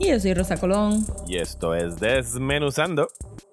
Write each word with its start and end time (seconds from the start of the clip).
Y 0.00 0.08
yo 0.08 0.18
soy 0.18 0.32
Rosa 0.32 0.56
Colón. 0.56 1.04
y 1.28 1.36
esto 1.36 1.74
es 1.74 2.00
Desmenuzando. 2.00 3.08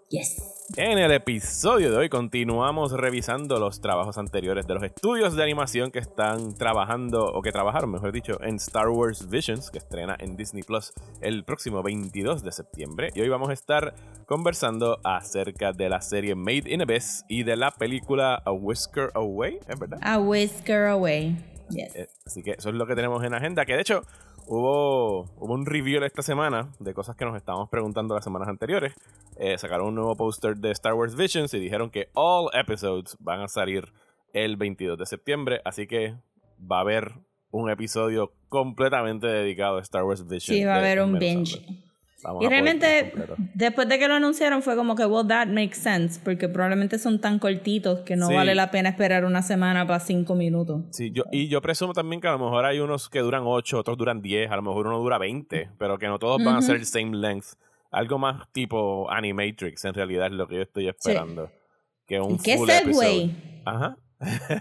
Yes. 0.10 0.54
En 0.78 0.98
el 0.98 1.12
episodio 1.12 1.92
de 1.92 1.98
hoy 1.98 2.10
continuamos 2.10 2.94
revisando 2.94 3.60
los 3.60 3.82
trabajos 3.82 4.18
anteriores 4.18 4.66
de 4.66 4.74
los 4.74 4.84
estudios 4.84 5.36
de 5.36 5.44
animación 5.44 5.92
que 5.92 6.00
están 6.00 6.56
trabajando, 6.56 7.26
o 7.26 7.42
que 7.42 7.52
trabajaron, 7.52 7.92
mejor 7.92 8.14
dicho, 8.14 8.42
en 8.42 8.56
Star 8.56 8.88
Wars 8.88 9.30
Visions, 9.30 9.70
que 9.70 9.78
estrena 9.78 10.16
en 10.20 10.38
Disney 10.38 10.64
Plus 10.64 10.94
el 11.20 11.44
próximo 11.44 11.84
22 11.84 12.42
de 12.44 12.52
septiembre. 12.54 13.10
Y 13.14 13.20
hoy 13.20 13.28
vamos 13.28 13.50
a 13.50 13.54
estar 13.54 13.94
conversando 14.26 15.00
acerca 15.04 15.74
de 15.74 15.90
la 15.90 16.00
serie 16.02 16.36
Made 16.36 16.64
in 16.72 16.82
Abyss 16.82 17.26
y 17.28 17.44
de 17.44 17.58
la 17.58 17.72
película 17.72 18.36
A 18.46 18.54
Whisker 18.54 19.12
Away, 19.16 19.60
¿es 19.68 19.78
verdad? 19.80 20.00
A 20.02 20.18
whisker 20.18 20.88
away. 20.88 21.36
Yes. 21.70 21.94
Eh, 21.96 22.08
así 22.26 22.44
que 22.44 22.52
eso 22.52 22.70
es 22.70 22.76
lo 22.76 22.88
que 22.88 22.96
tenemos 22.96 23.22
en 23.26 23.34
agenda. 23.34 23.66
Que 23.66 23.74
de 23.74 23.82
hecho 23.82 24.04
hubo, 24.48 25.22
hubo 25.38 25.54
un 25.54 25.66
review 25.66 26.04
esta 26.04 26.22
semana 26.22 26.72
de 26.80 26.94
cosas 26.94 27.16
que 27.16 27.26
nos 27.26 27.36
estábamos 27.36 27.70
preguntando 27.70 28.16
las 28.16 28.24
semanas 28.24 28.48
anteriores. 28.48 28.94
Eh, 29.38 29.58
sacaron 29.58 29.88
un 29.88 29.96
nuevo 29.96 30.16
póster 30.16 30.58
de 30.58 30.72
Star 30.72 30.94
Wars 30.94 31.16
Visions 31.16 31.54
y 31.54 31.60
dijeron 31.60 31.90
que 31.90 32.10
all 32.14 32.50
episodes 32.54 33.18
van 33.20 33.42
a 33.42 33.48
salir 33.48 33.92
el 34.34 34.58
22 34.58 34.98
de 34.98 35.06
septiembre. 35.06 35.62
Así 35.66 35.88
que 35.88 36.16
va 36.60 36.78
a 36.78 36.82
haber 36.82 37.14
un 37.52 37.70
episodio 37.70 38.34
completamente 38.50 39.28
dedicado 39.28 39.78
a 39.78 39.82
Star 39.82 40.04
Wars 40.04 40.26
Visions. 40.26 40.58
Sí, 40.58 40.64
va 40.64 40.76
a 40.76 40.78
haber 40.78 41.02
un 41.02 41.20
binge. 41.20 41.87
Vamos 42.24 42.44
Y 42.44 42.48
realmente, 42.48 43.14
después 43.54 43.88
de 43.88 44.00
que 44.00 44.08
lo 44.08 44.16
anunciaron, 44.16 44.64
fue 44.64 44.76
como 44.76 44.96
que, 44.96 45.06
well, 45.06 45.28
that 45.28 45.48
makes 45.50 45.76
sense, 45.76 46.20
porque 46.24 46.50
probablemente 46.50 46.98
son 46.98 47.22
tan 47.22 47.38
cortitos 47.38 48.00
que 48.00 48.16
no 48.16 48.28
Sí. 48.28 48.34
vale 48.34 48.56
la 48.56 48.72
pena 48.72 48.90
esperar 48.90 49.24
una 49.24 49.44
semana 49.44 49.86
para 49.86 50.00
cinco 50.00 50.34
minutos. 50.34 50.82
Sí, 50.90 51.12
yo, 51.12 51.24
y 51.32 51.48
yo 51.48 51.62
presumo 51.62 51.94
también 51.94 52.20
que 52.20 52.28
a 52.28 52.32
lo 52.32 52.40
mejor 52.40 52.66
hay 52.66 52.80
unos 52.80 53.08
que 53.10 53.20
duran 53.20 53.44
8, 53.46 53.78
otros 53.80 53.98
duran 53.98 54.22
10, 54.22 54.50
a 54.52 54.56
lo 54.56 54.64
mejor 54.64 54.88
uno 54.88 54.98
dura 55.00 55.18
20, 55.20 55.70
pero 55.78 56.00
que 56.00 56.08
no 56.08 56.18
todos 56.18 56.44
van 56.44 56.56
a 56.56 56.62
ser 56.62 56.78
el 56.78 56.86
same 56.86 57.16
length. 57.16 57.54
Algo 57.92 58.18
más 58.18 58.52
tipo 58.52 59.10
Animatrix, 59.12 59.86
en 59.86 59.94
realidad 59.94 60.26
es 60.28 60.34
lo 60.34 60.48
que 60.48 60.56
yo 60.56 60.62
estoy 60.64 60.88
esperando. 60.88 61.52
Que 62.08 62.20
un 62.20 62.36
¿Y 62.36 62.40
qué 62.40 62.58
full 62.58 62.68
segue? 62.70 62.82
episode. 62.92 63.30
Ajá. 63.66 63.98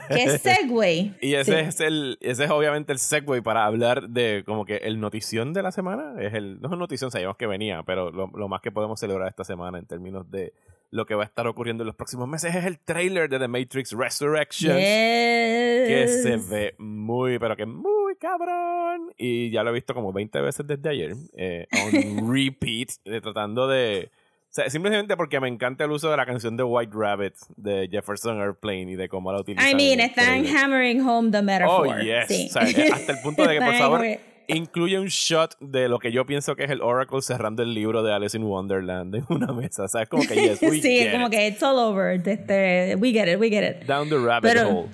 ¿Qué 0.09 0.39
segue? 0.39 1.15
Y 1.21 1.35
ese 1.35 1.53
Sí. 1.53 1.59
es 1.69 1.81
el, 1.81 2.19
ese 2.21 2.45
es 2.45 2.51
obviamente 2.51 2.93
el 2.93 2.99
segue 2.99 3.43
para 3.43 3.65
hablar 3.65 4.09
de 4.09 4.43
como 4.45 4.65
que 4.65 4.77
el 4.77 5.01
notición 5.01 5.53
de 5.53 5.63
la 5.63 5.73
semana. 5.73 6.15
Es 6.21 6.35
el, 6.35 6.61
no 6.61 6.73
es 6.73 6.79
notición, 6.79 7.11
sabíamos 7.11 7.37
que 7.37 7.47
venía, 7.47 7.83
pero 7.85 8.11
lo, 8.11 8.27
lo 8.35 8.49
más 8.49 8.61
que 8.61 8.71
podemos 8.73 9.01
celebrar 9.01 9.29
esta 9.29 9.45
semana 9.45 9.79
en 9.79 9.87
términos 9.87 10.31
de 10.31 10.53
lo 10.91 11.05
que 11.05 11.15
va 11.17 11.25
a 11.25 11.27
estar 11.27 11.47
ocurriendo 11.49 11.83
en 11.83 11.87
los 11.89 11.97
próximos 11.97 12.29
meses 12.29 12.55
es 12.55 12.65
el 12.65 12.79
trailer 12.79 13.29
de 13.29 13.39
The 13.41 13.49
Matrix 13.49 13.93
Resurrections 13.93 14.77
que 14.77 16.05
Yes. 16.07 16.23
se 16.23 16.37
ve 16.37 16.75
muy, 16.79 17.39
pero 17.39 17.57
que 17.57 17.67
muy 17.67 18.15
cabrón. 18.17 19.13
Y 19.17 19.51
ya 19.51 19.63
lo 19.63 19.71
he 19.71 19.75
visto 19.75 19.95
como 19.95 20.13
20 20.13 20.41
veces 20.41 20.67
desde 20.67 20.89
ayer. 20.89 21.13
eh, 21.37 21.67
on 21.85 22.33
repeat, 22.33 22.91
eh, 23.05 23.21
tratando 23.21 23.67
de... 23.69 24.11
sea, 24.57 24.71
simplemente 24.71 25.17
porque 25.17 25.39
me 25.41 25.49
encanta 25.49 25.85
el 25.85 25.91
uso 25.93 26.11
de 26.11 26.17
la 26.17 26.27
canción 26.27 26.57
de 26.57 26.63
White 26.65 26.93
Rabbit 26.95 27.35
de 27.57 27.89
Jefferson 27.91 28.41
Airplane 28.41 28.93
y 28.93 28.97
de 28.97 29.09
cómo 29.09 29.33
la 29.33 29.41
utilizan. 29.41 29.69
I 29.71 29.75
mean, 29.75 30.01
están 30.01 30.47
hammering 30.47 31.01
home 31.07 31.31
the 31.31 31.39
Oh, 31.39 31.43
metaphor. 31.43 32.01
yes. 32.03 32.27
Sí. 32.29 32.47
O 32.49 32.53
sea, 32.53 32.63
eh, 32.69 32.91
hasta 32.93 33.13
el 33.13 33.19
punto 33.23 33.47
de 33.47 33.59
que, 33.59 33.65
por 33.65 33.75
favor, 33.79 34.05
incluye 34.49 34.99
un 34.99 35.09
shot 35.09 35.57
de 35.61 35.89
lo 35.89 35.99
que 35.99 36.13
yo 36.13 36.25
pienso 36.25 36.55
que 36.57 36.65
es 36.65 36.71
el 36.71 36.81
Oracle 36.81 37.21
cerrando 37.21 37.63
el 37.63 37.75
libro 37.75 38.03
de 38.03 38.13
Alice 38.15 38.37
in 38.37 38.45
Wonderland 38.45 39.15
en 39.15 39.25
una 39.29 39.53
mesa. 39.53 39.85
O 39.85 39.89
sea, 39.89 40.03
es 40.03 40.09
como 40.09 40.23
que, 40.27 40.35
yes, 40.37 40.59
we 40.63 40.81
sí, 40.81 40.99
get 40.99 41.13
como 41.13 41.27
it. 41.27 41.33
que 41.33 41.47
it's 41.49 41.63
all 41.63 41.79
over. 41.79 42.13
Este, 42.27 42.97
we 42.99 43.11
get 43.13 43.29
it, 43.33 43.39
we 43.41 43.49
get 43.51 43.63
it. 43.69 43.87
Down 43.87 44.09
the 44.09 44.19
rabbit 44.19 44.53
Pero- 44.53 44.69
hole. 44.69 44.89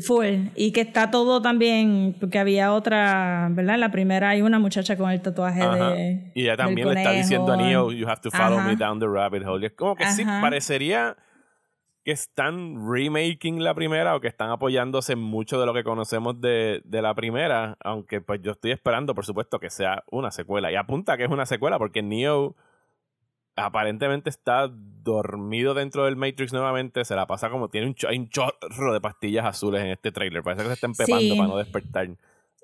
Full. 0.00 0.48
Y 0.56 0.72
que 0.72 0.80
está 0.80 1.10
todo 1.10 1.42
también, 1.42 2.16
porque 2.18 2.38
había 2.38 2.72
otra, 2.72 3.48
¿verdad? 3.50 3.74
En 3.74 3.80
la 3.80 3.90
primera 3.90 4.30
hay 4.30 4.40
una 4.40 4.58
muchacha 4.58 4.96
con 4.96 5.10
el 5.10 5.20
tatuaje 5.20 5.60
Ajá. 5.60 5.90
de. 5.90 6.32
Y 6.34 6.42
ella 6.42 6.52
del 6.52 6.66
también 6.66 6.88
le 6.88 7.00
está 7.00 7.12
diciendo 7.12 7.52
a 7.52 7.56
Neo, 7.56 7.92
you 7.92 8.08
have 8.08 8.20
to 8.22 8.30
follow 8.30 8.58
Ajá. 8.58 8.68
me 8.68 8.76
down 8.76 8.98
the 8.98 9.06
rabbit 9.06 9.44
hole. 9.44 9.62
Y 9.62 9.66
es 9.66 9.72
como 9.72 9.94
que 9.94 10.06
sí, 10.06 10.24
parecería 10.24 11.16
que 12.04 12.12
están 12.12 12.90
remaking 12.90 13.62
la 13.62 13.74
primera 13.74 14.16
o 14.16 14.20
que 14.20 14.28
están 14.28 14.50
apoyándose 14.50 15.12
en 15.12 15.20
mucho 15.20 15.60
de 15.60 15.66
lo 15.66 15.74
que 15.74 15.84
conocemos 15.84 16.40
de, 16.40 16.80
de 16.84 17.02
la 17.02 17.14
primera, 17.14 17.76
aunque 17.80 18.20
pues 18.20 18.40
yo 18.42 18.52
estoy 18.52 18.72
esperando, 18.72 19.14
por 19.14 19.26
supuesto, 19.26 19.60
que 19.60 19.70
sea 19.70 20.02
una 20.10 20.30
secuela. 20.30 20.72
Y 20.72 20.76
apunta 20.76 21.16
que 21.16 21.24
es 21.24 21.30
una 21.30 21.46
secuela 21.46 21.78
porque 21.78 22.02
Neo 22.02 22.56
aparentemente 23.56 24.30
está 24.30 24.68
dormido 25.02 25.74
dentro 25.74 26.04
del 26.04 26.16
Matrix 26.16 26.52
nuevamente, 26.52 27.04
se 27.04 27.14
la 27.16 27.26
pasa 27.26 27.50
como 27.50 27.68
tiene 27.68 27.88
un, 27.88 27.94
cho- 27.94 28.08
hay 28.08 28.18
un 28.18 28.28
chorro 28.28 28.92
de 28.92 29.00
pastillas 29.00 29.44
azules 29.44 29.82
en 29.82 29.88
este 29.90 30.12
trailer, 30.12 30.42
parece 30.42 30.62
que 30.62 30.68
se 30.68 30.74
está 30.74 30.86
empepando 30.86 31.20
Sí. 31.20 31.36
para 31.36 31.48
no 31.48 31.56
despertar. 31.58 32.08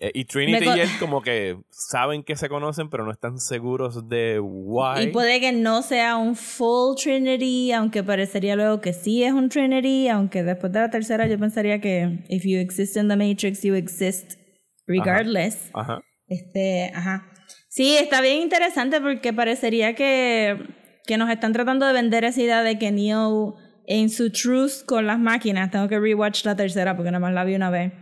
Eh, 0.01 0.13
y 0.15 0.25
Trinity 0.27 0.65
y 0.65 0.81
él 0.81 0.89
como 1.01 1.23
que 1.23 1.59
saben 1.71 2.23
que 2.23 2.37
se 2.37 2.49
conocen, 2.49 2.89
pero 2.89 3.05
no 3.05 3.11
están 3.11 3.41
seguros 3.41 4.09
de 4.09 4.39
why. 4.41 5.03
Y 5.03 5.07
puede 5.09 5.41
que 5.41 5.51
no 5.51 5.83
sea 5.83 6.17
un 6.17 6.37
full 6.37 6.95
Trinity, 7.03 7.73
aunque 7.73 8.05
parecería 8.05 8.55
luego 8.55 8.81
que 8.81 8.93
sí 8.93 9.25
es 9.25 9.33
un 9.33 9.49
Trinity, 9.49 10.09
aunque 10.09 10.45
después 10.45 10.73
de 10.73 10.81
la 10.83 10.91
tercera 10.91 11.27
yo 11.27 11.37
pensaría 11.37 11.81
que 11.81 12.25
if 12.29 12.45
you 12.45 12.59
exist 12.59 12.97
in 12.97 13.09
the 13.09 13.17
Matrix, 13.17 13.63
you 13.63 13.75
exist 13.75 14.35
regardless. 14.87 15.69
Ajá. 15.75 16.01
Este, 16.29 16.93
ajá. 16.95 17.27
Sí, 17.69 17.97
está 17.97 18.21
bien 18.21 18.43
interesante 18.43 19.01
porque 19.01 19.33
parecería 19.33 19.95
que, 19.95 20.59
que 21.09 21.17
nos 21.17 21.31
están 21.31 21.55
tratando 21.55 21.87
de 21.87 21.95
vender 21.95 22.23
esa 22.25 22.41
idea 22.43 22.63
de 22.63 22.79
que 22.79 22.93
Neo 22.93 23.57
en 23.87 24.11
su 24.11 24.31
truth 24.31 24.85
con 24.87 25.07
las 25.07 25.19
máquinas, 25.19 25.71
tengo 25.71 25.89
que 25.89 25.99
rewatch 25.99 26.45
la 26.45 26.55
tercera 26.55 26.95
porque 26.95 27.11
nada 27.11 27.19
más 27.21 27.33
la 27.33 27.45
vi 27.45 27.55
una 27.55 27.71
vez, 27.71 27.93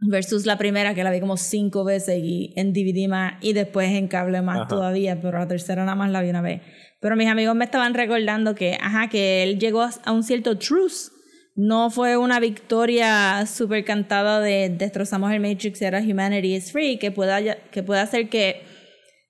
versus 0.00 0.46
la 0.46 0.56
primera 0.56 0.94
que 0.94 1.04
la 1.04 1.10
vi 1.10 1.20
como 1.20 1.36
cinco 1.36 1.84
veces 1.84 2.18
y 2.22 2.54
en 2.56 2.72
DVD 2.72 3.06
más 3.08 3.34
y 3.42 3.52
después 3.52 3.90
en 3.90 4.08
cable 4.08 4.40
más 4.40 4.60
Ajá. 4.60 4.68
todavía, 4.68 5.20
pero 5.20 5.38
la 5.38 5.46
tercera 5.46 5.84
nada 5.84 5.94
más 5.94 6.10
la 6.10 6.22
vi 6.22 6.30
una 6.30 6.40
vez. 6.40 6.62
Pero 7.00 7.16
mis 7.16 7.28
amigos 7.28 7.54
me 7.54 7.66
estaban 7.66 7.92
recordando 7.92 8.54
que, 8.54 8.78
ajá, 8.80 9.08
que 9.10 9.42
él 9.42 9.58
llegó 9.58 9.82
a- 9.82 10.12
un 10.12 10.22
cierto 10.22 10.56
truth. 10.56 11.12
No 11.54 11.90
fue 11.90 12.16
una 12.16 12.40
victoria 12.40 13.44
súper 13.44 13.84
cantada 13.84 14.40
de 14.40 14.70
destrozamos 14.70 15.30
el 15.32 15.40
Matrix 15.40 15.82
y 15.82 15.84
ahora 15.84 16.00
humanity 16.00 16.54
is 16.54 16.72
free, 16.72 16.98
que 16.98 17.10
pueda, 17.10 17.42
que 17.70 17.82
pueda 17.82 18.00
hacer 18.00 18.30
que, 18.30 18.62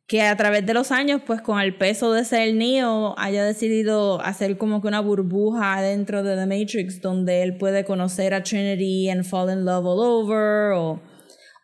que 0.07 0.23
a 0.23 0.37
través 0.37 0.67
de 0.67 0.75
los 0.75 0.93
años, 0.93 1.23
pues 1.27 1.41
con 1.41 1.61
el 1.61 1.77
peso 1.77 2.13
de 2.13 2.25
ser 2.25 2.55
Neo, 2.55 3.15
haya 3.19 3.45
decidido 3.45 4.21
hacer 4.21 4.59
como 4.59 4.83
que 4.83 4.89
una 4.89 5.01
burbuja 5.01 5.81
dentro 5.81 6.23
de 6.23 6.37
The 6.37 6.47
Matrix 6.47 7.01
donde 7.01 7.43
él 7.43 7.57
puede 7.57 7.85
conocer 7.85 8.35
a 8.35 8.43
Trinity 8.43 9.09
and 9.09 9.25
fall 9.25 9.51
in 9.51 9.65
love 9.65 9.87
all 9.87 10.01
over, 10.01 10.73
o, 10.73 11.01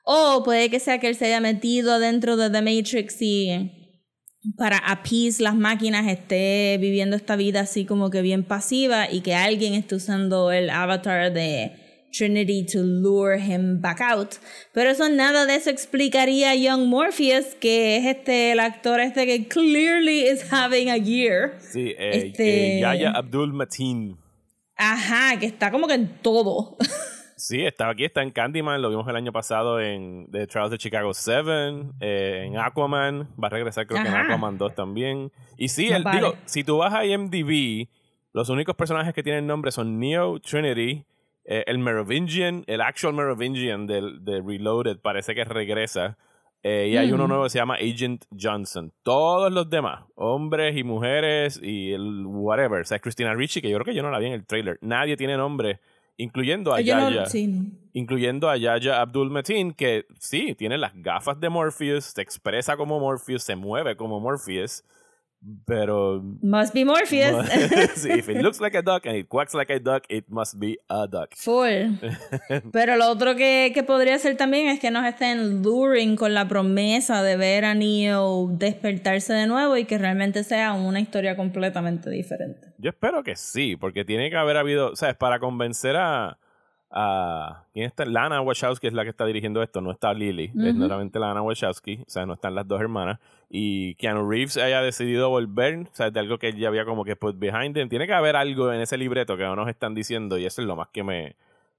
o 0.05 0.43
puede 0.45 0.71
que 0.71 0.81
sea 0.81 0.99
que 0.99 1.09
él 1.09 1.17
se 1.17 1.27
haya 1.27 1.41
metido 1.41 1.99
dentro 1.99 2.37
de 2.37 2.51
The 2.51 2.63
Matrix 2.63 3.17
y 3.21 3.73
para 4.57 4.79
appease 4.79 5.43
las 5.43 5.57
máquinas 5.57 6.07
esté 6.07 6.79
viviendo 6.81 7.17
esta 7.17 7.37
vida 7.37 7.61
así 7.61 7.85
como 7.85 8.09
que 8.11 8.23
bien 8.23 8.45
pasiva 8.45 9.11
y 9.11 9.21
que 9.21 9.35
alguien 9.35 9.75
esté 9.75 9.97
usando 9.97 10.53
el 10.53 10.71
avatar 10.71 11.33
de 11.33 11.88
Trinity 12.11 12.65
to 12.65 12.79
lure 12.83 13.39
him 13.39 13.81
back 13.81 14.01
out. 14.01 14.35
Pero 14.73 14.91
eso 14.91 15.09
nada 15.09 15.47
de 15.47 15.55
eso 15.57 15.71
explicaría 15.71 16.51
a 16.51 16.55
Young 16.55 16.87
Morpheus, 16.87 17.55
que 17.61 17.97
es 17.97 18.07
este 18.07 18.53
el 18.53 18.61
actor 18.61 19.01
este 19.01 19.27
que 19.27 19.47
clearly 19.49 20.29
is 20.29 20.45
having 20.53 20.91
a 20.91 20.97
year. 20.97 21.57
Sí, 21.61 21.95
eh, 21.99 22.27
Este- 22.29 22.79
eh, 22.79 22.81
Yaya 22.81 23.11
Abdul 23.13 23.53
Mateen. 23.53 24.17
Ajá, 24.77 25.39
que 25.39 25.47
está 25.47 25.71
como 25.71 25.87
que 25.87 25.95
en 25.95 26.09
todo. 26.23 26.77
Sí, 27.41 27.65
estaba 27.65 27.93
aquí, 27.93 28.05
está 28.05 28.25
en 28.25 28.33
Candyman, 28.33 28.83
lo 28.83 28.91
vimos 28.91 29.07
el 29.07 29.15
año 29.15 29.31
pasado 29.31 29.81
en 29.81 30.27
The 30.33 30.49
Trials 30.49 30.73
de 30.73 30.79
Chicago 30.79 31.15
7, 31.15 31.93
eh, 32.01 32.43
en 32.45 32.59
Aquaman, 32.59 33.29
va 33.41 33.47
a 33.47 33.51
regresar 33.51 33.87
creo 33.87 34.03
que 34.03 34.09
en. 34.09 34.15
Aquaman 34.17 34.59
2 34.59 34.75
también. 34.75 35.31
Y 35.57 35.69
sí, 35.69 35.87
el- 35.87 36.03
vale. 36.03 36.19
digo, 36.21 36.35
si 36.47 36.65
tú 36.65 36.79
vas 36.79 36.93
a 36.93 37.07
IMDb, 37.07 37.87
los 38.33 38.49
únicos 38.49 38.75
personajes 38.75 39.15
que 39.15 39.23
tienen 39.23 39.47
nombre 39.47 39.71
son 39.71 40.01
Neo, 40.01 40.41
Trinity, 40.41 41.05
eh, 41.51 41.65
el 41.67 41.79
Merovingian, 41.79 42.63
el 42.67 42.83
actual 42.83 43.15
Merovingian 43.15 43.87
del- 43.87 44.23
de 44.25 44.43
Reloaded 44.47 44.99
parece 44.99 45.35
que 45.35 45.45
regresa. 45.45 46.17
eh, 46.65 46.89
y 46.93 46.97
hay 46.97 47.13
uno 47.13 47.29
nuevo 47.29 47.45
que 47.45 47.51
se 47.51 47.59
llama 47.59 47.77
Agent 47.77 48.25
Johnson. 48.39 48.93
Todos 49.05 49.51
los 49.53 49.71
demás, 49.71 50.05
hombres 50.17 50.77
y 50.77 50.83
mujeres 50.83 51.59
y 51.63 51.93
el 51.93 52.27
whatever. 52.27 52.81
O 52.81 52.85
sea, 52.85 52.99
Christina 52.99 53.33
Ricci, 53.33 53.63
que 53.63 53.71
yo 53.71 53.77
creo 53.77 53.85
que 53.87 53.95
yo 53.95 54.03
no 54.03 54.11
la 54.11 54.19
vi 54.19 54.27
en 54.27 54.33
el 54.33 54.45
trailer. 54.45 54.77
Nadie 54.83 55.17
tiene 55.17 55.37
nombre, 55.37 55.79
incluyendo 56.17 56.75
a 56.75 56.81
Yo 56.81 56.97
no- 56.97 57.11
Yaya 57.11 57.27
sí, 57.27 57.47
no. 57.47 57.65
incluyendo 57.93 58.51
a 58.51 58.57
Yaya 58.57 59.01
Abdul 59.01 59.31
Mateen, 59.31 59.73
que 59.73 60.07
sí, 60.19 60.57
tiene 60.57 60.79
las 60.79 60.93
gafas 60.97 61.39
de 61.39 61.49
Morpheus, 61.49 62.07
se 62.07 62.21
expresa 62.23 62.77
como 62.77 62.99
Morpheus, 62.99 63.45
se 63.45 63.55
mueve 63.55 63.97
como 63.97 64.19
Morpheus, 64.19 64.83
Pero 65.67 66.21
Must 66.43 66.75
be 66.75 66.85
Morpheus. 66.85 67.47
if 68.05 68.29
it 68.29 68.43
looks 68.43 68.61
like 68.61 68.77
a 68.77 68.83
duck 68.83 69.07
and 69.07 69.17
it 69.17 69.29
quacks 69.29 69.55
like 69.55 69.71
a 69.71 69.79
duck, 69.79 70.05
it 70.09 70.29
must 70.29 70.59
be 70.59 70.79
a 70.89 71.07
duck. 71.07 71.35
Full. 71.37 71.99
Pero 72.73 72.97
lo 72.97 73.09
otro 73.09 73.37
que, 73.37 73.71
que 73.73 73.83
podría 73.85 74.19
ser 74.19 74.37
también 74.37 74.69
es 74.69 74.81
que 74.81 74.91
nos 74.91 75.07
estén 75.07 75.63
luring 75.63 76.17
con 76.17 76.35
la 76.35 76.49
promesa 76.49 77.23
de 77.23 77.37
ver 77.37 77.65
a 77.65 77.75
Neo 77.75 78.49
despertarse 78.51 79.33
de 79.33 79.47
nuevo 79.47 79.77
y 79.77 79.85
que 79.85 79.97
realmente 79.97 80.43
sea 80.43 80.73
una 80.73 81.01
historia 81.01 81.37
completamente 81.37 82.11
diferente. 82.11 82.69
Yo 82.79 82.91
espero 82.91 83.23
que 83.23 83.37
sí, 83.37 83.77
porque 83.77 84.05
tiene 84.05 84.31
que 84.31 84.37
haber 84.37 84.57
habido, 84.57 84.97
¿sabes? 84.97 85.17
Para 85.17 85.39
convencer 85.39 85.97
a, 85.97 86.39
a 86.91 87.65
¿quién 87.73 87.87
está? 87.87 88.05
Lana 88.07 88.41
Wachowski 88.41 88.87
es 88.87 88.93
la 88.93 89.05
que 89.05 89.11
está 89.11 89.27
dirigiendo 89.27 89.63
esto, 89.63 89.81
no 89.81 89.91
está 89.91 90.13
Lily, 90.15 90.45
es 90.47 90.75
nuevamente 90.75 91.19
Lana 91.19 91.43
Wachowski, 91.43 92.01
o 92.07 92.11
sea, 92.11 92.25
no 92.27 92.35
están 92.35 92.55
las 92.55 92.67
dos 92.67 92.81
hermanas. 92.81 93.19
Y 93.51 93.95
Keanu 93.95 94.29
Reeves 94.29 94.57
haya 94.59 94.83
decidido 94.83 95.31
volver, 95.31 95.79
o 95.91 95.95
sea, 95.95 96.11
de 96.11 96.21
algo 96.21 96.39
que 96.39 96.49
él 96.49 96.57
ya 96.57 96.69
había 96.69 96.85
como 96.85 97.05
que 97.05 97.17
put 97.17 97.39
behind 97.39 97.77
him. 97.77 97.89
Tiene 97.89 98.07
que 98.07 98.13
haber 98.13 98.37
algo 98.37 98.73
en 98.73 98.81
ese 98.81 98.97
libreto 98.99 99.37
que 99.37 99.43
no 99.45 99.57
nos 99.57 99.69
están 99.69 99.95
diciendo 99.95 100.37
y 100.39 100.45
eso 100.45 100.61
es 100.61 100.67
lo 100.69 100.77
más 100.77 100.89
que 100.93 101.03
me, 101.03 101.35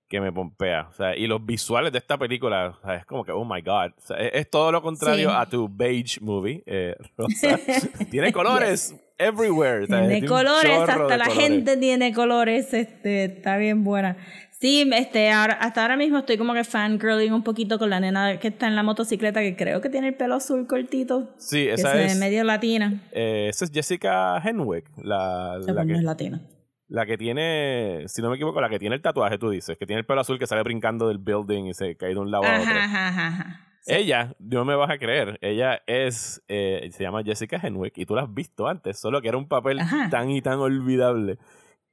que 0.07 0.19
me 0.19 0.31
pompea. 0.31 0.88
O 0.89 0.94
sea, 0.94 1.15
y 1.15 1.27
los 1.27 1.45
visuales 1.45 1.91
de 1.91 2.00
esta 2.00 2.17
película, 2.17 2.75
o 2.81 2.85
sea, 2.85 2.95
es 2.95 3.05
como 3.05 3.23
que, 3.23 3.31
oh 3.31 3.45
my 3.45 3.62
god. 3.62 3.91
O 3.97 4.01
sea, 4.01 4.17
es, 4.17 4.31
es 4.33 4.50
todo 4.50 4.71
lo 4.71 4.81
contrario 4.81 5.29
Sí. 5.29 5.35
a 5.38 5.45
tu 5.45 5.69
beige 5.71 6.19
movie, 6.21 6.63
eh, 6.65 6.95
Rosa. 7.17 7.59
Tiene 8.09 8.33
colores 8.33 8.95
everywhere. 9.19 9.83
o 9.83 9.88
sea, 9.88 10.00
Tiene 10.07 10.21
un 10.21 10.27
colores, 10.27 10.71
hasta 10.79 11.17
la 11.17 11.25
colores. 11.25 11.33
gente 11.35 11.77
tiene 11.77 12.13
colores, 12.13 12.73
este, 12.73 13.25
está 13.25 13.57
bien 13.57 13.83
buena. 13.83 14.15
Sí, 14.61 14.89
este, 14.94 15.31
ahora, 15.31 15.53
hasta 15.53 15.81
ahora 15.83 15.95
mismo 15.95 16.17
estoy 16.17 16.38
como 16.38 16.53
que 16.53 16.63
fangirling 16.65 17.31
un 17.31 17.44
poquito 17.44 17.79
con 17.79 17.89
la 17.89 18.00
nena 18.01 18.39
que 18.39 18.50
está 18.50 18.67
en 18.67 18.75
la 18.75 18.83
motocicleta, 18.83 19.39
que 19.39 19.56
creo 19.56 19.79
que 19.79 19.89
tiene 19.89 20.09
el 20.09 20.15
pelo 20.15 20.35
azul 20.35 20.67
cortito, 20.67 21.29
Sí, 21.38 21.65
que 21.65 21.73
esa 21.73 21.94
ve 21.94 22.06
es, 22.07 22.17
medio 22.17 22.44
latina. 22.44 23.01
eh, 23.13 23.47
esa 23.50 23.63
es 23.65 23.71
Jessica 23.71 24.38
Henwick, 24.44 24.85
la, 24.97 25.57
la, 25.59 25.63
Según 25.63 25.75
no 25.75 25.85
que, 25.88 25.94
es 26.00 26.03
latina. 26.03 26.41
la 26.89 27.06
que 27.06 27.17
tiene, 27.17 28.03
si 28.07 28.21
no 28.21 28.29
me 28.29 28.35
equivoco, 28.35 28.59
la 28.59 28.67
que 28.67 28.79
tiene 28.79 28.95
el 28.95 29.01
tatuaje, 29.01 29.38
tú 29.38 29.50
dices, 29.50 29.77
que 29.77 29.85
tiene 29.85 30.01
el 30.01 30.06
pelo 30.06 30.19
azul 30.19 30.38
que 30.38 30.45
sale 30.47 30.62
brincando 30.63 31.07
del 31.07 31.19
building 31.19 31.65
y 31.67 31.73
se 31.73 31.95
cae 31.95 32.09
de 32.09 32.19
un 32.19 32.29
lado 32.29 32.44
a 32.44 32.59
otro. 32.59 32.73
Ajá, 32.73 33.07
ajá. 33.07 33.65
Sí. 33.81 33.94
Ella, 33.94 34.35
no 34.39 34.65
me 34.65 34.75
vas 34.75 34.89
a 34.89 34.97
creer, 34.97 35.39
ella 35.41 35.81
es, 35.88 36.44
eh, 36.50 36.89
se 36.91 37.01
llama 37.01 37.23
Jessica 37.23 37.62
Henwick 37.63 37.97
y 37.97 38.05
tú 38.05 38.13
la 38.13 38.23
has 38.23 38.33
visto 38.33 38.67
antes, 38.67 39.00
solo 39.00 39.21
que 39.21 39.29
era 39.29 39.38
un 39.38 39.47
papel 39.47 39.79
Ajá. 39.79 40.09
tan 40.12 40.29
y 40.31 40.41
tan 40.41 40.59
olvidable 40.59 41.38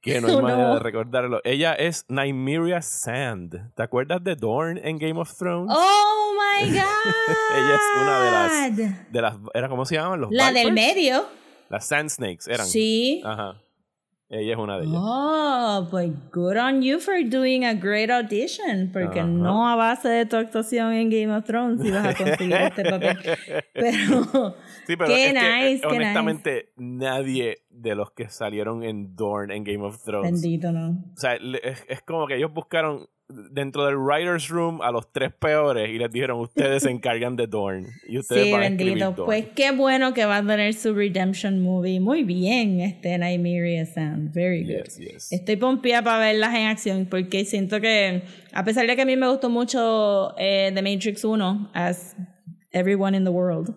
que 0.01 0.21
no 0.21 0.27
hay 0.29 0.35
Oh, 0.35 0.41
manera 0.41 0.67
no. 0.67 0.73
de 0.75 0.79
recordarlo. 0.79 1.41
Ella 1.43 1.73
es 1.73 2.05
Nymeria 2.09 2.81
Sand. 2.81 3.73
¿Te 3.75 3.83
acuerdas 3.83 4.23
de 4.23 4.35
Dorn 4.35 4.77
en 4.83 4.97
Game 4.97 5.19
of 5.19 5.35
Thrones? 5.37 5.73
¡Oh, 5.75 6.33
my 6.33 6.69
God! 6.69 6.77
Ella 7.57 7.75
es 7.75 8.01
una 8.01 8.19
de 8.21 8.31
las- 8.31 9.11
De 9.11 9.21
las, 9.21 9.35
¿era 9.53 9.69
cómo 9.69 9.85
se 9.85 9.95
llaman 9.95 10.21
los 10.21 10.31
La 10.31 10.51
del 10.51 10.71
Vipers? 10.71 10.73
medio. 10.95 11.25
Las 11.69 11.85
Sand 11.87 12.09
Snakes 12.09 12.45
eran. 12.49 12.65
Sí. 12.65 13.21
Ajá. 13.25 13.61
Ella 14.29 14.53
es 14.53 14.59
una 14.59 14.77
de 14.77 14.83
ellas. 14.83 14.97
Oh, 15.01 15.87
pues 15.89 16.11
good 16.33 16.57
on 16.57 16.81
you 16.81 16.99
for 16.99 17.15
doing 17.29 17.63
a 17.63 17.73
great 17.73 18.09
audition, 18.09 18.89
porque 18.91 19.21
Ajá. 19.21 19.27
no 19.29 19.69
a 19.69 19.77
base 19.77 20.09
de 20.09 20.25
tu 20.25 20.35
actuación 20.35 20.91
en 20.91 21.09
Game 21.09 21.33
of 21.33 21.45
Thrones 21.45 21.83
ibas 21.85 22.05
a 22.07 22.13
conseguir 22.13 22.53
este 22.57 22.83
papel. 22.83 23.17
Pero 23.73 24.55
Sí, 24.85 24.95
pero 24.97 25.05
qué 25.07 25.27
es 25.27 25.33
que, 25.33 25.39
nice, 25.69 25.81
qué 25.81 25.87
honestamente 25.95 26.69
nadie 26.75 27.57
de 27.81 27.95
los 27.95 28.11
que 28.11 28.29
salieron 28.29 28.83
en 28.83 29.15
Dorn 29.15 29.51
en 29.51 29.63
Game 29.63 29.83
of 29.83 30.03
Thrones 30.03 30.31
bendito, 30.31 30.71
¿no? 30.71 30.89
O 31.13 31.17
sea, 31.17 31.35
es, 31.35 31.85
es 31.87 32.01
como 32.01 32.27
que 32.27 32.35
ellos 32.35 32.53
buscaron 32.53 33.07
dentro 33.51 33.85
del 33.85 33.97
writer's 33.97 34.47
room 34.47 34.81
a 34.81 34.89
los 34.89 35.11
tres 35.11 35.33
peores 35.33 35.89
y 35.89 35.97
les 35.97 36.09
dijeron, 36.09 36.39
ustedes 36.39 36.83
se 36.83 36.89
encargan 36.89 37.35
de 37.35 37.45
Dorn. 37.45 37.85
Y 38.07 38.17
ustedes 38.19 38.45
Sí, 38.45 38.51
van 38.51 38.61
a 38.61 38.67
escribir 38.67 38.93
bendito. 38.93 39.11
Dorn. 39.11 39.25
Pues 39.25 39.45
qué 39.53 39.71
bueno 39.71 40.13
que 40.13 40.25
va 40.25 40.37
a 40.37 40.45
tener 40.45 40.73
su 40.73 40.93
redemption 40.93 41.61
movie. 41.61 41.99
Muy 41.99 42.23
bien, 42.23 42.79
este 42.79 43.17
Nymeria 43.17 43.85
Sand. 43.85 44.33
Very 44.33 44.63
good. 44.63 44.83
Yes, 44.85 44.97
yes. 44.97 45.31
Estoy 45.33 45.57
pompeada 45.57 46.03
para 46.03 46.19
verlas 46.19 46.55
en 46.55 46.67
acción 46.67 47.07
porque 47.09 47.43
siento 47.43 47.81
que, 47.81 48.23
a 48.53 48.63
pesar 48.63 48.87
de 48.87 48.95
que 48.95 49.01
a 49.01 49.05
mí 49.05 49.17
me 49.17 49.27
gustó 49.27 49.49
mucho 49.49 50.33
eh, 50.37 50.71
The 50.73 50.81
Matrix 50.81 51.25
1, 51.25 51.71
as 51.73 52.15
everyone 52.71 53.15
in 53.17 53.25
the 53.25 53.29
world, 53.29 53.75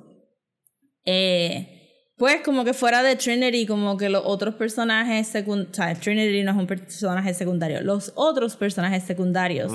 eh, 1.04 1.79
pues 2.20 2.42
como 2.42 2.66
que 2.66 2.74
fuera 2.74 3.02
de 3.02 3.16
Trinity, 3.16 3.64
como 3.64 3.96
que 3.96 4.10
los 4.10 4.22
otros 4.26 4.54
personajes 4.54 5.26
secundarios, 5.26 5.72
o 5.72 5.74
sea, 5.74 5.94
Trinity 5.94 6.42
no 6.42 6.50
es 6.50 6.56
un 6.58 6.66
personaje 6.66 7.32
secundario, 7.32 7.80
los 7.80 8.12
otros 8.14 8.56
personajes 8.56 9.04
secundarios 9.04 9.72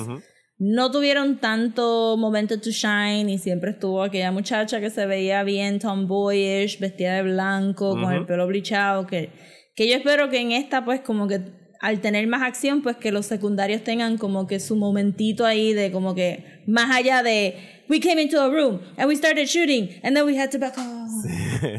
no 0.59 0.92
tuvieron 0.92 1.39
tanto 1.39 2.15
momento 2.18 2.62
to 2.62 2.69
shine 2.69 3.31
y 3.31 3.39
siempre 3.39 3.71
estuvo 3.71 4.03
aquella 4.03 4.31
muchacha 4.31 4.80
que 4.80 4.92
se 4.92 5.07
veía 5.07 5.42
bien 5.42 5.80
tomboyish, 5.80 6.80
vestida 6.80 7.15
de 7.15 7.24
blanco, 7.24 8.00
con 8.00 8.13
el 8.13 8.27
pelo 8.27 8.45
blichado, 8.45 9.07
que, 9.07 9.31
que 9.75 9.89
yo 9.89 9.95
espero 9.95 10.30
que 10.30 10.39
en 10.39 10.51
esta 10.51 10.86
pues 10.86 11.01
como 11.01 11.27
que 11.27 11.42
al 11.81 12.00
tener 12.01 12.27
más 12.27 12.42
acción 12.42 12.81
pues 12.81 12.98
que 12.98 13.12
los 13.12 13.25
secundarios 13.25 13.83
tengan 13.83 14.18
como 14.18 14.48
que 14.48 14.60
su 14.60 14.75
momentito 14.75 15.45
ahí 15.45 15.74
de 15.74 15.92
como 15.92 16.16
que 16.16 16.62
más 16.68 16.95
allá 16.95 17.22
de 17.24 17.56
we 17.89 18.00
came 18.00 18.22
into 18.22 18.42
a 18.42 18.50
room 18.50 18.80
and 18.98 19.07
we 19.07 19.16
started 19.16 19.45
shooting 19.48 19.89
and 20.04 20.16
then 20.16 20.25
we 20.25 20.38
had 20.39 20.50
to 20.50 20.57
back 20.57 20.75
off. 20.77 21.12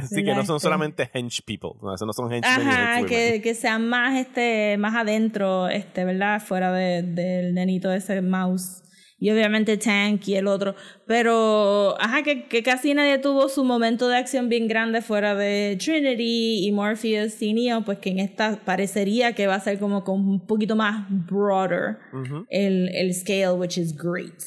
sí, 0.08 0.22
que 0.24 0.34
no 0.34 0.44
son 0.44 0.60
solamente 0.60 1.10
hench 1.12 1.42
people. 1.44 1.70
No, 1.82 1.94
no 2.06 2.12
son 2.12 2.32
henchmen 2.32 2.66
y 2.66 2.70
Ajá, 2.70 3.04
que, 3.06 3.40
que 3.42 3.54
sean 3.54 3.88
más 3.88 4.16
este 4.16 4.76
más 4.78 4.94
adentro, 4.94 5.68
este, 5.68 6.04
¿verdad? 6.04 6.40
Fuera 6.40 6.72
de- 6.72 7.02
del 7.02 7.54
nenito 7.54 7.88
de 7.88 7.98
ese 7.98 8.22
mouse. 8.22 8.82
Y 9.18 9.30
obviamente 9.30 9.78
Tank 9.78 10.28
y 10.28 10.34
el 10.34 10.46
otro. 10.46 10.74
Pero, 11.06 11.94
ajá, 12.00 12.22
que, 12.22 12.48
que 12.48 12.62
casi 12.62 12.92
nadie 12.92 13.18
tuvo 13.18 13.48
su 13.48 13.64
momento 13.64 14.08
de 14.08 14.18
acción 14.18 14.48
bien 14.50 14.68
grande 14.68 15.00
fuera 15.00 15.34
de 15.34 15.78
Trinity 15.82 16.66
y 16.66 16.72
Morpheus 16.72 17.40
y 17.40 17.54
Neo, 17.54 17.82
pues 17.82 17.98
que 17.98 18.10
en 18.10 18.18
esta 18.18 18.60
parecería 18.64 19.32
que 19.32 19.46
va 19.46 19.54
a 19.54 19.60
ser 19.60 19.78
como 19.78 20.04
con 20.04 20.20
un 20.28 20.46
poquito 20.46 20.76
más 20.76 21.06
broader 21.08 21.96
Ujú. 22.12 22.44
el, 22.50 22.90
el 22.94 23.14
scale, 23.14 23.52
which 23.52 23.78
is 23.78 23.96
great. 23.96 24.42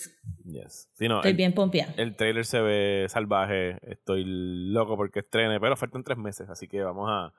Yes. 0.46 0.88
Sí, 0.94 1.08
no, 1.08 1.18
Estoy 1.18 1.32
el, 1.32 1.38
bien 1.38 1.54
pompeada. 1.54 1.94
el 1.98 2.16
trailer 2.16 2.46
se 2.46 2.60
ve 2.62 3.06
salvaje. 3.10 3.78
Estoy 3.82 4.24
loco 4.26 4.96
porque 4.98 5.20
estrene, 5.20 5.60
pero 5.60 5.76
faltan 5.78 6.04
tres 6.04 6.18
meses, 6.18 6.50
así 6.50 6.68
que 6.68 6.82
vamos 6.84 7.08
a 7.10 7.34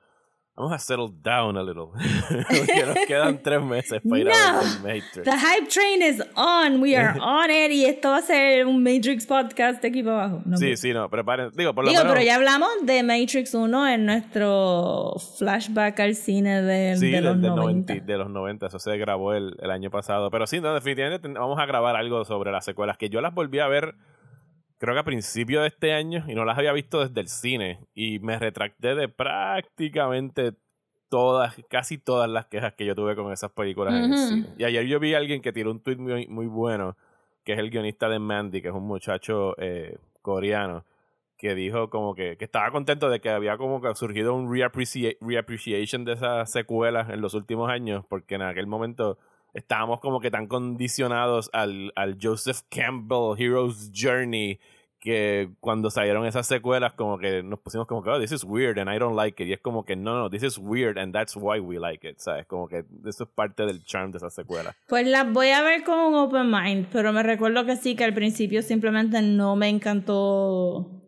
vamos 0.55 0.73
a 0.73 0.77
settle 0.79 1.09
down 1.23 1.57
a 1.57 1.63
little. 1.63 1.87
porque 2.47 2.85
nos 2.85 3.05
quedan 3.07 3.39
tres 3.43 3.61
meses 3.63 4.01
para 4.07 4.21
ir 4.21 4.29
a 4.29 4.51
No. 4.53 4.59
ver 4.59 4.63
The 4.63 4.79
Matrix. 4.81 5.23
The 5.23 5.31
hype 5.37 5.67
train 5.69 6.01
is 6.01 6.23
on. 6.35 6.81
We 6.81 6.95
are 6.95 7.19
on 7.21 7.49
it. 7.49 7.71
Y 7.71 7.85
esto 7.85 8.09
va 8.11 8.17
a 8.17 8.21
ser 8.21 8.65
un 8.67 8.83
Matrix 8.83 9.25
podcast 9.25 9.81
de 9.81 9.87
aquí 9.87 10.03
para 10.03 10.25
abajo. 10.25 10.41
No, 10.45 10.57
Sí, 10.57 10.75
sí, 10.77 10.93
no, 10.93 11.09
preparen. 11.09 11.51
Digo, 11.55 11.73
por 11.73 11.85
lo 11.85 11.89
Digo, 11.89 12.01
menos. 12.03 12.13
pero 12.13 12.25
ya 12.25 12.35
hablamos 12.35 12.69
de 12.83 13.01
Matrix 13.03 13.53
1 13.55 13.87
en 13.89 14.05
nuestro 14.05 15.13
flashback 15.37 15.99
al 15.99 16.15
cine 16.15 16.61
de, 16.61 16.97
Sí, 16.97 17.07
de 17.07 17.11
del- 17.13 17.23
los 17.25 17.41
del 17.41 17.55
90. 17.55 17.93
90, 17.93 18.05
de 18.05 18.17
los 18.17 18.29
90, 18.29 18.67
eso 18.67 18.79
se 18.79 18.97
grabó 18.97 19.33
el, 19.33 19.55
el 19.61 19.71
año 19.71 19.89
pasado. 19.89 20.29
Pero 20.31 20.45
sí, 20.47 20.59
no, 20.61 20.73
definitivamente 20.73 21.27
vamos 21.27 21.57
a 21.59 21.65
grabar 21.65 21.95
algo 21.95 22.23
sobre 22.25 22.51
las 22.51 22.65
secuelas, 22.65 22.97
que 22.97 23.09
yo 23.09 23.21
las 23.21 23.33
volví 23.33 23.59
a 23.59 23.67
ver, 23.67 23.95
creo 24.81 24.95
que 24.95 24.99
a 25.01 25.03
principio 25.03 25.61
de 25.61 25.67
este 25.67 25.93
año, 25.93 26.25
y 26.27 26.33
no 26.33 26.43
las 26.43 26.57
había 26.57 26.73
visto 26.73 27.05
desde 27.07 27.21
el 27.21 27.27
cine. 27.27 27.85
Y 27.93 28.17
me 28.17 28.39
retracté 28.39 28.95
de 28.95 29.07
prácticamente 29.07 30.53
todas, 31.07 31.55
casi 31.69 31.99
todas 31.99 32.27
las 32.27 32.47
quejas 32.47 32.73
que 32.73 32.85
yo 32.85 32.95
tuve 32.95 33.15
con 33.15 33.31
esas 33.31 33.51
películas 33.51 33.93
en 33.93 34.11
el 34.11 34.17
cine. 34.17 34.47
Y 34.57 34.63
ayer 34.63 34.87
yo 34.87 34.99
vi 34.99 35.13
a 35.13 35.19
alguien 35.19 35.43
que 35.43 35.53
tiró 35.53 35.69
un 35.69 35.81
tweet 35.83 35.97
muy, 35.97 36.25
muy 36.25 36.47
bueno, 36.47 36.97
que 37.43 37.53
es 37.53 37.59
el 37.59 37.69
guionista 37.69 38.09
de 38.09 38.17
Mandy, 38.17 38.63
que 38.63 38.69
es 38.69 38.73
un 38.73 38.87
muchacho 38.87 39.53
eh, 39.59 39.99
coreano 40.23 40.83
que 41.37 41.53
dijo 41.53 41.91
como 41.91 42.15
que, 42.15 42.37
que 42.37 42.45
estaba 42.45 42.71
contento 42.71 43.07
de 43.07 43.19
que 43.19 43.29
había 43.29 43.57
como 43.57 43.81
que 43.81 43.93
surgido 43.93 44.33
un 44.33 44.49
reappreci- 44.49 45.17
reappreciation 45.21 46.05
de 46.05 46.13
esas 46.13 46.51
secuelas 46.51 47.09
en 47.11 47.21
los 47.21 47.35
últimos 47.35 47.69
años, 47.69 48.03
porque 48.09 48.33
en 48.35 48.41
aquel 48.41 48.65
momento 48.65 49.19
estábamos 49.53 49.99
como 49.99 50.21
que 50.21 50.31
tan 50.31 50.47
condicionados 50.47 51.49
al, 51.51 51.91
al 51.95 52.17
Joseph 52.21 52.59
Campbell 52.69 53.35
Hero's 53.37 53.91
Journey 53.93 54.59
que 55.01 55.49
cuando 55.59 55.89
salieron 55.89 56.27
esas 56.27 56.45
secuelas 56.45 56.93
como 56.93 57.17
que 57.17 57.41
nos 57.41 57.59
pusimos 57.59 57.87
como 57.87 58.03
que 58.03 58.11
oh, 58.11 58.19
this 58.19 58.31
is 58.31 58.43
weird 58.43 58.77
and 58.77 58.93
I 58.93 58.99
don't 58.99 59.15
like 59.15 59.41
it 59.43 59.49
y 59.49 59.53
es 59.53 59.59
como 59.59 59.83
que 59.83 59.95
no, 59.95 60.15
no, 60.15 60.29
this 60.29 60.43
is 60.43 60.59
weird 60.59 60.99
and 60.99 61.11
that's 61.11 61.35
why 61.35 61.59
we 61.59 61.79
like 61.79 62.07
it, 62.07 62.19
¿sabes? 62.19 62.45
Como 62.45 62.67
que 62.67 62.85
eso 63.05 63.23
es 63.23 63.29
parte 63.33 63.65
del 63.65 63.83
charm 63.83 64.11
de 64.11 64.19
esas 64.19 64.33
secuelas. 64.33 64.75
Pues 64.87 65.07
las 65.07 65.29
voy 65.33 65.49
a 65.49 65.63
ver 65.63 65.83
con 65.83 65.97
un 65.97 66.13
open 66.13 66.51
mind, 66.51 66.87
pero 66.91 67.11
me 67.11 67.23
recuerdo 67.23 67.65
que 67.65 67.75
sí, 67.77 67.95
que 67.95 68.03
al 68.03 68.13
principio 68.13 68.61
simplemente 68.61 69.21
no 69.23 69.55
me 69.55 69.69
encantó 69.69 71.01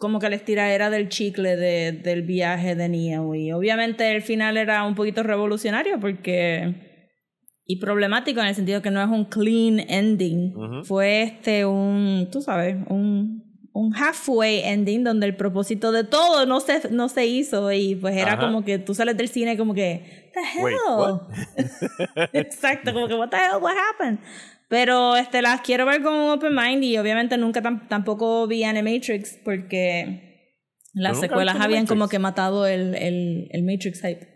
como 0.00 0.18
que 0.18 0.28
la 0.28 0.36
estiradera 0.36 0.90
del 0.90 1.08
chicle 1.08 1.56
de, 1.56 1.92
del 1.92 2.22
viaje 2.22 2.74
de 2.74 2.88
Neo. 2.88 3.34
Y 3.36 3.52
obviamente 3.52 4.10
el 4.14 4.22
final 4.22 4.56
era 4.56 4.84
un 4.84 4.94
poquito 4.96 5.22
revolucionario 5.22 6.00
porque... 6.00 6.85
Y 7.66 7.76
problemático 7.80 8.40
en 8.40 8.46
el 8.46 8.54
sentido 8.54 8.80
que 8.80 8.90
no 8.92 9.02
es 9.02 9.08
un 9.08 9.24
clean 9.24 9.80
ending. 9.80 10.84
Fue 10.84 11.22
este 11.22 11.64
un, 11.64 12.28
tú 12.30 12.40
sabes, 12.40 12.76
un, 12.88 13.68
un 13.72 13.92
halfway 13.94 14.60
ending 14.62 15.02
donde 15.02 15.26
el 15.26 15.34
propósito 15.36 15.90
de 15.90 16.04
todo 16.04 16.46
no 16.46 16.60
se, 16.60 16.88
no 16.90 17.08
se 17.08 17.26
hizo 17.26 17.72
y 17.72 17.96
pues 17.96 18.16
era 18.16 18.34
Ajá. 18.34 18.42
como 18.46 18.64
que 18.64 18.78
tú 18.78 18.94
sales 18.94 19.16
del 19.16 19.28
cine 19.28 19.56
como 19.56 19.74
que, 19.74 20.30
the 20.32 20.40
hell? 20.40 20.64
Wait, 20.64 20.76
what? 20.96 22.28
Exacto, 22.32 22.92
como 22.92 23.08
que 23.08 23.14
what 23.14 23.30
the 23.30 23.36
hell, 23.36 23.60
what 23.60 23.74
happened? 23.76 24.20
Pero 24.68 25.16
este, 25.16 25.42
las 25.42 25.60
quiero 25.60 25.86
ver 25.86 26.02
con 26.02 26.14
un 26.14 26.30
open 26.30 26.54
mind 26.54 26.84
y 26.84 26.96
obviamente 26.98 27.36
nunca 27.36 27.62
tam- 27.62 27.86
tampoco 27.88 28.46
vi 28.46 28.62
Animatrix 28.64 29.40
porque 29.44 30.54
Las 30.92 31.18
secuelas 31.20 31.56
habían 31.60 31.86
como 31.86 32.08
que 32.08 32.18
matado 32.20 32.66
el, 32.66 32.94
el, 32.94 33.48
el 33.50 33.62
Matrix 33.64 34.00
hype. 34.02 34.26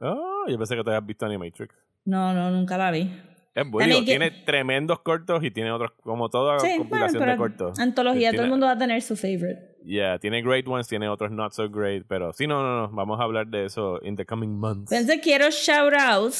Oh, 0.00 0.44
yo 0.48 0.56
pensé 0.58 0.76
que 0.76 0.84
te 0.84 0.90
habías 0.90 1.06
visto 1.06 1.24
Animatrix. 1.26 1.74
No, 2.04 2.32
no, 2.34 2.50
nunca 2.50 2.76
la 2.78 2.90
vi. 2.90 3.10
Es 3.54 3.70
bueno, 3.70 3.94
También 3.94 4.04
que- 4.04 4.10
tiene 4.10 4.30
tremendos 4.44 5.00
cortos 5.00 5.42
y 5.44 5.50
tiene 5.52 5.70
otros, 5.70 5.92
como 6.02 6.28
toda 6.28 6.58
Sí, 6.58 6.66
bueno, 6.66 6.78
compilación 6.82 7.20
de 7.20 7.26
pero 7.26 7.38
cortos. 7.38 7.78
antología, 7.78 8.30
todo 8.30 8.42
el 8.42 8.46
Tiene- 8.46 8.50
mundo 8.50 8.66
va 8.66 8.72
a 8.72 8.78
tener 8.78 9.00
su 9.02 9.14
favorite. 9.16 9.76
Yeah, 9.84 10.18
tiene 10.18 10.42
great 10.42 10.66
ones, 10.66 10.88
tiene 10.88 11.08
otros 11.08 11.30
not 11.30 11.52
so 11.52 11.68
great, 11.70 12.04
pero 12.08 12.32
sí, 12.32 12.46
no, 12.46 12.62
no, 12.62 12.88
no, 12.88 12.94
vamos 12.96 13.20
a 13.20 13.22
hablar 13.24 13.46
de 13.46 13.66
eso 13.66 14.00
in 14.02 14.16
the 14.16 14.24
coming 14.26 14.58
months. 14.58 14.90
Entonces 14.90 15.20
quiero 15.22 15.50
shout 15.50 15.92
out 15.94 16.32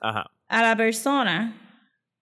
Ajá. 0.00 0.30
a 0.48 0.62
la 0.62 0.76
persona 0.76 1.54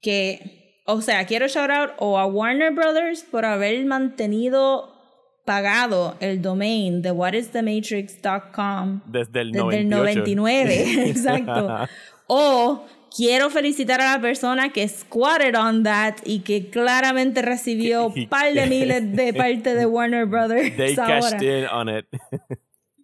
que, 0.00 0.82
o 0.87 1.00
sea, 1.02 1.26
quiero 1.26 1.47
shout 1.49 1.70
out 1.70 1.90
o 1.99 2.18
a 2.18 2.25
Warner 2.26 2.73
Brothers 2.73 3.23
por 3.25 3.44
haber 3.44 3.85
mantenido 3.85 4.97
pagado 5.44 6.16
el 6.20 6.40
domain 6.40 7.02
de 7.02 7.11
whatisthematrix.com 7.11 9.00
Desde 9.06 9.40
el 9.40 9.52
desde 9.52 9.59
98. 9.62 9.80
el 9.80 9.88
99, 9.88 10.75
exacto. 11.11 11.76
O 12.32 12.84
quiero 13.16 13.50
felicitar 13.50 14.00
a 14.00 14.12
la 14.16 14.20
persona 14.20 14.72
que 14.72 14.87
squatted 14.87 15.56
on 15.58 15.82
that 15.82 16.14
y 16.25 16.40
que 16.40 16.70
claramente 16.70 17.42
recibió 17.42 18.12
Que- 18.14 18.28
par 18.28 18.52
de 18.54 18.66
miles 18.66 19.16
de 19.16 19.34
parte 19.42 19.75
de 19.75 19.84
Warner 19.84 20.26
Brothers 20.26 20.76
They 20.76 20.94
ahora. 20.99 21.20
cashed 21.20 21.42
in 21.42 21.66
on 21.66 21.88
it. 21.88 22.06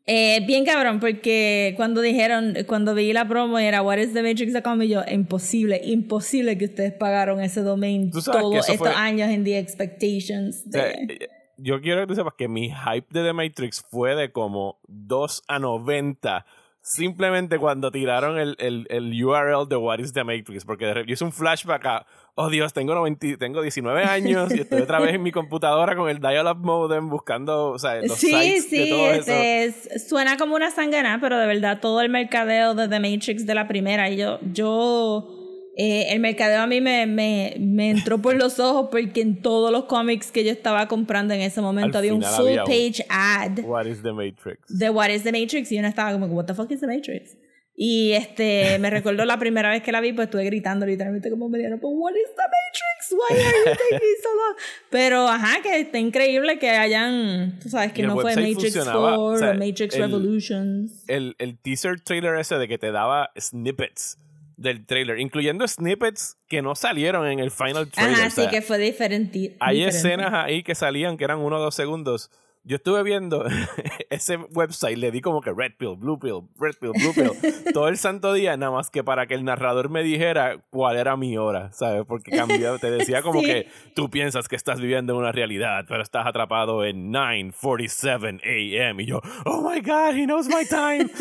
Eh, 0.09 0.45
bien 0.47 0.65
cabrón, 0.65 1.01
porque 1.01 1.75
cuando 1.77 2.01
dijeron, 2.01 2.55
cuando 2.69 2.95
vi 2.95 3.13
la 3.13 3.27
promo 3.27 3.59
era 3.59 3.83
What 3.83 3.99
is 3.99 4.13
the 4.15 4.23
Matrix.com 4.23 4.81
y 4.83 4.89
yo, 4.89 5.03
imposible, 5.11 5.81
imposible 5.83 6.57
que 6.57 6.67
ustedes 6.67 6.93
pagaron 6.93 7.41
ese 7.41 7.63
domain 7.63 8.13
todos 8.13 8.69
estos 8.69 8.77
fue- 8.79 8.91
años 8.95 9.29
en 9.31 9.43
The 9.43 9.59
Expectations. 9.59 10.71
De- 10.71 10.91
eh, 10.93 11.29
yo 11.57 11.81
quiero 11.81 12.03
que 12.03 12.07
tú 12.07 12.15
sepas 12.15 12.35
que 12.39 12.47
mi 12.47 12.71
hype 12.71 13.09
de 13.11 13.25
The 13.25 13.33
Matrix 13.33 13.85
fue 13.91 14.15
de 14.15 14.31
como 14.31 14.79
2 14.87 15.43
a 15.49 15.59
90. 15.59 16.47
Simplemente 16.89 17.59
cuando 17.59 17.91
tiraron 17.91 18.39
el, 18.39 18.55
el, 18.61 18.87
el 18.91 19.25
URL 19.25 19.69
de 19.69 19.75
What 19.77 19.99
is 19.99 20.13
the 20.13 20.23
Matrix. 20.23 20.65
Porque 20.65 20.85
de 20.87 20.95
repente 20.95 21.11
yo 21.11 21.15
hice 21.15 21.25
un 21.25 21.33
flashback 21.33 21.85
a, 21.85 22.07
oh 22.37 22.49
Dios, 22.49 22.73
tengo, 22.73 22.95
90 22.95 23.39
tengo 23.39 23.61
19 23.61 24.05
años 24.05 24.55
y 24.55 24.61
estoy 24.61 24.83
otra 24.83 25.01
vez 25.01 25.13
en 25.15 25.23
mi 25.25 25.33
computadora 25.33 25.97
con 25.97 26.09
el 26.09 26.21
dial-up 26.21 26.59
modem 26.59 27.09
buscando 27.09 27.71
o 27.73 27.79
sea, 27.81 27.97
los 28.03 28.13
sí, 28.17 28.29
sites 28.29 28.71
de 28.71 28.85
sí, 28.85 28.91
todo 28.91 29.11
eso. 29.11 29.19
este, 29.33 29.65
es- 29.65 30.09
suena 30.09 30.37
como 30.37 30.55
una 30.55 30.71
sangana, 30.71 31.19
pero 31.21 31.39
de 31.39 31.47
verdad 31.49 31.81
todo 31.81 32.01
el 32.03 32.09
mercadeo 32.09 32.75
de 32.77 32.87
The 32.87 33.01
Matrix 33.01 33.47
de 33.47 33.55
la 33.57 33.67
primera, 33.67 34.09
y 34.09 34.19
yo, 34.19 34.39
yo, 34.53 35.36
eh, 35.79 36.07
el 36.13 36.21
mercadeo 36.21 36.61
a 36.61 36.67
mí 36.67 36.81
me, 36.81 37.07
me, 37.07 37.55
me 37.61 37.91
entró 37.91 38.19
por 38.23 38.35
los 38.35 38.59
ojos 38.59 38.89
porque 38.91 39.21
en 39.21 39.43
todos 39.43 39.71
los 39.71 39.85
cómics 39.85 40.33
que 40.33 40.43
yo 40.43 40.51
estaba 40.51 40.89
comprando 40.89 41.35
en 41.35 41.43
ese 41.43 41.61
momento 41.61 41.99
Al 41.99 42.05
había 42.05 42.15
un 42.15 42.23
full 42.23 42.47
había 42.49 42.65
un- 42.65 42.69
page 42.71 43.05
ad. 43.11 43.59
What 43.65 43.87
is 43.87 44.03
the 44.03 44.13
Matrix? 44.13 44.61
de 44.69 44.89
What 44.91 45.11
is 45.11 45.23
the 45.23 45.33
Matrix 45.33 45.71
y 45.73 45.79
uno 45.79 45.89
estaba 45.89 46.13
como, 46.13 46.27
What 46.27 46.47
the 46.47 46.55
fuck 46.55 46.71
is 46.71 46.81
the 46.81 46.87
Matrix? 46.87 47.37
Y 47.79 48.13
este, 48.13 48.79
me 48.79 48.89
recuerdo 48.89 49.27
la 49.27 49.39
primera 49.39 49.69
vez 49.69 49.83
que 49.83 49.93
la 49.93 50.01
vi, 50.01 50.15
pues 50.15 50.29
estuve 50.29 50.45
gritando 50.45 50.87
literalmente 50.87 51.29
como 51.29 51.51
me 51.51 51.59
dieron, 51.59 51.79
What 51.83 52.13
is 52.13 52.31
the 52.35 52.43
Matrix? 52.43 53.13
Why 53.13 53.37
are 53.39 53.59
you 53.59 53.65
taking 53.91 54.09
so 54.23 54.29
long? 54.31 54.57
Pero 54.89 55.29
ajá, 55.29 55.61
que 55.63 55.81
está 55.81 55.99
increíble 55.99 56.59
que 56.59 56.71
hayan, 56.71 57.59
tú 57.63 57.69
sabes, 57.69 57.93
que 57.93 58.03
no 58.05 58.15
fue 58.15 58.35
Matrix 58.35 58.55
4 58.55 58.63
funcionaba, 58.63 59.19
o 59.19 59.37
sea, 59.37 59.51
o 59.51 59.55
Matrix 59.55 59.95
el- 59.95 60.01
Revolutions. 60.01 61.05
el, 61.07 61.37
el 61.39 61.59
teaser 61.59 62.01
trailer 62.01 62.37
ese 62.39 62.55
de 62.57 62.67
que 62.67 62.79
te 62.79 62.91
daba 62.93 63.31
snippets 63.39 64.19
del 64.57 64.87
trailer, 64.87 65.21
incluyendo 65.21 65.67
snippets 65.69 66.39
que 66.49 66.63
no 66.63 66.75
salieron 66.75 67.27
en 67.27 67.41
el 67.41 67.51
final 67.51 67.89
trailer. 67.91 68.15
Ajá, 68.15 68.27
o 68.27 68.31
sea, 68.31 68.45
sí 68.45 68.51
que 68.51 68.63
fue 68.63 68.79
diferente. 68.79 69.57
Hay 69.61 69.77
diferente. 69.77 69.99
escenas 69.99 70.33
ahí 70.35 70.63
que 70.63 70.75
salían 70.75 71.17
que 71.17 71.25
eran 71.25 71.39
uno 71.39 71.57
o 71.57 71.61
dos 71.61 71.75
segundos. 71.75 72.31
Yo 72.69 72.75
estuve 72.77 73.05
viendo 73.05 73.45
ese 74.11 74.37
website, 74.39 74.99
le 74.99 75.13
di 75.13 75.21
como 75.21 75.41
que 75.41 75.53
red 75.53 75.73
pill, 75.79 75.95
blue 75.97 76.19
pill, 76.19 76.49
red 76.59 76.75
pill, 76.81 76.91
blue 76.93 77.15
pill, 77.15 77.31
todo 77.73 77.87
el 77.87 77.97
santo 77.97 78.33
día, 78.35 78.57
nada 78.57 78.73
más 78.73 78.91
que 78.91 79.05
para 79.05 79.27
que 79.29 79.35
el 79.35 79.45
narrador 79.45 79.89
me 79.89 80.03
dijera 80.03 80.59
cuál 80.71 80.97
era 80.97 81.17
mi 81.17 81.39
hora, 81.39 81.71
¿sabes? 81.73 82.03
Porque 82.09 82.33
cambió, 82.33 82.77
te 82.81 82.91
decía 82.91 83.23
como 83.23 83.41
Sí. 83.41 83.47
que 83.47 83.69
tú 83.95 84.11
piensas 84.11 84.49
que 84.49 84.57
estás 84.57 84.81
viviendo 84.81 85.17
una 85.17 85.31
realidad, 85.31 85.85
pero 85.87 86.03
estás 86.03 86.27
atrapado 86.27 86.85
en 86.85 87.13
9:47 87.13 88.41
a.m. 88.43 89.03
Y 89.03 89.07
yo, 89.07 89.21
oh 89.45 89.71
my 89.71 89.81
god, 89.81 90.15
he 90.17 90.25
knows 90.27 90.49
my 90.49 90.65
time. 90.69 91.07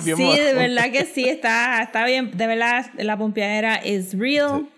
Sí, 0.00 0.38
de 0.38 0.54
verdad 0.54 0.92
que 0.92 1.04
sí, 1.04 1.28
está, 1.28 1.82
está 1.82 2.04
bien. 2.06 2.36
De 2.36 2.46
verdad, 2.46 2.86
la 2.98 3.16
pompeadera 3.16 3.84
is 3.84 4.16
real. 4.16 4.68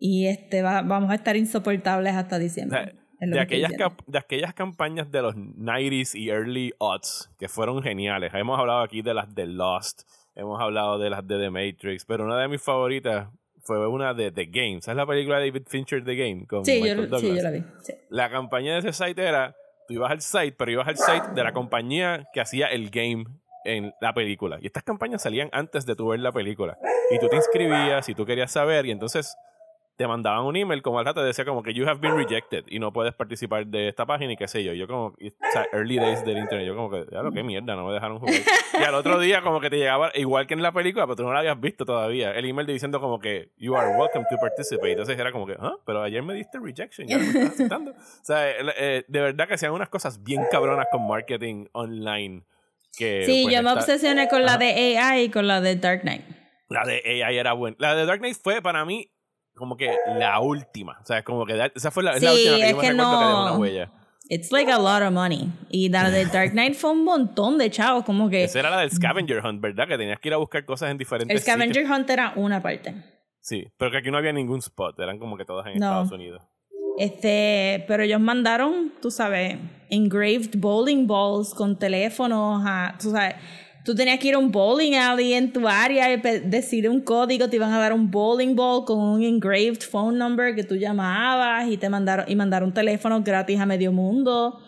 Y 0.00 0.26
este 0.26 0.62
va- 0.62 0.82
vamos 0.82 1.10
a 1.10 1.14
estar 1.14 1.36
insoportables 1.36 2.14
hasta 2.14 2.38
diciembre. 2.38 2.94
De, 3.30 3.40
aquellas 3.40 3.72
de 4.06 4.18
aquellas 4.18 4.54
campañas 4.54 5.10
de 5.10 5.22
los 5.22 5.34
90s 5.36 6.14
y 6.14 6.30
early 6.30 6.72
aughts 6.80 7.30
que 7.38 7.48
fueron 7.48 7.82
geniales. 7.82 8.32
Hemos 8.34 8.58
hablado 8.58 8.80
aquí 8.80 9.02
de 9.02 9.14
las 9.14 9.34
de 9.34 9.46
Lost, 9.46 10.02
hemos 10.34 10.60
hablado 10.60 10.98
de 10.98 11.10
las 11.10 11.26
de 11.26 11.38
The 11.38 11.50
Matrix, 11.50 12.04
pero 12.04 12.24
una 12.24 12.38
de 12.38 12.48
mis 12.48 12.62
favoritas 12.62 13.28
fue 13.62 13.86
una 13.86 14.12
de 14.14 14.30
The 14.30 14.46
Game. 14.46 14.80
¿Sabes 14.82 14.96
la 14.96 15.06
película 15.06 15.38
de 15.38 15.46
David 15.46 15.66
Fincher 15.66 16.04
The 16.04 16.14
Game? 16.16 16.46
Con 16.46 16.64
Sí, 16.64 16.80
Michael 16.82 17.08
yo, 17.08 17.18
sí, 17.18 17.26
Douglas? 17.26 17.36
yo 17.36 17.42
la 17.42 17.50
vi. 17.50 17.64
sí. 17.82 17.94
La 18.10 18.30
campaña 18.30 18.74
de 18.74 18.78
ese 18.80 18.92
site 18.92 19.22
era, 19.22 19.56
tú 19.88 19.94
ibas 19.94 20.10
al 20.10 20.20
site, 20.20 20.52
pero 20.52 20.70
ibas 20.70 20.88
al 20.88 20.98
site 20.98 21.28
de 21.34 21.42
la 21.42 21.52
compañía 21.52 22.28
que 22.32 22.40
hacía 22.40 22.66
el 22.66 22.90
game 22.90 23.24
en 23.64 23.94
la 24.02 24.12
película. 24.12 24.58
Y 24.60 24.66
estas 24.66 24.82
campañas 24.82 25.22
salían 25.22 25.48
antes 25.52 25.86
de 25.86 25.96
tú 25.96 26.08
ver 26.08 26.20
la 26.20 26.32
película. 26.32 26.76
Y 27.10 27.18
tú 27.18 27.28
te 27.28 27.36
inscribías 27.36 28.06
y 28.10 28.14
tú 28.14 28.26
querías 28.26 28.50
saber 28.52 28.84
y 28.84 28.90
entonces 28.90 29.34
te 29.96 30.08
mandaban 30.08 30.44
un 30.44 30.56
email 30.56 30.82
como 30.82 30.98
al 30.98 31.04
rato 31.04 31.20
te 31.20 31.26
decía 31.28 31.44
como 31.44 31.62
que 31.62 31.72
you 31.72 31.86
have 31.88 32.00
been 32.00 32.16
rejected 32.16 32.64
y 32.66 32.80
no 32.80 32.92
puedes 32.92 33.14
participar 33.14 33.64
de 33.66 33.88
esta 33.88 34.04
página 34.04 34.32
y 34.32 34.36
qué 34.36 34.48
sé 34.48 34.64
yo. 34.64 34.72
Yo 34.72 34.88
como, 34.88 35.06
o 35.06 35.16
sea, 35.52 35.66
early 35.72 35.98
days 35.98 36.24
del 36.24 36.38
internet, 36.38 36.66
yo 36.66 36.74
como 36.74 36.90
que, 36.90 37.06
ya 37.12 37.22
lo 37.22 37.30
que 37.30 37.44
mierda, 37.44 37.76
no 37.76 37.86
me 37.86 37.92
dejaron 37.94 38.18
jugar. 38.18 38.34
Y 38.78 38.82
al 38.82 38.94
otro 38.96 39.20
día 39.20 39.40
como 39.42 39.60
que 39.60 39.70
te 39.70 39.76
llegaba 39.78 40.10
igual 40.16 40.48
que 40.48 40.54
en 40.54 40.62
la 40.62 40.72
película, 40.72 41.06
pero 41.06 41.14
tú 41.16 41.22
no 41.22 41.32
la 41.32 41.38
habías 41.38 41.60
visto 41.60 41.84
todavía. 41.84 42.32
El 42.32 42.44
email 42.44 42.66
diciendo 42.66 43.00
como 43.00 43.20
que 43.20 43.50
you 43.56 43.76
are 43.76 43.96
welcome 43.96 44.24
to 44.30 44.36
participate. 44.38 44.90
Entonces 44.92 45.16
era 45.18 45.30
como 45.30 45.46
que, 45.46 45.56
ah, 45.60 45.76
pero 45.86 46.02
ayer 46.02 46.22
me 46.24 46.34
diste 46.34 46.58
rejection, 46.60 47.06
ya 47.06 47.16
no 47.18 47.22
me 47.22 47.28
estás 47.28 47.50
aceptando. 47.50 47.92
O 48.24 48.24
sea, 48.24 48.50
el- 48.50 48.72
eh, 48.76 49.04
de 49.06 49.20
verdad 49.20 49.46
que 49.46 49.54
hacían 49.54 49.72
unas 49.72 49.88
cosas 49.90 50.22
bien 50.24 50.42
cabronas 50.50 50.86
con 50.90 51.06
marketing 51.06 51.66
online. 51.72 52.42
Que, 52.96 53.24
Sí, 53.26 53.42
pues, 53.44 53.54
yo 53.56 53.62
me 53.62 53.68
está- 53.70 53.80
obsesioné 53.80 54.28
con 54.28 54.44
la 54.44 54.56
de 54.56 54.98
AI 54.98 55.24
y 55.24 55.28
con 55.30 55.46
la 55.46 55.60
de 55.60 55.76
Dark 55.76 56.02
Knight. 56.02 56.22
La 56.68 56.84
de 56.84 57.22
AI 57.24 57.36
era 57.38 57.52
buena. 57.52 57.76
La 57.78 57.94
de 57.94 58.06
Dark 58.06 58.18
Knight 58.20 58.36
fue 58.42 58.62
para 58.62 58.84
mí 58.84 59.10
como 59.54 59.76
que 59.76 59.94
la 60.18 60.40
última. 60.40 60.98
O 61.02 61.06
sea, 61.06 61.22
como 61.22 61.46
que 61.46 61.70
esa 61.74 61.90
fue 61.90 62.02
la, 62.02 62.12
es 62.12 62.22
la 62.22 62.30
Sí, 62.30 62.36
última 62.36 62.56
que 62.56 62.62
es 62.64 62.70
yo 62.70 62.76
me 62.76 62.82
que 62.82 62.88
recuerdo 62.90 63.10
que 63.10 63.16
dejó 63.26 63.32
no- 63.32 63.42
una 63.42 63.58
huella. 63.58 63.92
It's 64.30 64.50
like 64.52 64.72
a 64.72 64.78
lot 64.78 65.02
of 65.02 65.12
money. 65.12 65.50
Y 65.68 65.90
la 65.90 66.10
de 66.10 66.24
Dark 66.32 66.52
Knight 66.52 66.74
fue 66.74 66.90
un 66.92 67.04
montón 67.04 67.58
de 67.58 67.70
chavos, 67.70 68.04
como 68.04 68.30
que 68.30 68.44
Esa 68.44 68.60
era 68.60 68.70
la 68.70 68.78
del 68.80 68.90
Scavenger 68.90 69.44
Hunt, 69.44 69.60
¿verdad? 69.60 69.86
Que 69.86 69.98
tenías 69.98 70.18
que 70.18 70.28
ir 70.28 70.34
a 70.34 70.38
buscar 70.38 70.64
cosas 70.64 70.90
en 70.90 70.96
diferentes 70.98 71.34
el 71.34 71.38
sitios. 71.40 71.56
Scavenger 71.56 71.90
Hunt 71.90 72.08
era 72.10 72.32
una 72.36 72.62
parte. 72.62 72.94
Sí, 73.40 73.66
pero 73.76 73.90
que 73.90 73.98
aquí 73.98 74.10
no 74.10 74.16
había 74.16 74.32
ningún 74.32 74.60
spot. 74.60 74.98
Eran 74.98 75.18
como 75.18 75.36
que 75.36 75.44
todas 75.44 75.66
en 75.66 75.78
No. 75.78 75.86
Estados 75.88 76.12
Unidos. 76.12 76.42
Este, 76.96 77.84
pero 77.88 78.04
ellos 78.04 78.20
mandaron, 78.20 78.92
tú 79.02 79.10
sabes, 79.10 79.58
engraved 79.90 80.56
bowling 80.56 81.06
balls 81.06 81.52
con 81.52 81.76
teléfonos 81.78 82.62
a, 82.64 82.94
tú 83.00 83.10
sabes, 83.10 83.34
tú 83.84 83.94
tenías 83.94 84.18
que 84.18 84.28
ir 84.28 84.34
a 84.34 84.38
un 84.38 84.50
bowling 84.50 84.94
alley 84.94 85.34
en 85.34 85.52
tu 85.52 85.68
área 85.68 86.12
y 86.12 86.16
decir 86.16 86.88
un 86.88 87.00
código, 87.00 87.48
te 87.48 87.56
iban 87.56 87.72
a 87.72 87.78
dar 87.78 87.92
un 87.92 88.10
bowling 88.10 88.56
ball 88.56 88.84
con 88.84 88.98
un 88.98 89.22
engraved 89.22 89.82
phone 89.82 90.18
number 90.18 90.54
que 90.54 90.64
tú 90.64 90.76
llamabas 90.76 91.68
y 91.68 91.76
te 91.76 91.88
mandaron 91.88 92.24
y 92.28 92.34
mandaron 92.34 92.72
teléfonos 92.72 93.22
gratis 93.22 93.60
a 93.60 93.66
medio 93.66 93.92
mundo. 93.92 94.58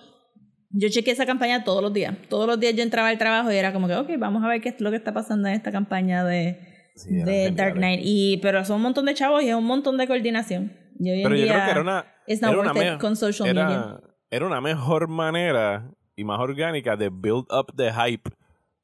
Yo 0.71 0.89
chequeé 0.89 1.15
esa 1.15 1.25
campaña 1.25 1.65
todos 1.65 1.83
los 1.83 1.93
días. 1.93 2.15
Todos 2.29 2.47
los 2.47 2.61
días 2.61 2.75
yo 2.75 2.83
entraba 2.83 3.09
al 3.09 3.17
trabajo 3.19 3.51
y 3.51 3.57
era 3.57 3.73
como 3.73 3.89
que, 3.89 3.95
ok, 3.95 4.11
vamos 4.19 4.45
a 4.45 4.49
ver 4.49 4.61
qué 4.61 4.69
es 4.69 4.81
lo 4.81 4.91
que 4.91 4.97
está 4.97 5.15
pasando 5.15 5.49
en 5.49 5.55
esta 5.55 5.73
campaña 5.73 6.23
de, 6.25 6.59
Sí, 6.97 7.15
de 7.15 7.51
Dark. 7.53 7.75
Knight. 7.77 8.01
Y, 8.03 8.39
pero 8.39 8.65
son 8.65 8.77
un 8.77 8.83
montón 8.83 9.07
de 9.07 9.15
chavos 9.15 9.43
y 9.43 9.49
es 9.49 9.55
un 9.55 9.65
montón 9.65 9.97
de 9.97 10.07
coordinación. 10.07 10.73
Y 10.99 11.11
hoy 11.11 11.19
en 11.19 11.23
Pero 11.25 11.37
yo 11.37 11.45
día, 11.45 11.53
creo 11.53 11.65
que 11.65 11.71
era 11.71 11.81
una. 11.83 12.07
era 12.27 12.59
una 12.61 12.99
con 12.99 13.17
social 13.17 13.49
era, 13.49 13.65
media. 13.67 14.01
era 14.31 14.47
una 14.47 14.61
mejor 14.61 15.09
manera 15.09 15.91
y 16.17 16.25
más 16.25 16.39
orgánica 16.41 16.97
de 16.97 17.11
build 17.11 17.47
up 17.53 17.75
the 17.77 17.93
hype 17.93 18.31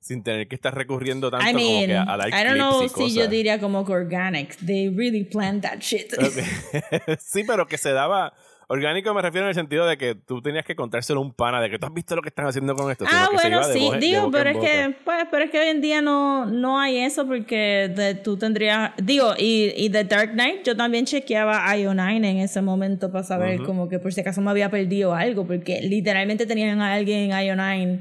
sin 0.03 0.23
tener 0.23 0.49
que 0.49 0.55
estar 0.57 0.75
recurriendo 0.75 1.31
tanto 1.31 1.49
I 1.49 1.53
como 1.53 1.65
mean, 1.65 1.87
que 1.87 1.97
a, 1.97 2.03
a 2.13 2.17
dar 2.17 2.29
I 2.29 2.45
don't 2.45 2.57
know 2.57 2.83
si 2.89 2.89
cosas. 2.95 3.15
yo 3.15 3.29
diría 3.29 3.61
como 3.61 3.85
que 3.87 3.93
organic. 3.93 4.57
They 4.57 4.89
really 4.89 5.25
planned 5.25 5.63
that 5.63 5.79
shit. 5.81 6.13
sí, 7.21 7.45
pero 7.47 7.67
que 7.67 7.79
se 7.79 7.93
daba. 7.93 8.33
Orgánico 8.69 9.13
me 9.13 9.21
refiero 9.21 9.47
en 9.47 9.51
el 9.51 9.55
sentido 9.55 9.87
de 9.87 9.99
que 9.99 10.15
tú 10.15 10.41
tenías 10.41 10.65
que 10.65 10.75
contárselo 10.75 11.21
a 11.21 11.23
un 11.23 11.35
pana 11.35 11.61
de 11.61 11.69
que 11.69 11.79
tú 11.79 11.85
has 11.87 11.93
visto 11.93 12.17
lo 12.17 12.23
que 12.23 12.31
están 12.31 12.47
haciendo 12.47 12.75
con 12.75 12.91
esto. 12.91 13.05
ah, 13.07 13.29
bueno, 13.31 13.63
sí. 13.65 13.91
Digo, 14.01 14.31
pero 14.31 14.49
es 14.49 14.57
que, 14.57 14.97
pues, 15.05 15.27
pero 15.31 15.45
es 15.45 15.51
que 15.51 15.61
hoy 15.61 15.69
en 15.69 15.83
día 15.83 16.01
no, 16.01 16.47
no 16.47 16.81
hay 16.81 16.99
eso 16.99 17.27
porque 17.27 17.93
de- 17.95 18.15
tú 18.15 18.39
tendrías, 18.39 18.93
digo, 18.97 19.35
y, 19.39 19.75
y 19.77 19.91
de 19.91 20.05
Dark 20.05 20.33
Knight 20.33 20.65
yo 20.65 20.75
también 20.75 21.05
chequeaba 21.05 21.67
IO9 21.77 22.25
en 22.25 22.39
ese 22.39 22.63
momento 22.63 23.13
para 23.13 23.25
saber 23.25 23.57
Ujú. 23.57 23.67
como 23.67 23.89
que 23.91 23.99
por 23.99 24.11
si 24.15 24.23
acaso 24.23 24.41
me 24.41 24.51
había 24.51 24.71
perdido 24.71 25.13
algo, 25.15 25.47
porque 25.47 25.83
literalmente 25.83 26.47
tenían 26.47 26.81
a 26.81 26.95
alguien 26.95 27.31
en 27.31 27.33
IO9 27.33 27.99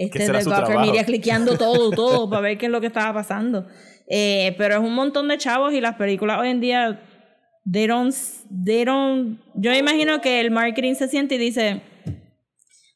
este, 0.00 0.32
de 0.32 0.44
Gawker. 0.44 0.78
Media 0.78 1.04
cliqueando 1.04 1.58
todo, 1.58 1.90
todo 1.94 2.30
para 2.30 2.42
ver 2.42 2.58
qué 2.58 2.66
es 2.66 2.72
lo 2.72 2.80
que 2.80 2.86
estaba 2.86 3.12
pasando. 3.12 3.66
Eh, 4.08 4.54
pero 4.56 4.74
es 4.74 4.80
un 4.80 4.94
montón 4.94 5.28
de 5.28 5.38
chavos 5.38 5.72
y 5.72 5.80
las 5.80 5.96
películas 5.96 6.38
hoy 6.40 6.48
en 6.48 6.60
día 6.60 7.00
they 7.70 7.86
don't, 7.86 8.14
they 8.64 8.84
don't, 8.84 9.38
yo 9.54 9.72
imagino 9.72 10.20
que 10.20 10.40
el 10.40 10.50
marketing 10.50 10.94
se 10.94 11.06
siente 11.06 11.36
y 11.36 11.38
dice, 11.38 11.82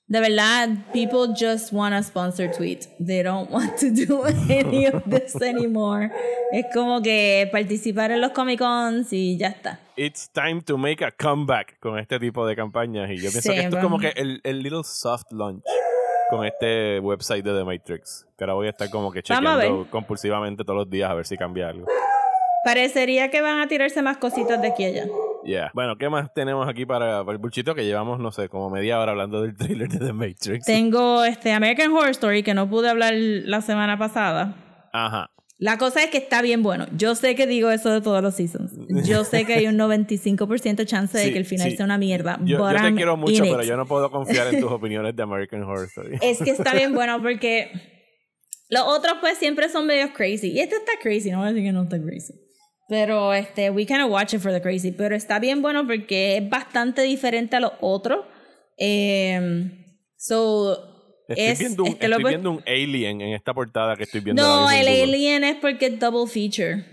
De 0.06 0.20
verdad, 0.20 0.68
people 0.92 1.34
just 1.34 1.72
want 1.72 1.94
a 1.94 2.02
sponsor 2.02 2.50
tweet. 2.50 2.86
They 2.98 3.22
don't 3.22 3.50
want 3.50 3.78
to 3.78 3.90
do 3.90 4.24
any 4.50 4.86
of 4.86 5.02
this 5.04 5.40
anymore. 5.40 6.10
Es 6.52 6.66
como 6.74 7.00
que 7.00 7.48
participar 7.50 8.10
en 8.10 8.20
los 8.20 8.32
Comic 8.32 8.58
Cons 8.58 9.12
y 9.12 9.38
ya 9.38 9.48
está. 9.48 9.80
It's 9.96 10.30
time 10.30 10.60
to 10.62 10.76
make 10.76 11.02
a 11.02 11.10
comeback 11.10 11.78
con 11.80 11.98
este 11.98 12.18
tipo 12.18 12.46
de 12.46 12.54
campañas. 12.54 13.10
Y 13.10 13.16
yo 13.16 13.30
pienso 13.30 13.40
Sí, 13.40 13.50
que 13.50 13.60
esto 13.60 13.76
es 13.76 13.82
como 13.82 13.98
que 13.98 14.12
el, 14.16 14.40
el 14.44 14.62
little 14.62 14.84
soft 14.84 15.30
launch 15.30 15.64
con 16.36 16.46
este 16.46 17.00
website 17.00 17.44
de 17.44 17.56
The 17.56 17.64
Matrix. 17.64 18.26
Que 18.36 18.44
ahora 18.44 18.54
voy 18.54 18.66
a 18.66 18.70
estar 18.70 18.90
como 18.90 19.12
que 19.12 19.22
chequeando 19.22 19.86
compulsivamente 19.90 20.64
todos 20.64 20.78
los 20.78 20.90
días 20.90 21.10
a 21.10 21.14
ver 21.14 21.26
si 21.26 21.36
cambia 21.36 21.68
algo. 21.68 21.86
Parecería 22.64 23.30
que 23.30 23.42
van 23.42 23.60
a 23.60 23.68
tirarse 23.68 24.00
más 24.02 24.16
cositas 24.16 24.60
de 24.60 24.68
aquí 24.68 24.84
a 24.84 24.88
allá. 24.88 25.06
Yeah. 25.44 25.70
Bueno, 25.74 25.96
¿qué 25.98 26.08
más 26.08 26.32
tenemos 26.32 26.66
aquí 26.66 26.86
para, 26.86 27.22
para 27.22 27.32
el 27.32 27.38
bulchito? 27.38 27.74
Que 27.74 27.84
llevamos, 27.84 28.18
no 28.18 28.32
sé, 28.32 28.48
como 28.48 28.70
media 28.70 28.98
hora 28.98 29.12
hablando 29.12 29.42
del 29.42 29.54
trailer 29.54 29.88
de 29.88 29.98
The 29.98 30.12
Matrix. 30.14 30.64
Tengo 30.64 31.22
este 31.24 31.52
American 31.52 31.92
Horror 31.92 32.10
Story 32.10 32.42
que 32.42 32.54
no 32.54 32.68
pude 32.68 32.88
hablar 32.88 33.12
la 33.14 33.60
semana 33.60 33.98
pasada. 33.98 34.54
Ajá. 34.92 35.30
La 35.64 35.78
cosa 35.78 36.04
es 36.04 36.10
que 36.10 36.18
está 36.18 36.42
bien 36.42 36.62
bueno. 36.62 36.86
Yo 36.94 37.14
sé 37.14 37.34
que 37.34 37.46
digo 37.46 37.70
eso 37.70 37.88
de 37.88 38.02
todos 38.02 38.22
los 38.22 38.34
seasons. 38.34 38.72
Yo 39.06 39.24
sé 39.24 39.46
que 39.46 39.54
hay 39.54 39.66
un 39.66 39.78
95% 39.78 40.84
chance 40.84 41.16
de 41.16 41.24
Sí, 41.24 41.32
que 41.32 41.38
el 41.38 41.46
final 41.46 41.70
sí. 41.70 41.76
sea 41.78 41.86
una 41.86 41.96
mierda. 41.96 42.38
Yo, 42.44 42.58
yo 42.58 42.68
te 42.68 42.74
I'm 42.74 42.94
quiero 42.94 43.16
mucho, 43.16 43.42
pero 43.42 43.62
it. 43.62 43.68
yo 43.70 43.74
no 43.78 43.86
puedo 43.86 44.10
confiar 44.10 44.52
en 44.52 44.60
tus 44.60 44.70
opiniones 44.70 45.16
de 45.16 45.22
American 45.22 45.62
Horror 45.62 45.86
Story. 45.86 46.18
Es 46.20 46.42
que 46.42 46.50
está 46.50 46.74
bien 46.74 46.92
bueno 46.92 47.22
porque 47.22 47.70
los 48.68 48.82
otros 48.82 49.14
pues 49.22 49.38
siempre 49.38 49.70
son 49.70 49.86
medio 49.86 50.12
crazy. 50.12 50.48
Y 50.50 50.60
este 50.60 50.76
está 50.76 50.92
crazy, 51.00 51.30
no 51.30 51.38
voy 51.38 51.46
a 51.46 51.52
decir 51.52 51.64
que 51.64 51.72
no 51.72 51.84
está 51.84 51.98
crazy. 51.98 52.34
Pero 52.90 53.32
este, 53.32 53.70
we 53.70 53.86
kind 53.86 54.02
of 54.02 54.10
watch 54.10 54.34
it 54.34 54.40
for 54.40 54.52
the 54.52 54.60
crazy. 54.60 54.92
Pero 54.92 55.16
está 55.16 55.38
bien 55.38 55.62
bueno 55.62 55.86
porque 55.86 56.36
es 56.36 56.50
bastante 56.50 57.00
diferente 57.00 57.56
a 57.56 57.60
los 57.60 57.72
otros. 57.80 58.26
Eh, 58.76 59.70
so, 60.18 60.93
Estoy, 61.28 61.44
es, 61.46 61.58
viendo, 61.58 61.82
un, 61.84 61.88
este 61.90 62.08
lo 62.08 62.16
estoy 62.16 62.24
pu- 62.24 62.28
viendo 62.28 62.50
un 62.50 62.62
alien 62.66 63.20
en 63.20 63.34
esta 63.34 63.54
portada 63.54 63.96
que 63.96 64.02
estoy 64.04 64.20
viendo. 64.20 64.42
No, 64.42 64.70
el. 64.70 64.86
Alien 64.88 65.44
es 65.44 65.56
porque 65.56 65.86
es 65.86 65.98
double 65.98 66.30
feature. 66.30 66.84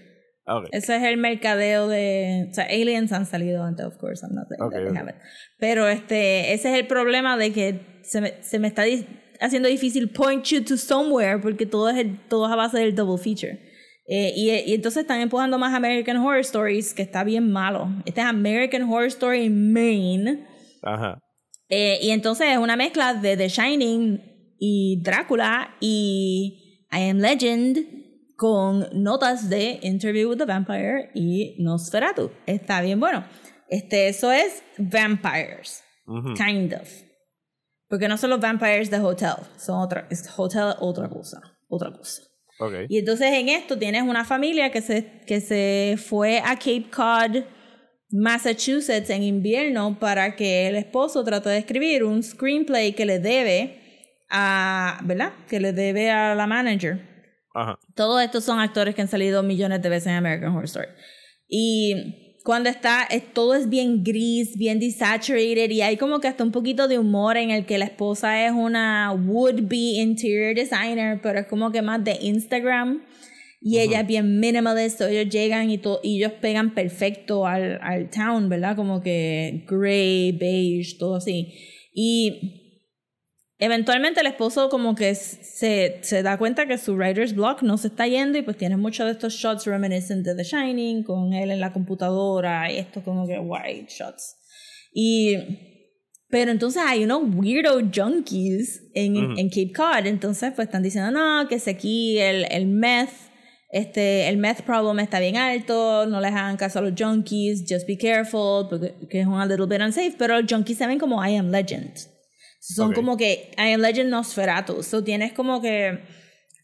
Ah, 0.45 0.57
ok. 0.57 0.69
Ese 0.71 0.95
es 0.95 1.03
el 1.03 1.17
mercadeo 1.17 1.87
de. 1.87 2.47
O 2.49 2.53
sea, 2.53 2.65
aliens 2.65 3.11
han 3.11 3.25
salido 3.25 3.63
antes, 3.63 3.85
of 3.85 3.97
course, 3.97 4.25
I'm 4.25 4.33
not 4.33 4.47
saying 4.47 4.61
Ok, 4.63 4.71
that 4.73 4.79
they 4.79 4.89
ok. 4.91 4.97
haven't. 4.97 5.17
Pero 5.59 5.87
este, 5.87 6.53
ese 6.53 6.71
es 6.73 6.79
el 6.79 6.87
problema 6.87 7.37
de 7.37 7.51
que 7.51 7.99
se 8.03 8.21
me, 8.21 8.41
se 8.41 8.57
me 8.59 8.67
está 8.67 8.83
haciendo 9.39 9.67
difícil 9.69 10.09
point 10.09 10.43
you 10.45 10.63
to 10.63 10.77
somewhere 10.77 11.37
porque 11.39 11.65
todo 11.65 11.89
es, 11.89 11.97
el- 11.97 12.19
todo 12.27 12.45
es 12.47 12.51
a 12.51 12.55
base 12.55 12.77
del 12.79 12.95
double 12.95 13.21
feature. 13.21 13.59
Eh, 14.07 14.33
y, 14.35 14.49
y 14.49 14.73
entonces 14.73 15.01
están 15.01 15.21
empujando 15.21 15.57
más 15.57 15.73
American 15.73 16.17
Horror 16.17 16.39
Stories, 16.39 16.93
que 16.93 17.01
está 17.01 17.23
bien 17.23 17.51
malo. 17.51 17.87
Este 18.05 18.19
es 18.21 18.27
American 18.27 18.83
Horror 18.83 19.05
Story 19.07 19.49
Main. 19.49 20.45
Ajá. 20.83 21.19
Eh, 21.73 21.99
y 22.01 22.09
entonces 22.09 22.49
es 22.51 22.57
una 22.57 22.75
mezcla 22.75 23.13
de 23.13 23.37
The 23.37 23.47
Shining 23.47 24.55
y 24.59 25.01
Drácula 25.01 25.73
y 25.79 26.85
I 26.91 27.09
Am 27.09 27.19
Legend 27.19 27.79
con 28.35 28.87
notas 28.93 29.49
de 29.49 29.79
Interview 29.81 30.29
with 30.29 30.37
the 30.37 30.45
Vampire 30.45 31.11
y 31.15 31.55
Nosferatu. 31.59 32.29
Está 32.45 32.81
bien 32.81 32.99
bueno. 32.99 33.23
Este, 33.69 34.09
eso 34.09 34.33
es 34.33 34.61
Vampires, 34.77 35.81
Ujú. 36.05 36.33
kind 36.33 36.73
of. 36.73 36.89
Porque 37.87 38.09
no 38.09 38.17
son 38.17 38.31
los 38.31 38.41
Vampires 38.41 38.91
de 38.91 38.99
Hotel, 38.99 39.35
son 39.57 39.79
otra, 39.79 40.07
es 40.09 40.29
Hotel 40.35 40.73
otra 40.79 41.07
cosa, 41.07 41.39
otra 41.69 41.89
cosa. 41.93 42.21
Ok. 42.59 42.73
Y 42.89 42.97
entonces 42.97 43.31
en 43.31 43.47
esto 43.47 43.77
tienes 43.77 44.03
una 44.03 44.25
familia 44.25 44.71
que 44.71 44.81
se, 44.81 45.21
que 45.25 45.39
se 45.39 45.95
fue 45.97 46.39
a 46.39 46.55
Cape 46.57 46.87
Cod, 46.93 47.43
Massachusetts 48.13 49.09
en 49.09 49.23
invierno 49.23 49.97
para 49.99 50.35
que 50.35 50.67
el 50.67 50.75
esposo 50.75 51.23
trate 51.23 51.49
de 51.49 51.57
escribir 51.57 52.03
un 52.03 52.23
screenplay 52.23 52.93
que 52.93 53.05
le 53.05 53.19
debe 53.19 53.79
a, 54.29 54.99
¿verdad? 55.03 55.31
Que 55.49 55.59
le 55.59 55.73
debe 55.73 56.09
a 56.09 56.35
la 56.35 56.47
manager. 56.47 57.01
Ajá. 57.53 57.77
Todos 57.95 58.21
estos 58.21 58.43
son 58.43 58.59
actores 58.59 58.95
que 58.95 59.01
han 59.01 59.07
salido 59.09 59.43
millones 59.43 59.81
de 59.81 59.89
veces 59.89 60.07
en 60.07 60.13
American 60.13 60.51
Horror 60.51 60.65
Story. 60.65 60.87
Y 61.47 62.37
cuando 62.43 62.69
está, 62.69 63.03
es- 63.03 63.33
todo 63.33 63.53
es 63.55 63.67
bien 63.69 64.03
gris, 64.03 64.57
bien 64.57 64.79
desaturated 64.79 65.69
y 65.69 65.81
hay 65.81 65.97
como 65.97 66.19
que 66.19 66.27
hasta 66.27 66.43
un 66.43 66.51
poquito 66.51 66.87
de 66.87 66.97
humor 66.97 67.37
en 67.37 67.51
el 67.51 67.65
que 67.65 67.77
la 67.77 67.85
esposa 67.85 68.45
es 68.45 68.51
una 68.53 69.11
would-be 69.11 69.99
interior 70.01 70.55
designer, 70.55 71.19
pero 71.21 71.39
es 71.39 71.47
como 71.47 71.71
que 71.71 71.81
más 71.81 72.03
de 72.03 72.17
Instagram. 72.21 73.03
Y 73.63 73.77
ella 73.77 74.01
es 74.01 74.07
bien 74.07 74.39
minimalist, 74.39 74.97
so 74.97 75.07
ellos 75.07 75.31
llegan 75.31 75.69
y, 75.69 75.77
to- 75.77 75.99
y 76.01 76.17
ellos 76.17 76.31
pegan 76.41 76.73
perfecto 76.73 77.45
al, 77.45 77.79
al 77.83 78.09
town, 78.09 78.49
¿verdad? 78.49 78.75
Como 78.75 79.01
que 79.03 79.63
gray, 79.67 80.31
beige, 80.31 80.97
todo 80.97 81.17
así. 81.17 81.53
Y 81.93 82.57
eventualmente 83.59 84.19
el 84.21 84.25
esposo 84.25 84.69
como 84.69 84.95
que 84.95 85.13
se, 85.13 85.99
se 86.01 86.23
da 86.23 86.39
cuenta 86.39 86.65
que 86.65 86.79
su 86.79 86.95
writer's 86.95 87.35
block 87.35 87.61
no 87.61 87.77
se 87.77 87.89
está 87.89 88.07
yendo 88.07 88.39
y 88.39 88.41
pues 88.41 88.57
tiene 88.57 88.77
muchos 88.77 89.05
de 89.05 89.11
estos 89.11 89.33
shots 89.35 89.65
reminiscent 89.65 90.25
de 90.25 90.33
The 90.35 90.43
Shining, 90.43 91.03
con 91.03 91.33
él 91.33 91.51
en 91.51 91.59
la 91.59 91.71
computadora 91.71 92.71
y 92.71 92.77
esto 92.79 93.03
como 93.03 93.27
que 93.27 93.37
white 93.37 93.87
shots. 93.89 94.37
Y... 94.93 95.35
Pero 96.29 96.49
entonces 96.49 96.81
hay 96.83 97.03
unos 97.03 97.23
weirdo 97.35 97.81
junkies 97.93 98.89
en, 98.93 99.17
Ujú. 99.17 99.37
en 99.37 99.49
Cape 99.49 99.73
Cod, 99.75 100.05
entonces 100.07 100.53
pues 100.55 100.69
están 100.69 100.81
diciendo, 100.81 101.11
no, 101.11 101.45
que 101.49 101.59
si 101.59 101.69
aquí 101.69 102.17
el, 102.19 102.45
el 102.49 102.67
meth, 102.67 103.09
este, 103.71 104.27
el 104.27 104.37
meth 104.37 104.63
problem 104.63 104.99
está 104.99 105.19
bien 105.19 105.37
alto, 105.37 106.05
no 106.05 106.19
les 106.19 106.31
hagan 106.31 106.57
caso 106.57 106.79
a 106.79 106.81
los 106.81 106.93
junkies, 106.97 107.63
just 107.67 107.87
be 107.87 107.97
careful, 107.97 108.67
porque 108.69 108.93
que 109.09 109.21
es 109.21 109.27
un 109.27 109.39
a 109.39 109.45
little 109.45 109.65
bit 109.65 109.81
unsafe, 109.81 110.13
pero 110.17 110.39
los 110.39 110.51
junkies 110.51 110.77
se 110.77 110.87
ven 110.87 110.99
como 110.99 111.25
I 111.25 111.37
am 111.37 111.51
legend. 111.51 111.93
Son 112.59 112.93
como 112.93 113.17
que 113.17 113.51
I 113.57 113.73
am 113.73 113.81
legend 113.81 114.09
Nosferatu, 114.09 114.83
so 114.83 115.03
tienes 115.03 115.33
como 115.33 115.61
que 115.61 115.99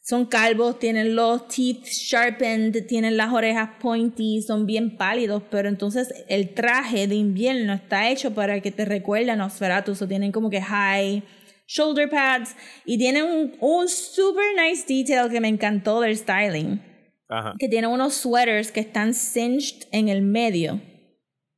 son 0.07 0.25
calvos, 0.25 0.79
tienen 0.79 1.15
los 1.15 1.47
teeth 1.49 1.85
sharpened, 1.85 2.85
tienen 2.87 3.17
las 3.17 3.33
orejas 3.33 3.71
pointy, 3.81 4.41
son 4.41 4.65
bien 4.65 4.95
pálidos, 4.95 5.43
pero 5.49 5.67
entonces 5.67 6.13
el 6.29 6.53
traje 6.53 7.07
de 7.07 7.15
invierno 7.15 7.73
está 7.73 8.09
hecho 8.09 8.33
para 8.33 8.61
que 8.61 8.71
te 8.71 8.85
recuerde 8.85 9.31
a 9.31 9.35
Nosferatu, 9.35 9.95
so 9.95 10.07
tienen 10.07 10.31
como 10.31 10.49
que 10.49 10.61
high 10.61 11.23
shoulder 11.67 12.09
pads 12.09 12.55
y 12.85 12.97
tienen 12.97 13.25
un, 13.25 13.57
un 13.59 13.89
super 13.89 14.45
nice 14.55 14.85
detail 14.87 15.29
que 15.29 15.41
me 15.41 15.49
encantó 15.49 15.99
del 15.99 16.15
styling, 16.15 16.81
Ajá. 17.29 17.55
que 17.59 17.67
tienen 17.67 17.89
unos 17.91 18.13
sweaters 18.13 18.71
que 18.71 18.79
están 18.79 19.13
cinched 19.13 19.87
en 19.91 20.07
el 20.09 20.21
medio, 20.21 20.81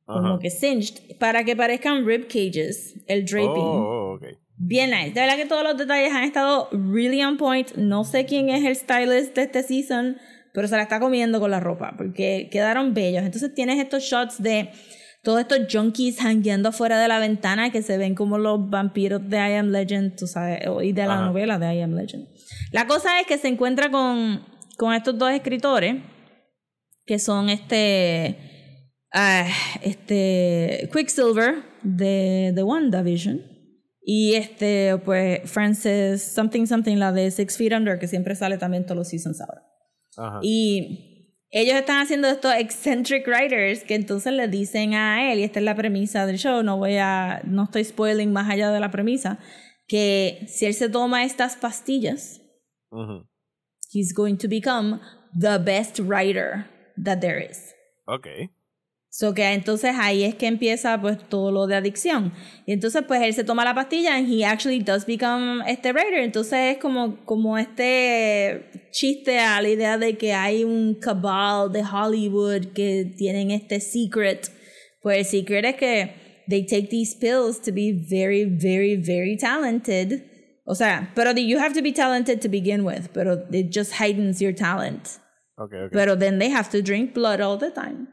como 0.04 0.28
Ajá. 0.30 0.38
que 0.40 0.50
cinched, 0.50 1.16
para 1.18 1.44
que 1.44 1.54
parezcan 1.56 2.04
rib 2.06 2.26
cages, 2.26 2.94
el 3.06 3.24
draping. 3.24 3.62
Oh, 3.64 4.14
ok. 4.16 4.24
Bien 4.62 4.90
nice. 4.90 5.12
De 5.12 5.20
verdad 5.20 5.36
que 5.36 5.46
todos 5.46 5.62
los 5.64 5.76
detalles 5.78 6.12
han 6.12 6.24
estado 6.24 6.68
really 6.72 7.22
on 7.22 7.36
point. 7.38 7.72
No 7.76 8.04
sé 8.04 8.26
quién 8.26 8.50
es 8.50 8.64
el 8.64 8.76
stylist 8.76 9.34
de 9.34 9.42
este 9.42 9.62
season, 9.62 10.18
pero 10.52 10.68
se 10.68 10.76
la 10.76 10.82
está 10.82 11.00
comiendo 11.00 11.40
con 11.40 11.50
la 11.50 11.60
ropa 11.60 11.94
porque 11.96 12.48
quedaron 12.52 12.92
bellos. 12.92 13.22
Entonces 13.24 13.54
tienes 13.54 13.78
estos 13.78 14.02
shots 14.02 14.42
de 14.42 14.70
todos 15.22 15.40
estos 15.40 15.60
junkies 15.72 16.18
hangueando 16.20 16.70
afuera 16.70 17.00
de 17.00 17.08
la 17.08 17.18
ventana 17.18 17.70
que 17.70 17.80
se 17.80 17.96
ven 17.96 18.14
como 18.14 18.36
los 18.36 18.68
vampiros 18.68 19.26
de 19.30 19.36
I 19.38 19.54
Am 19.54 19.70
Legend, 19.70 20.16
tú 20.16 20.26
sabes, 20.26 20.60
y 20.82 20.92
de 20.92 21.06
la 21.06 21.14
Ajá. 21.14 21.26
novela 21.26 21.58
de 21.58 21.74
I 21.76 21.80
Am 21.82 21.94
Legend. 21.94 22.26
La 22.72 22.86
cosa 22.86 23.18
es 23.20 23.26
que 23.26 23.38
se 23.38 23.48
encuentra 23.48 23.90
con, 23.90 24.44
con 24.80 24.94
estos 24.94 25.18
dos 25.18 25.30
escritores 25.30 25.96
que 27.04 27.18
son 27.18 27.50
este 27.50 28.38
ah, 29.12 29.46
este 29.82 30.88
Quicksilver 30.90 31.56
de 31.82 32.52
The 32.54 32.62
WandaVision 32.62 33.42
y 34.00 34.36
este 34.36 34.96
pues 35.04 35.42
Frances 35.44 36.22
something 36.22 36.64
something 36.64 36.96
la 36.96 37.12
de 37.12 37.30
Six 37.30 37.58
Feet 37.58 37.74
Under 37.74 37.98
que 37.98 38.08
siempre 38.08 38.34
sale 38.34 38.56
también 38.56 38.86
todos 38.86 38.96
los 38.96 39.08
seasons 39.08 39.42
ahora 39.42 39.62
Ajá. 40.16 40.40
y 40.42 41.36
ellos 41.50 41.74
están 41.74 42.00
haciendo 42.00 42.28
estos 42.28 42.54
eccentric 42.54 43.26
writers 43.28 43.84
que 43.84 43.94
entonces 43.96 44.32
le 44.32 44.48
dicen 44.48 44.94
a 44.94 45.30
él 45.30 45.40
y 45.40 45.42
esta 45.42 45.58
es 45.58 45.64
la 45.66 45.74
premisa 45.74 46.24
del 46.24 46.38
show 46.38 46.62
no 46.62 46.78
voy 46.78 46.96
a 46.96 47.42
no 47.44 47.64
estoy 47.64 47.84
spoiling 47.84 48.32
más 48.32 48.48
allá 48.48 48.70
de 48.70 48.80
la 48.80 48.90
premisa 48.90 49.40
que 49.86 50.46
si 50.48 50.64
él 50.64 50.72
se 50.72 50.88
toma 50.88 51.24
estas 51.24 51.56
pastillas. 51.56 52.40
He's 53.92 54.12
going 54.12 54.36
to 54.36 54.48
become 54.48 55.00
the 55.34 55.58
best 55.58 55.98
writer 55.98 56.66
that 56.96 57.20
there 57.20 57.38
is 57.38 57.74
Ok. 58.10 58.26
So 59.12 59.34
que 59.34 59.42
entonces 59.42 59.92
ahí 59.98 60.22
es 60.22 60.36
que 60.36 60.46
empieza 60.46 61.00
pues 61.00 61.18
todo 61.28 61.50
lo 61.50 61.66
de 61.66 61.74
adicción. 61.74 62.32
Y 62.64 62.72
entonces 62.72 63.02
pues 63.06 63.20
él 63.22 63.34
se 63.34 63.42
toma 63.42 63.64
la 63.64 63.74
pastilla 63.74 64.16
and 64.16 64.28
he 64.32 64.44
actually 64.44 64.80
does 64.80 65.04
become 65.04 65.62
este 65.66 65.92
writer. 65.92 66.22
Entonces 66.22 66.76
es 66.76 66.78
como, 66.78 67.24
como 67.24 67.58
este 67.58 68.70
chiste 68.92 69.38
a 69.38 69.60
la 69.60 69.68
idea 69.68 69.98
de 69.98 70.16
que 70.16 70.32
hay 70.32 70.62
un 70.62 70.94
cabal 70.94 71.72
de 71.72 71.82
Hollywood 71.82 72.72
que 72.72 73.12
tienen 73.16 73.50
este 73.50 73.80
secret. 73.80 74.48
Pues 75.02 75.18
el 75.18 75.24
secret 75.24 75.64
es 75.64 75.74
que 75.74 76.14
they 76.48 76.64
take 76.64 76.88
these 76.88 77.16
pills 77.16 77.60
to 77.60 77.72
be 77.72 77.92
very, 77.92 78.44
very, 78.44 78.96
very 78.96 79.36
talented. 79.36 80.29
O 80.70 80.74
sea, 80.76 81.10
pero 81.16 81.32
you 81.32 81.58
have 81.58 81.74
to 81.74 81.82
be 81.82 81.92
talented 81.92 82.40
to 82.40 82.48
begin 82.48 82.84
with, 82.84 83.08
pero 83.12 83.44
it 83.50 83.72
just 83.74 83.94
heightens 84.00 84.40
your 84.40 84.54
talent. 84.54 85.18
Ok, 85.56 85.72
ok. 85.86 85.92
Pero 85.92 86.16
then 86.16 86.38
they 86.38 86.48
have 86.48 86.70
to 86.70 86.80
drink 86.80 87.12
blood 87.12 87.40
all 87.40 87.58
the 87.58 87.72
time. 87.72 88.06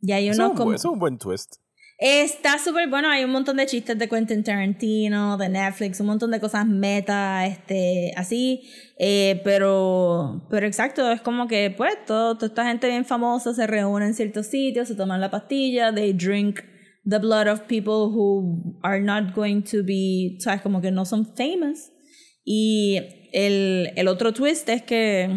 Y 0.00 0.12
hay 0.12 0.28
Eso 0.28 0.32
es 0.32 0.38
unos 0.38 0.50
un 0.50 0.56
bu- 0.56 0.58
como... 0.58 0.74
es 0.74 0.84
un 0.84 0.98
buen 1.00 1.18
twist. 1.18 1.56
Está 1.98 2.58
súper 2.58 2.88
bueno, 2.88 3.08
hay 3.08 3.24
un 3.24 3.30
montón 3.32 3.56
de 3.56 3.66
chistes 3.66 3.98
de 3.98 4.06
Quentin 4.08 4.44
Tarantino, 4.44 5.36
de 5.38 5.48
Netflix, 5.48 5.98
un 5.98 6.06
montón 6.08 6.30
de 6.30 6.38
cosas 6.38 6.66
meta, 6.66 7.46
este, 7.46 8.12
así, 8.16 8.70
eh, 8.98 9.40
pero, 9.42 10.46
pero 10.50 10.66
exacto, 10.66 11.10
es 11.10 11.22
como 11.22 11.48
que 11.48 11.74
pues 11.74 11.94
todo, 12.04 12.34
toda 12.36 12.48
esta 12.48 12.66
gente 12.66 12.86
bien 12.88 13.06
famosa 13.06 13.54
se 13.54 13.66
reúne 13.66 14.04
en 14.06 14.14
ciertos 14.14 14.46
sitios, 14.46 14.88
se 14.88 14.94
toman 14.94 15.22
la 15.22 15.30
pastilla, 15.30 15.92
they 15.92 16.12
drink 16.12 16.60
the 17.08 17.18
blood 17.18 17.46
of 17.46 17.66
people 17.68 18.10
who 18.10 18.78
are 18.82 19.00
not 19.00 19.34
going 19.34 19.62
to 19.62 19.82
be, 19.82 20.38
sabes, 20.40 20.60
como 20.62 20.80
que 20.80 20.90
no 20.90 21.04
son 21.04 21.24
famous. 21.36 21.90
Y 22.44 22.98
el, 23.32 23.92
el 23.96 24.08
otro 24.08 24.32
twist 24.32 24.68
es 24.68 24.82
que, 24.82 25.28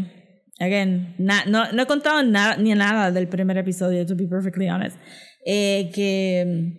again, 0.59 1.15
na- 1.17 1.45
no, 1.45 1.71
no 1.71 1.83
he 1.83 1.85
contado 1.85 2.21
ni 2.23 2.73
nada 2.75 3.11
del 3.11 3.27
primer 3.27 3.57
episodio, 3.57 4.05
to 4.05 4.15
be 4.15 4.27
perfectly 4.27 4.67
honest 4.67 4.97
eh, 5.45 5.89
que, 5.93 6.77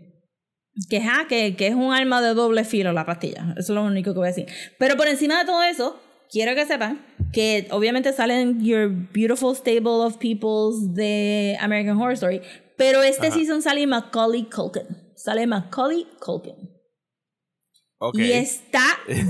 que, 0.88 1.00
ja, 1.00 1.26
que, 1.28 1.56
que 1.56 1.66
es 1.68 1.74
un 1.74 1.92
arma 1.92 2.20
de 2.20 2.34
doble 2.34 2.64
filo 2.64 2.92
la 2.92 3.06
pastilla. 3.06 3.54
Eso 3.56 3.72
es 3.72 3.76
lo 3.76 3.84
único 3.84 4.12
que 4.12 4.18
voy 4.18 4.28
a 4.28 4.32
decir. 4.32 4.46
Pero 4.78 4.96
por 4.96 5.08
encima 5.08 5.38
de 5.40 5.46
todo 5.46 5.62
eso, 5.62 5.98
quiero 6.30 6.54
que 6.54 6.66
sepan 6.66 7.00
que 7.32 7.66
obviamente 7.70 8.12
salen 8.12 8.62
Your 8.64 8.88
Beautiful 9.12 9.54
Stable 9.56 10.04
of 10.04 10.18
Peoples 10.18 10.94
de 10.94 11.56
American 11.60 11.96
Horror 11.96 12.14
Story, 12.14 12.40
pero 12.80 13.02
este 13.02 13.26
Ajá. 13.26 13.36
season 13.36 13.60
sale 13.60 13.86
Macaulay 13.86 14.44
Culkin. 14.44 14.86
Sale 15.14 15.46
Macaulay 15.46 16.06
Culkin. 16.18 16.54
Ok. 17.98 18.16
Y 18.18 18.32
está 18.32 18.80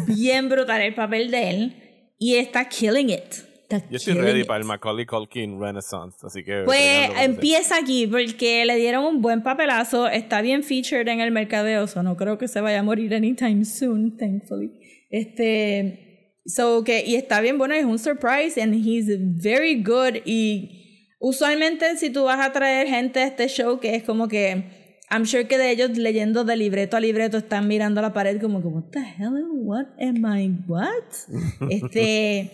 bien 0.06 0.48
brutal 0.48 0.80
el 0.80 0.94
papel 0.94 1.32
de 1.32 1.50
él. 1.50 2.12
Y 2.16 2.36
está 2.36 2.68
killing 2.68 3.10
it. 3.10 3.34
Está 3.62 3.82
Yo 3.90 3.96
estoy 3.96 4.14
ready 4.14 4.42
it. 4.42 4.46
para 4.46 4.60
el 4.60 4.66
Macaulay 4.66 5.04
Culkin 5.04 5.60
Renaissance, 5.60 6.24
así 6.24 6.44
que... 6.44 6.62
Pues 6.64 7.10
empieza 7.18 7.76
aquí 7.76 8.06
porque 8.06 8.64
le 8.64 8.76
dieron 8.76 9.04
un 9.04 9.20
buen 9.20 9.42
papelazo, 9.42 10.06
está 10.06 10.42
bien 10.42 10.62
featured 10.62 11.08
en 11.08 11.18
el 11.18 11.32
mercadeo, 11.32 11.88
so 11.88 12.04
no 12.04 12.16
creo 12.16 12.38
que 12.38 12.46
se 12.46 12.60
vaya 12.60 12.78
a 12.78 12.82
morir 12.84 13.12
anytime 13.12 13.64
soon, 13.64 14.16
thankfully. 14.16 14.70
Este, 15.10 16.36
so 16.46 16.84
que 16.84 17.04
y 17.04 17.16
está 17.16 17.40
bien 17.40 17.58
bueno, 17.58 17.74
es 17.74 17.84
un 17.84 17.98
surprise 17.98 18.62
and 18.62 18.74
he's 18.74 19.08
very 19.08 19.82
good 19.82 20.22
y 20.24 20.79
usualmente 21.20 21.96
si 21.96 22.10
tú 22.10 22.24
vas 22.24 22.44
a 22.44 22.52
traer 22.52 22.88
gente 22.88 23.20
a 23.20 23.26
este 23.28 23.46
show 23.46 23.78
que 23.78 23.94
es 23.94 24.02
como 24.02 24.26
que 24.26 24.98
I'm 25.08 25.24
sure 25.24 25.46
que 25.46 25.58
de 25.58 25.70
ellos 25.70 25.96
leyendo 25.96 26.44
de 26.44 26.56
libreto 26.56 26.96
a 26.96 27.00
libreto 27.00 27.36
están 27.38 27.68
mirando 27.68 28.02
la 28.02 28.12
pared 28.12 28.40
como 28.40 28.60
que 28.60 28.66
what 28.66 28.90
the 28.90 29.00
hell 29.00 29.32
what 29.52 29.86
am 30.00 30.24
I 30.26 30.50
what? 30.66 31.04
este 31.70 32.50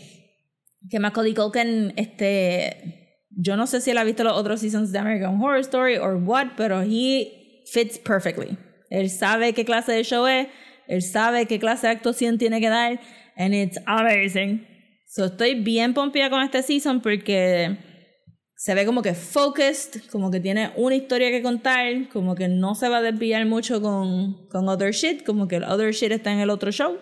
que 0.91 1.01
Macaulay 1.01 1.35
Culkin, 1.35 1.93
este, 1.97 3.19
yo 3.31 3.57
no 3.57 3.67
sé 3.67 3.81
si 3.81 3.91
él 3.91 3.99
ha 3.99 4.05
visto 4.05 4.25
los 4.25 4.37
otros 4.37 4.61
seasons 4.61 4.93
de 4.93 4.99
American 4.99 5.41
Horror 5.41 5.61
Story 5.61 5.97
or 5.97 6.17
what, 6.17 6.53
pero 6.57 6.83
he 6.83 7.63
fits 7.67 7.99
perfectly. 7.99 8.57
Él 8.91 9.11
sabe 9.11 9.53
qué 9.53 9.65
clase 9.65 9.93
de 9.93 10.05
show 10.05 10.27
es, 10.27 10.49
él 10.87 11.03
sabe 11.03 11.47
qué 11.47 11.59
clase 11.59 11.89
de 11.89 11.95
actuación 11.95 12.39
tiene 12.39 12.61
que 12.61 12.69
dar, 12.69 13.01
and 13.37 13.55
it's 13.55 13.79
amazing. 13.87 14.67
So 15.09 15.27
estoy 15.27 15.55
bien 15.55 15.95
pompía 15.95 16.31
con 16.31 16.43
este 16.43 16.63
season 16.63 17.01
porque 17.01 17.77
se 18.57 18.75
ve 18.75 18.87
como 18.87 19.03
que 19.03 19.13
focused, 19.13 20.01
como 20.11 20.31
que 20.31 20.41
tiene 20.41 20.73
una 20.77 20.95
historia 20.95 21.31
que 21.31 21.43
contar, 21.43 22.09
como 22.09 22.35
que 22.35 22.49
no 22.49 22.75
se 22.75 22.89
va 22.89 22.99
a 22.99 23.03
desviar 23.03 23.45
mucho 23.45 23.83
con, 23.83 24.49
con 24.49 24.67
other 24.69 24.93
shit, 24.93 25.25
como 25.25 25.47
que 25.47 25.57
el 25.57 25.65
other 25.65 25.93
shit 25.93 26.11
está 26.11 26.33
en 26.33 26.41
el 26.41 26.49
otro 26.49 26.73
show. 26.73 26.97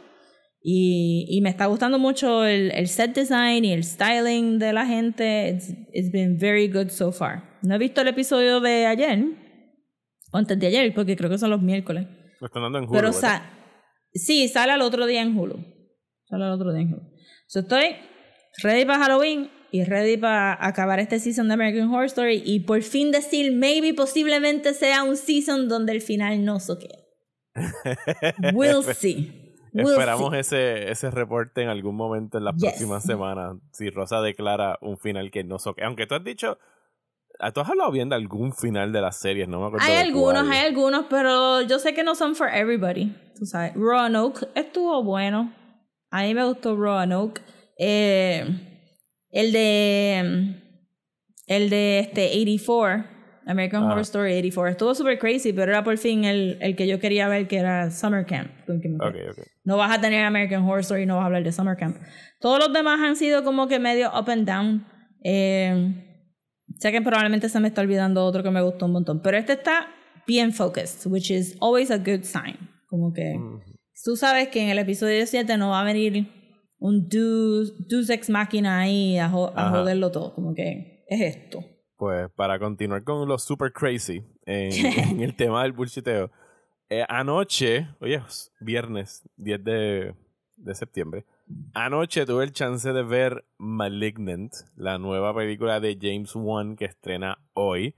Y, 0.60 1.26
y 1.28 1.42
me 1.42 1.50
está 1.50 1.66
gustando 1.66 1.98
mucho 1.98 2.44
el, 2.44 2.72
el 2.72 2.88
set 2.88 3.14
design 3.14 3.64
y 3.64 3.72
el 3.72 3.84
styling 3.84 4.58
de 4.58 4.72
la 4.72 4.84
gente. 4.86 5.50
It's, 5.50 5.68
it's 5.92 6.10
been 6.10 6.38
very 6.38 6.68
good 6.68 6.88
so 6.88 7.12
far. 7.12 7.58
No 7.62 7.76
he 7.76 7.78
visto 7.78 8.00
el 8.00 8.08
episodio 8.08 8.60
de 8.60 8.86
ayer, 8.86 9.24
o 10.32 10.38
antes 10.38 10.58
de 10.58 10.66
ayer, 10.66 10.92
porque 10.92 11.16
creo 11.16 11.30
que 11.30 11.38
son 11.38 11.50
los 11.50 11.62
miércoles. 11.62 12.06
Lo 12.40 12.46
están 12.46 12.62
dando 12.62 12.78
en 12.78 12.84
Hulu, 12.84 12.94
Pero 12.94 13.12
sa 13.12 13.48
sí, 14.12 14.48
sale 14.48 14.72
al 14.72 14.82
otro 14.82 15.06
día 15.06 15.22
en 15.22 15.38
Hulu. 15.38 15.64
Sale 16.24 16.44
al 16.44 16.52
otro 16.52 16.72
día 16.72 16.82
en 16.82 16.94
Hulu. 16.94 17.02
So 17.46 17.60
estoy 17.60 17.96
ready 18.62 18.84
para 18.86 19.04
Halloween 19.04 19.50
y 19.74 19.82
ready 19.82 20.16
para 20.16 20.56
acabar 20.64 21.00
este 21.00 21.18
season 21.18 21.48
de 21.48 21.54
American 21.54 21.88
Horror 21.88 22.04
Story 22.04 22.40
y 22.44 22.60
por 22.60 22.80
fin 22.82 23.10
decir, 23.10 23.50
maybe 23.52 23.92
posiblemente 23.92 24.72
sea 24.72 25.02
un 25.02 25.16
season 25.16 25.68
donde 25.68 25.90
el 25.92 26.00
final 26.00 26.44
no 26.44 26.60
soquea. 26.60 26.96
We'll 28.54 28.84
see. 28.84 29.56
We'll 29.72 29.90
Esperamos 29.94 30.30
see. 30.32 30.38
ese, 30.38 30.90
ese 30.92 31.10
reporte 31.10 31.62
en 31.62 31.68
algún 31.68 31.96
momento 31.96 32.38
en 32.38 32.44
las 32.44 32.54
Yes. 32.54 32.70
próximas 32.70 33.02
semanas. 33.04 33.56
Si 33.72 33.90
Rosa 33.90 34.20
declara 34.20 34.78
un 34.80 34.96
final 34.96 35.32
que 35.32 35.42
no 35.42 35.58
soque. 35.58 35.82
Aunque 35.82 36.06
tú 36.06 36.14
has 36.14 36.22
dicho. 36.22 36.58
ah, 37.40 37.50
Tú 37.50 37.60
has 37.60 37.68
hablado 37.68 37.90
bien 37.90 38.08
de 38.08 38.14
algún 38.14 38.52
final 38.54 38.92
de 38.92 39.00
las 39.00 39.16
series, 39.18 39.48
no 39.48 39.58
me 39.60 39.66
acuerdo. 39.66 39.86
Hay 39.86 39.94
de 39.94 39.98
algunos, 40.02 40.44
cuál. 40.44 40.52
hay 40.52 40.66
algunos, 40.66 41.06
pero 41.10 41.62
yo 41.62 41.80
sé 41.80 41.94
que 41.94 42.04
no 42.04 42.14
son 42.14 42.36
for 42.36 42.48
everybody. 42.48 43.12
Tú 43.36 43.44
sabes. 43.46 43.74
Roanoke 43.74 44.46
estuvo 44.54 45.02
bueno. 45.02 45.52
A 46.12 46.22
mí 46.22 46.32
me 46.32 46.44
gustó 46.44 46.76
Roanoke. 46.76 47.40
Eh, 47.76 48.73
el 49.34 49.52
de. 49.52 50.60
El 51.46 51.68
de 51.68 51.98
este 51.98 52.26
84. 52.28 53.12
American 53.46 53.82
Ajá. 53.82 53.92
Horror 53.92 54.00
Story 54.02 54.32
84. 54.32 54.70
Estuvo 54.70 54.94
super 54.94 55.18
crazy, 55.18 55.52
pero 55.52 55.70
era 55.70 55.84
por 55.84 55.98
fin 55.98 56.24
el, 56.24 56.56
el 56.62 56.74
que 56.76 56.86
yo 56.86 56.98
quería 56.98 57.28
ver, 57.28 57.46
que 57.46 57.58
era 57.58 57.90
Summer 57.90 58.24
Camp. 58.24 58.50
con 58.66 58.80
que 58.80 58.88
me 58.88 58.96
Ok, 58.96 59.12
quedé. 59.12 59.30
ok. 59.30 59.38
No 59.64 59.76
vas 59.76 59.94
a 59.94 60.00
tener 60.00 60.24
American 60.24 60.62
Horror 60.62 60.80
Story, 60.80 61.04
no 61.04 61.16
vas 61.16 61.24
a 61.24 61.26
hablar 61.26 61.44
de 61.44 61.52
Summer 61.52 61.76
Camp. 61.76 61.98
Todos 62.40 62.58
los 62.58 62.72
demás 62.72 62.98
han 63.00 63.16
sido 63.16 63.44
como 63.44 63.68
que 63.68 63.78
medio 63.78 64.08
up 64.18 64.30
and 64.30 64.48
down. 64.48 64.86
Eh, 65.22 65.94
sé 66.78 66.90
que 66.92 67.02
probablemente 67.02 67.50
se 67.50 67.60
me 67.60 67.68
está 67.68 67.82
olvidando 67.82 68.24
otro 68.24 68.42
que 68.42 68.50
me 68.50 68.62
gustó 68.62 68.86
un 68.86 68.92
montón, 68.92 69.20
pero 69.20 69.36
este 69.36 69.52
está 69.52 69.88
bien 70.26 70.50
focused, 70.54 71.06
which 71.12 71.30
is 71.30 71.54
always 71.60 71.90
a 71.90 71.98
good 71.98 72.22
sign. 72.22 72.56
Como 72.88 73.12
que 73.12 73.34
tú 74.04 74.16
sabes 74.16 74.48
que 74.48 74.62
en 74.62 74.70
el 74.70 74.78
episodio 74.78 75.26
7 75.26 75.58
no 75.58 75.68
va 75.70 75.82
a 75.82 75.84
venir 75.84 76.30
un 76.84 77.08
Deus, 77.08 77.88
Deus 77.88 78.10
Ex 78.10 78.28
Machina 78.28 78.80
ahí 78.80 79.16
a, 79.18 79.28
jo- 79.30 79.52
a 79.56 79.68
Ajá. 79.68 79.78
joderlo 79.80 80.10
todo. 80.10 80.34
Como 80.34 80.54
que 80.54 81.04
es 81.08 81.20
esto. 81.20 81.64
Pues 81.96 82.28
para 82.36 82.58
continuar 82.58 83.02
con 83.04 83.26
lo 83.28 83.38
super 83.38 83.72
crazy 83.72 84.22
en, 84.44 84.72
en 85.12 85.20
el 85.22 85.34
tema 85.34 85.62
del 85.62 85.72
bullshiteo. 85.72 86.30
eh, 86.90 87.04
anoche, 87.08 87.88
oye, 88.00 88.16
es 88.26 88.52
viernes 88.60 89.22
10 89.36 89.64
de, 89.64 90.14
de 90.56 90.74
septiembre. 90.74 91.24
Anoche 91.72 92.26
tuve 92.26 92.44
el 92.44 92.52
chance 92.52 92.92
de 92.92 93.02
ver 93.02 93.44
Malignant, 93.58 94.52
la 94.76 94.98
nueva 94.98 95.34
película 95.34 95.80
de 95.80 95.96
James 96.00 96.32
Wan 96.34 96.76
que 96.76 96.84
estrena 96.86 97.38
hoy 97.54 97.94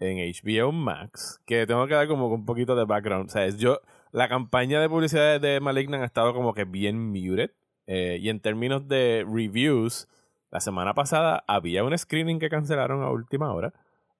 en 0.00 0.18
HBO 0.18 0.70
Max. 0.72 1.40
Que 1.46 1.66
tengo 1.66 1.86
que 1.88 1.94
dar 1.94 2.06
como 2.08 2.28
un 2.28 2.44
poquito 2.44 2.76
de 2.76 2.84
background. 2.84 3.26
O 3.28 3.32
sea, 3.32 3.48
yo, 3.48 3.80
la 4.12 4.28
campaña 4.28 4.80
de 4.80 4.88
publicidad 4.88 5.40
de 5.40 5.58
Malignant 5.60 6.02
ha 6.02 6.06
estado 6.06 6.32
como 6.34 6.54
que 6.54 6.64
bien 6.64 6.98
muted. 7.10 7.50
Eh, 7.88 8.18
y 8.20 8.28
en 8.28 8.38
términos 8.38 8.86
de 8.86 9.26
reviews, 9.26 10.08
la 10.50 10.60
semana 10.60 10.92
pasada 10.92 11.42
había 11.48 11.84
un 11.84 11.96
screening 11.96 12.38
que 12.38 12.50
cancelaron 12.50 13.02
a 13.02 13.10
última 13.10 13.52
hora. 13.52 13.72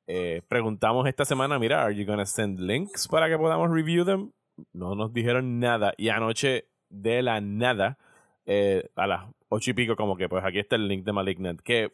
Eh, 0.07 0.41
preguntamos 0.49 1.07
esta 1.07 1.27
semana, 1.27 1.59
mira, 1.59 1.85
¿are 1.85 1.95
you 1.95 2.07
gonna 2.07 2.25
send 2.25 2.59
links 2.61 3.07
para 3.07 3.29
que 3.29 3.37
podamos 3.37 3.71
review 3.71 4.07
them? 4.07 4.33
No 4.73 4.95
nos 4.95 5.13
dijeron 5.13 5.61
nada. 5.61 5.93
Y 5.99 6.09
anoche, 6.09 6.67
de 6.89 7.21
la 7.21 7.43
nada, 7.43 7.99
eh, 8.47 8.89
a 8.97 9.07
las 9.07 9.27
ocho 9.51 9.73
y 9.73 9.75
pico, 9.75 9.97
como 9.97 10.17
que 10.17 10.31
pues 10.31 10.43
aquí 10.47 10.59
está 10.59 10.77
el 10.77 10.89
link 10.89 11.05
de 11.05 11.13
Malignant, 11.13 11.61
que 11.61 11.93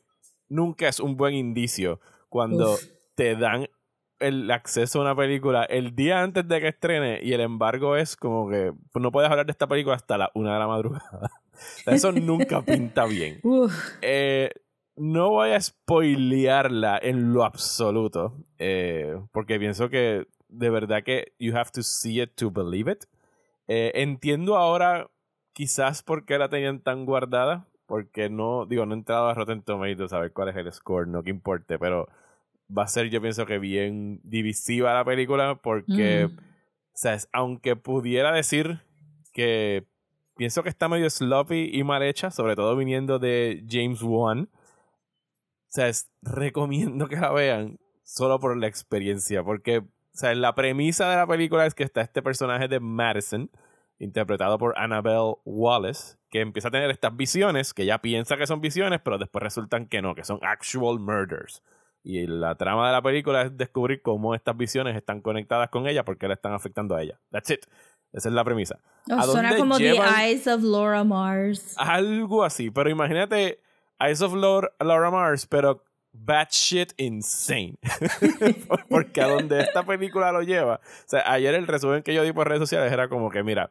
nunca 0.49 0.87
es 0.87 1.01
un 1.01 1.17
buen 1.17 1.35
indicio 1.35 2.01
cuando 2.29 2.75
Uf. 2.75 2.85
te 3.17 3.35
dan 3.35 3.69
el 4.21 4.49
acceso 4.53 5.01
a 5.01 5.03
una 5.03 5.17
película 5.17 5.65
el 5.65 5.97
día 5.97 6.23
antes 6.23 6.47
de 6.47 6.61
que 6.61 6.69
estrene 6.69 7.19
y 7.21 7.33
el 7.33 7.41
embargo 7.41 7.97
es 7.97 8.17
como 8.17 8.49
que 8.49 8.73
pues, 8.93 9.03
no 9.03 9.11
puedes 9.11 9.29
hablar 9.29 9.45
de 9.45 9.53
esta 9.53 9.67
película 9.67 9.97
hasta 9.97 10.17
la 10.17 10.31
una 10.35 10.53
de 10.53 10.59
la 10.61 10.69
madrugada. 10.69 11.31
Eso 11.87 12.13
nunca 12.13 12.63
pinta 12.63 13.05
bien. 13.07 13.41
Eh, 14.03 14.51
no 14.97 15.31
voy 15.31 15.51
a 15.51 15.61
spoilearla 15.61 16.99
en 17.03 17.33
lo 17.33 17.45
absoluto, 17.45 18.37
eh, 18.59 19.17
porque 19.33 19.59
pienso 19.59 19.89
que 19.89 20.27
de 20.49 20.71
verdad 20.71 21.03
que 21.03 21.33
you 21.39 21.57
have 21.57 21.71
to 21.73 21.83
see 21.83 22.21
it 22.23 22.33
to 22.37 22.51
believe 22.51 22.91
it. 22.93 23.05
Eh, 23.67 23.91
entiendo 23.95 24.57
ahora 24.57 25.11
quizás 25.53 26.03
por 26.03 26.25
qué 26.27 26.39
la 26.39 26.49
tenían 26.49 26.81
tan 26.81 27.07
guardada, 27.07 27.67
porque 27.87 28.29
no, 28.31 28.67
digo, 28.67 28.87
no 28.87 28.95
he 28.95 28.99
entrado 28.99 29.27
a 29.29 29.35
Rotten 29.35 29.63
Tomatoes 29.63 30.13
a 30.13 30.21
ver 30.21 30.33
cuál 30.33 30.49
es 30.51 30.57
el 30.57 30.73
score, 30.73 31.09
no 31.09 31.23
que 31.23 31.31
importe, 31.31 31.79
pero 31.79 32.09
va 32.77 32.85
a 32.85 32.89
ser 32.89 33.11
yo 33.11 33.21
pienso 33.21 33.47
que 33.47 33.59
bien 33.59 34.21
divisiva 34.23 34.95
la 34.95 35.05
película, 35.05 35.57
porque, 35.57 36.29
Mm. 36.29 36.39
o 36.39 36.97
sea, 36.97 37.19
aunque 37.33 37.75
pudiera 37.77 38.33
decir 38.33 38.81
que 39.33 39.85
pienso 40.37 40.63
que 40.63 40.69
está 40.69 40.89
medio 40.89 41.09
sloppy 41.11 41.71
y 41.73 41.85
mal 41.85 42.03
hecha, 42.03 42.31
sobre 42.31 42.57
todo 42.57 42.77
viniendo 42.77 43.19
de 43.19 43.65
James 43.69 44.03
Wan. 44.03 44.49
O 44.53 45.69
sea, 45.69 45.89
es- 45.89 46.11
recomiendo 46.23 47.09
que 47.09 47.17
la 47.17 47.33
vean 47.33 47.79
solo 48.03 48.39
por 48.39 48.57
la 48.57 48.67
experiencia, 48.67 49.43
porque, 49.43 49.79
o 49.79 49.85
sea, 50.13 50.35
la 50.35 50.55
premisa 50.55 51.09
de 51.11 51.17
la 51.17 51.27
película 51.27 51.67
es 51.67 51.75
que 51.75 51.83
está 51.85 52.01
este 52.03 52.23
personaje 52.23 52.69
de 52.69 52.81
Madison, 52.81 53.51
interpretado 53.99 54.59
por 54.59 54.79
Annabelle 54.79 55.37
Wallace, 55.45 56.17
que 56.31 56.41
empieza 56.41 56.69
a 56.69 56.71
tener 56.71 56.91
estas 56.91 57.17
visiones, 57.17 57.73
que 57.73 57.83
ella 57.85 57.99
piensa 57.99 58.37
que 58.37 58.47
son 58.47 58.61
visiones, 58.61 59.01
pero 59.03 59.19
después 59.19 59.43
resultan 59.43 59.87
que 59.87 60.03
no, 60.03 60.15
que 60.15 60.25
son 60.25 60.39
actual 60.43 60.99
murders. 60.99 61.63
Y 62.03 62.27
la 62.27 62.55
trama 62.57 62.87
de 62.89 62.93
la 62.93 63.01
película 63.03 63.43
es 63.43 63.57
descubrir 63.57 64.03
cómo 64.03 64.35
estas 64.35 64.57
visiones 64.57 64.95
están 64.95 65.23
conectadas 65.23 65.71
con 65.71 65.87
ella 65.87 66.05
porque 66.05 66.29
le 66.29 66.35
están 66.35 66.53
afectando 66.53 66.95
a 66.95 67.03
ella. 67.03 67.19
That's 67.31 67.51
it. 67.51 67.65
Esa 68.15 68.29
es 68.29 68.35
la 68.35 68.45
premisa. 68.45 68.79
Oh, 69.11 69.15
¿A 69.15 69.23
suena 69.25 69.57
como 69.57 69.77
The 69.77 69.97
Eyes 69.97 70.47
of 70.47 70.63
Laura 70.63 71.03
Mars. 71.03 71.75
Algo 71.77 72.45
así. 72.45 72.71
Pero 72.71 72.89
imagínate 72.89 73.61
Eyes 73.99 74.23
of 74.23 74.35
Laura, 74.35 74.71
Laura 74.79 75.11
Mars, 75.11 75.47
pero 75.47 75.83
batshit 76.13 76.93
insane. 76.97 77.77
Porque 78.89 79.21
a 79.21 79.27
donde 79.27 79.61
esta 79.61 79.83
película 79.83 80.31
lo 80.31 80.43
lleva. 80.43 80.77
O 80.77 81.09
sea, 81.09 81.31
ayer 81.31 81.57
el 81.57 81.67
resumen 81.67 82.05
que 82.05 82.15
yo 82.15 82.23
di 82.23 82.33
por 82.33 82.49
redes 82.49 82.61
sociales 82.61 82.93
era 82.93 83.09
como 83.09 83.31
que, 83.31 83.43
mira, 83.43 83.71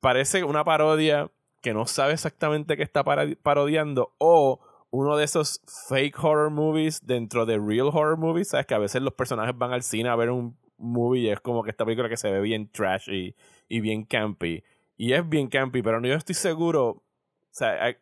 parece 0.00 0.44
una 0.44 0.64
parodia 0.64 1.30
que 1.62 1.72
no 1.72 1.86
sabe 1.86 2.12
exactamente 2.12 2.76
qué 2.76 2.82
está 2.82 3.04
parodiando 3.04 4.14
o 4.18 4.60
uno 4.90 5.16
de 5.16 5.24
esos 5.24 5.62
fake 5.88 6.22
horror 6.22 6.50
movies 6.50 7.06
dentro 7.06 7.46
de 7.46 7.56
real 7.56 7.88
horror 7.90 8.18
movies, 8.18 8.48
¿sabes? 8.48 8.66
Que 8.66 8.74
a 8.74 8.78
veces 8.78 9.00
los 9.00 9.14
personajes 9.14 9.56
van 9.56 9.72
al 9.72 9.82
cine 9.82 10.10
a 10.10 10.16
ver 10.16 10.30
un 10.30 10.58
movie 10.76 11.22
y 11.22 11.28
es 11.30 11.40
como 11.40 11.62
que 11.62 11.70
esta 11.70 11.86
película 11.86 12.10
que 12.10 12.18
se 12.18 12.30
ve 12.30 12.40
bien 12.42 12.68
trashy 12.70 13.28
y 13.28 13.36
bien 13.68 14.04
campy. 14.04 14.62
Y 14.96 15.12
es 15.12 15.28
bien 15.28 15.48
campy, 15.48 15.82
pero 15.82 16.00
no 16.00 16.08
yo 16.08 16.14
estoy 16.14 16.34
seguro. 16.34 16.88
O 16.88 17.02
sea, 17.50 17.96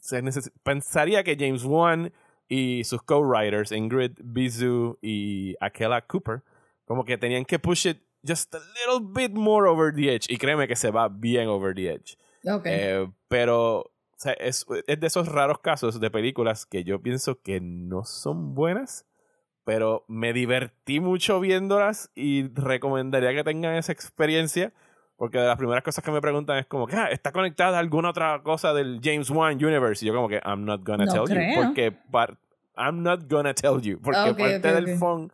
se 0.00 0.22
pensaría 0.62 1.24
que 1.24 1.36
James 1.38 1.64
Wan 1.64 2.12
y 2.48 2.84
sus 2.84 3.02
co-writers, 3.02 3.72
Ingrid 3.72 4.12
Bizu 4.22 4.98
y 5.02 5.56
Akela 5.60 6.02
Cooper, 6.06 6.42
como 6.84 7.04
que 7.04 7.18
tenían 7.18 7.44
que 7.44 7.58
push 7.58 7.86
it 7.86 7.98
just 8.26 8.54
a 8.54 8.58
little 8.58 9.06
bit 9.12 9.32
more 9.32 9.68
over 9.68 9.94
the 9.94 10.14
edge. 10.14 10.26
Y 10.28 10.38
créeme 10.38 10.68
que 10.68 10.76
se 10.76 10.90
va 10.90 11.08
bien 11.08 11.48
over 11.48 11.74
the 11.74 11.90
edge. 11.90 12.16
Ok. 12.46 12.66
Eh, 12.66 13.10
pero 13.28 13.80
o 13.80 14.16
sea, 14.16 14.32
es, 14.34 14.64
es 14.86 15.00
de 15.00 15.06
esos 15.06 15.28
raros 15.28 15.58
casos 15.58 16.00
de 16.00 16.10
películas 16.10 16.66
que 16.66 16.84
yo 16.84 17.00
pienso 17.02 17.40
que 17.40 17.60
no 17.60 18.04
son 18.04 18.54
buenas, 18.54 19.06
pero 19.64 20.04
me 20.08 20.32
divertí 20.32 21.00
mucho 21.00 21.40
viéndolas 21.40 22.10
y 22.14 22.48
recomendaría 22.54 23.34
que 23.34 23.44
tengan 23.44 23.74
esa 23.74 23.92
experiencia. 23.92 24.72
Porque 25.16 25.38
de 25.38 25.46
las 25.46 25.56
primeras 25.56 25.84
cosas 25.84 26.02
que 26.04 26.10
me 26.10 26.20
preguntan 26.20 26.58
es 26.58 26.66
como 26.66 26.86
que 26.86 26.96
ah, 26.96 27.08
está 27.10 27.30
conectada 27.32 27.76
a 27.76 27.80
alguna 27.80 28.10
otra 28.10 28.42
cosa 28.42 28.74
del 28.74 29.00
James 29.02 29.30
Wan 29.30 29.54
Universe. 29.64 30.04
Y 30.04 30.08
yo 30.08 30.14
como 30.14 30.28
que 30.28 30.40
I'm 30.44 30.64
not 30.64 30.82
gonna 30.84 31.04
No 31.06 31.12
tell 31.12 31.22
you. 31.22 31.34
creo. 31.40 31.62
Porque 31.64 31.92
par- 31.92 32.36
I'm 32.76 33.02
not 33.02 33.20
gonna 33.30 33.54
tell 33.54 33.80
you. 33.80 34.00
Porque 34.00 34.18
Ok, 34.30 34.38
parte 34.38 34.56
ok, 34.56 34.74
del 34.74 34.84
ok. 34.94 34.98
fun 34.98 35.32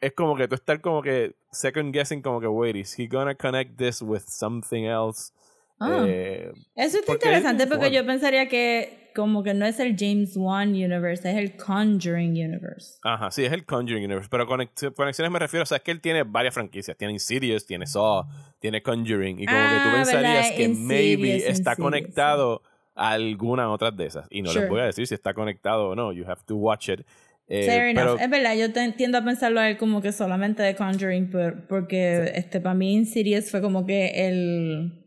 es 0.00 0.12
como 0.14 0.36
que 0.36 0.48
tú 0.48 0.56
estar 0.56 0.80
como 0.80 1.00
que 1.00 1.34
second 1.52 1.94
guessing 1.94 2.20
como 2.22 2.40
que 2.40 2.48
wait, 2.48 2.76
is 2.76 2.98
he 2.98 3.06
gonna 3.06 3.34
connect 3.34 3.76
this 3.78 4.02
with 4.02 4.22
something 4.26 4.84
else? 4.84 5.32
Ah. 5.80 6.04
Eh, 6.06 6.50
Eso 6.76 6.98
está 6.98 7.12
porque 7.12 7.26
interesante 7.26 7.64
es 7.64 7.68
porque 7.68 7.90
yo 7.90 8.06
pensaría 8.06 8.48
que 8.48 9.10
como 9.14 9.42
que 9.44 9.54
no 9.54 9.64
es 9.64 9.78
el 9.78 9.94
James 9.96 10.32
Wan 10.36 10.70
Universe, 10.70 11.28
es 11.30 11.36
el 11.36 11.56
Conjuring 11.56 12.30
Universe. 12.32 12.98
Ajá, 13.02 13.30
sí, 13.30 13.44
es 13.44 13.52
el 13.52 13.64
Conjuring 13.64 14.04
Universe. 14.04 14.28
Pero 14.30 14.46
conex- 14.46 14.92
conexiones 14.94 15.30
me 15.32 15.38
refiero, 15.38 15.62
o 15.62 15.66
sea, 15.66 15.76
es 15.76 15.82
que 15.84 15.90
él 15.92 16.00
tiene 16.00 16.24
varias 16.24 16.52
franquicias. 16.54 16.96
Tiene 16.96 17.12
Insidious, 17.12 17.64
tiene 17.64 17.86
Saw, 17.86 18.24
tiene 18.58 18.82
Conjuring. 18.82 19.38
Y 19.40 19.46
como 19.46 19.58
que 19.58 19.74
tú 19.74 19.88
Ah, 19.88 19.92
pensarías 19.94 20.42
¿verdad? 20.50 20.56
que 20.56 20.68
maybe 20.68 21.36
está 21.36 21.50
Insidious, 21.50 21.76
conectado 21.78 22.62
a 22.96 23.10
alguna 23.12 23.70
otras 23.70 23.96
de 23.96 24.06
esas. 24.06 24.26
Y 24.30 24.42
no 24.42 24.50
Sure. 24.50 24.62
les 24.62 24.70
voy 24.70 24.80
a 24.80 24.84
decir 24.86 25.06
si 25.06 25.14
está 25.14 25.32
conectado 25.34 25.90
o 25.90 25.94
no. 25.94 26.12
You 26.12 26.24
have 26.26 26.40
to 26.46 26.56
watch 26.56 26.88
it. 26.88 27.00
Eh, 27.46 27.66
Fair 27.66 27.94
pero. 27.94 28.18
Es 28.18 28.30
verdad, 28.30 28.56
yo 28.56 28.72
tiendo 28.96 29.18
a 29.18 29.24
pensarlo 29.24 29.60
a 29.60 29.68
él 29.68 29.76
como 29.76 30.00
que 30.02 30.10
solamente 30.12 30.62
de 30.62 30.74
Conjuring, 30.74 31.30
por- 31.30 31.66
porque 31.68 32.32
este 32.34 32.60
para 32.60 32.74
mí 32.74 32.94
Insidious 32.94 33.50
fue 33.50 33.60
como 33.60 33.84
que 33.86 34.28
el, 34.28 35.03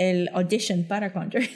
el 0.00 0.30
audition 0.32 0.84
para 0.84 1.12
Conjuring. 1.12 1.50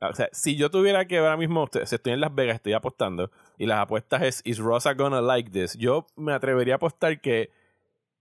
O 0.00 0.12
sea, 0.14 0.28
si 0.32 0.56
yo 0.56 0.70
tuviera 0.70 1.06
que 1.06 1.18
ahora 1.18 1.36
mismo, 1.36 1.66
si 1.72 1.94
estoy 1.94 2.12
en 2.12 2.20
Las 2.20 2.34
Vegas, 2.34 2.56
estoy 2.56 2.74
apostando, 2.74 3.30
y 3.56 3.66
las 3.66 3.78
apuestas 3.78 4.22
es, 4.22 4.42
¿Is 4.44 4.58
Rosa 4.58 4.92
gonna 4.92 5.22
like 5.22 5.50
this? 5.50 5.74
Yo 5.78 6.06
me 6.16 6.32
atrevería 6.32 6.74
a 6.74 6.76
apostar 6.76 7.20
que 7.20 7.50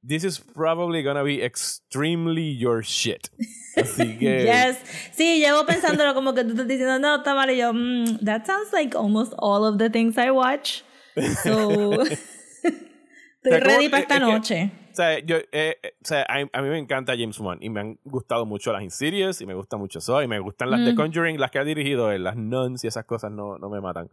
this 0.08 0.24
is 0.24 0.40
probably 0.40 1.02
gonna 1.04 1.24
be 1.24 1.44
extremely 1.44 2.58
your 2.58 2.84
shit. 2.84 3.30
Así 3.76 4.18
que... 4.20 4.44
Yes. 4.44 4.78
Sí, 5.14 5.40
llevo 5.40 5.66
pensándolo 5.66 6.14
como 6.14 6.34
que 6.34 6.44
tú 6.44 6.52
estás 6.52 6.68
diciendo, 6.68 7.00
no, 7.00 7.18
está 7.18 7.34
mal. 7.34 7.50
Y 7.50 7.58
yo, 7.58 7.74
mm, 7.74 8.24
that 8.24 8.46
sounds 8.46 8.72
like 8.72 8.96
almost 8.96 9.34
all 9.40 9.66
of 9.66 9.78
the 9.78 9.90
things 9.90 10.18
I 10.18 10.30
watch. 10.32 10.84
So, 11.44 12.04
estoy 13.44 13.52
sea, 13.52 13.60
¿cómo- 13.62 13.72
ready 13.76 13.90
para 13.90 13.98
es- 14.00 14.04
esta 14.04 14.16
es 14.16 14.20
que- 14.22 14.32
noche. 14.32 14.72
O 14.92 14.96
sea, 14.96 15.20
yo, 15.20 15.38
eh, 15.38 15.48
eh, 15.82 15.94
o 16.04 16.06
sea 16.06 16.22
a, 16.30 16.36
a 16.60 16.62
mí 16.62 16.70
me 16.70 16.78
encanta 16.78 17.14
James 17.18 17.40
Wan 17.40 17.58
y 17.62 17.70
me 17.72 17.80
han 17.80 18.00
gustado 18.04 18.46
mucho 18.46 18.72
las 18.72 18.84
Insidious 18.84 19.42
y 19.42 19.46
me 19.48 19.56
gusta 19.56 19.76
mucho 19.76 20.00
Saw 20.00 20.22
y 20.22 20.28
me 20.28 20.38
gustan 20.40 20.70
las 20.70 20.86
de 20.86 20.94
Mm. 20.94 20.96
Conjuring, 20.96 21.40
las 21.40 21.50
que 21.50 21.58
ha 21.60 21.64
dirigido 21.64 22.12
él, 22.12 22.24
las 22.24 22.36
Nuns 22.36 22.84
y 22.84 22.88
esas 22.88 23.04
cosas 23.06 23.32
no, 23.32 23.58
no 23.58 23.70
me 23.70 23.82
matan. 23.82 24.10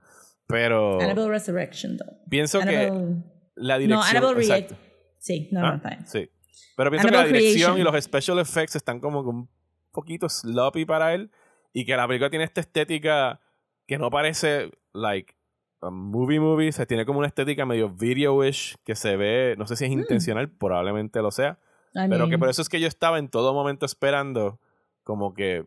Pero 0.46 1.00
Annabelle 1.00 1.28
Resurrection, 1.28 1.96
though. 1.98 2.16
pienso 2.28 2.60
que 2.60 2.76
Annabelle... 2.86 3.22
la 3.56 3.74
No, 3.74 3.78
dirección... 3.80 4.16
Annabelle 4.16 4.34
Re- 4.34 4.42
exacto. 4.42 4.74
Sí, 5.18 5.48
no, 5.52 5.66
Ah, 5.66 5.80
no. 5.84 6.06
Sí. 6.06 6.30
Pero 6.76 6.90
pienso 6.90 7.08
que 7.08 7.12
la 7.14 7.20
Annabelle 7.20 7.38
dirección 7.38 7.74
Creation. 7.74 7.78
y 7.80 7.92
los 7.96 8.04
special 8.04 8.38
effects 8.38 8.76
están 8.76 9.00
como 9.00 9.22
que 9.22 9.28
un 9.28 9.48
poquito 9.92 10.28
sloppy 10.30 10.86
para 10.86 11.12
él 11.12 11.30
y 11.74 11.84
que 11.84 11.94
la 11.94 12.06
película 12.06 12.30
tiene 12.30 12.46
esta 12.46 12.60
estética 12.62 13.38
que 13.86 13.98
no 13.98 14.10
parece 14.10 14.70
like 14.94 15.34
movie 15.82 16.40
movie, 16.40 16.72
se 16.72 16.84
tiene 16.86 17.06
como 17.06 17.18
una 17.20 17.28
estética 17.28 17.64
medio 17.64 17.88
video-ish 17.90 18.76
que 18.84 18.94
se 18.94 19.16
ve, 19.16 19.54
no 19.58 19.66
sé 19.66 19.76
si 19.76 19.84
es 19.86 19.90
intencional, 19.90 20.50
probablemente 20.50 21.20
lo 21.22 21.30
sea, 21.30 21.58
I 21.94 22.08
pero 22.08 22.24
que 22.24 22.30
mean, 22.30 22.40
por 22.40 22.48
eso 22.50 22.60
es 22.62 22.68
que 22.68 22.80
yo 22.80 22.86
estaba 22.88 23.18
en 23.18 23.28
todo 23.28 23.54
momento 23.54 23.86
esperando 23.86 24.60
como 25.04 25.32
que 25.34 25.64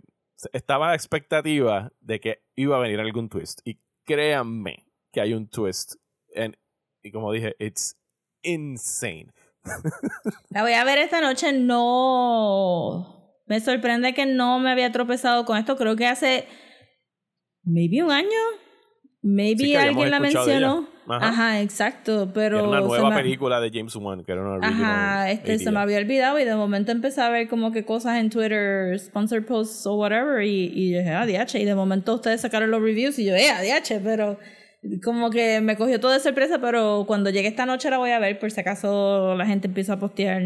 estaba 0.51 0.85
a 0.85 0.89
la 0.89 0.95
expectativa 0.95 1.91
de 2.01 2.19
que 2.19 2.43
iba 2.55 2.75
a 2.77 2.79
venir 2.79 2.99
algún 2.99 3.29
twist 3.29 3.61
y 3.65 3.79
créanme 4.05 4.85
que 5.11 5.21
hay 5.21 5.33
un 5.33 5.47
twist 5.47 5.95
en- 6.35 6.57
y 7.01 7.11
como 7.11 7.31
dije, 7.31 7.55
it's 7.59 7.97
insane. 8.43 9.31
La 10.49 10.61
voy 10.61 10.73
a 10.73 10.83
ver 10.83 10.97
esta 10.99 11.21
noche. 11.21 11.53
No. 11.53 13.39
Me 13.45 13.59
sorprende 13.59 14.13
que 14.13 14.25
no 14.25 14.59
me 14.59 14.71
había 14.71 14.91
tropezado 14.91 15.45
con 15.45 15.57
esto. 15.57 15.75
Creo 15.75 15.95
que 15.95 16.07
hace. 16.07 16.47
Maybe 17.63 18.03
un 18.03 18.11
año. 18.11 18.29
Maybe 19.25 19.63
Sí, 19.63 19.75
alguien 19.75 20.11
la 20.11 20.19
mencionó. 20.19 20.87
Ajá. 21.07 21.27
Ajá. 21.29 21.61
exacto. 21.61 22.29
Pero. 22.33 22.59
era 22.59 22.67
una 22.67 22.81
nueva 22.81 23.09
me- 23.09 23.15
película 23.15 23.61
de 23.61 23.71
James 23.73 23.95
Wan, 23.95 24.23
que 24.25 24.31
era 24.33 24.41
una 24.41 24.67
Ajá, 24.67 25.31
este 25.31 25.57
se 25.59 25.65
me 25.67 25.71
idea. 25.71 25.81
había 25.81 25.97
olvidado 25.99 26.39
y 26.39 26.43
de 26.45 26.55
momento 26.55 26.91
empecé 26.91 27.21
a 27.21 27.29
ver 27.29 27.47
como 27.47 27.71
que 27.71 27.85
cosas 27.85 28.17
en 28.19 28.29
Twitter, 28.29 28.99
sponsor 28.99 29.45
posts 29.45 29.85
o 29.87 29.95
whatever 29.95 30.43
y, 30.43 30.65
y 30.73 30.93
dije, 30.97 31.09
ah, 31.11 31.25
DH, 31.25 31.55
y 31.59 31.63
de 31.65 31.73
momento 31.75 32.15
ustedes 32.15 32.41
sacaron 32.41 32.69
los 32.69 32.81
reviews 32.81 33.17
y 33.17 33.25
yo, 33.25 33.33
eh, 33.33 33.49
ah, 33.49 33.61
DH, 33.61 34.01
pero 34.03 34.37
como 35.01 35.29
que 35.29 35.61
me 35.61 35.77
cogió 35.77 36.01
todo 36.01 36.11
de 36.11 36.19
sorpresa, 36.19 36.59
pero 36.59 37.05
cuando 37.07 37.29
llegue 37.29 37.47
esta 37.47 37.65
noche 37.65 37.89
la 37.89 37.97
voy 37.99 38.11
a 38.11 38.19
ver 38.19 38.37
por 38.39 38.51
si 38.51 38.59
acaso 38.59 39.35
la 39.37 39.45
gente 39.45 39.67
empieza 39.67 39.93
a 39.93 39.99
postear. 39.99 40.41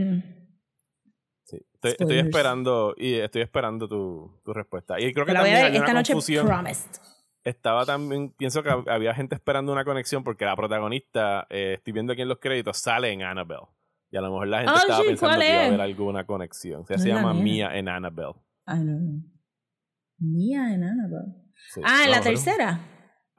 Sí. 1.45 1.57
Estoy, 1.73 1.91
estoy 1.97 2.19
esperando 2.19 2.93
y 2.95 3.15
estoy 3.15 3.41
esperando 3.41 3.87
tu, 3.87 4.39
tu 4.45 4.53
respuesta. 4.53 4.99
Y 4.99 5.13
creo 5.13 5.25
que 5.25 5.33
La 5.33 5.41
voy 5.41 5.49
a 5.49 5.53
también 5.53 5.63
ver 5.65 5.71
hay 5.71 5.77
esta 5.77 5.91
una 5.91 5.99
noche, 6.01 6.13
confusión. 6.13 6.45
promised. 6.45 6.91
Estaba 7.47 7.85
también, 7.85 8.31
pienso 8.31 8.61
que 8.61 8.69
hab- 8.69 8.89
había 8.89 9.13
gente 9.13 9.35
esperando 9.35 9.71
una 9.71 9.85
conexión 9.85 10.23
porque 10.23 10.43
la 10.45 10.55
protagonista, 10.55 11.47
eh, 11.49 11.75
estoy 11.77 11.93
viendo 11.93 12.11
aquí 12.13 12.21
en 12.23 12.27
los 12.27 12.39
créditos, 12.39 12.77
sale 12.77 13.11
en 13.11 13.23
Annabelle. 13.23 13.67
Y 14.11 14.17
a 14.17 14.21
lo 14.21 14.31
mejor 14.31 14.47
la 14.47 14.57
gente 14.59 14.73
Oh, 14.73 14.77
estaba 14.77 14.99
sí, 15.01 15.07
pensando 15.07 15.35
¿cuál 15.35 15.41
que 15.47 15.53
iba 15.53 15.61
a 15.61 15.65
haber 15.67 15.81
alguna 15.81 16.25
conexión. 16.25 16.81
O 16.81 16.85
sea, 16.85 16.97
No 16.97 17.03
se 17.03 17.09
llama. 17.09 17.33
Mia 17.33 17.77
en 17.77 17.87
Annabelle. 17.89 18.33
Mía 20.19 20.73
en 20.73 20.83
Annabelle. 20.83 21.33
Sí. 21.73 21.81
Ah, 21.83 22.03
en 22.05 22.11
la 22.11 22.17
pero- 22.17 22.29
tercera. 22.31 22.79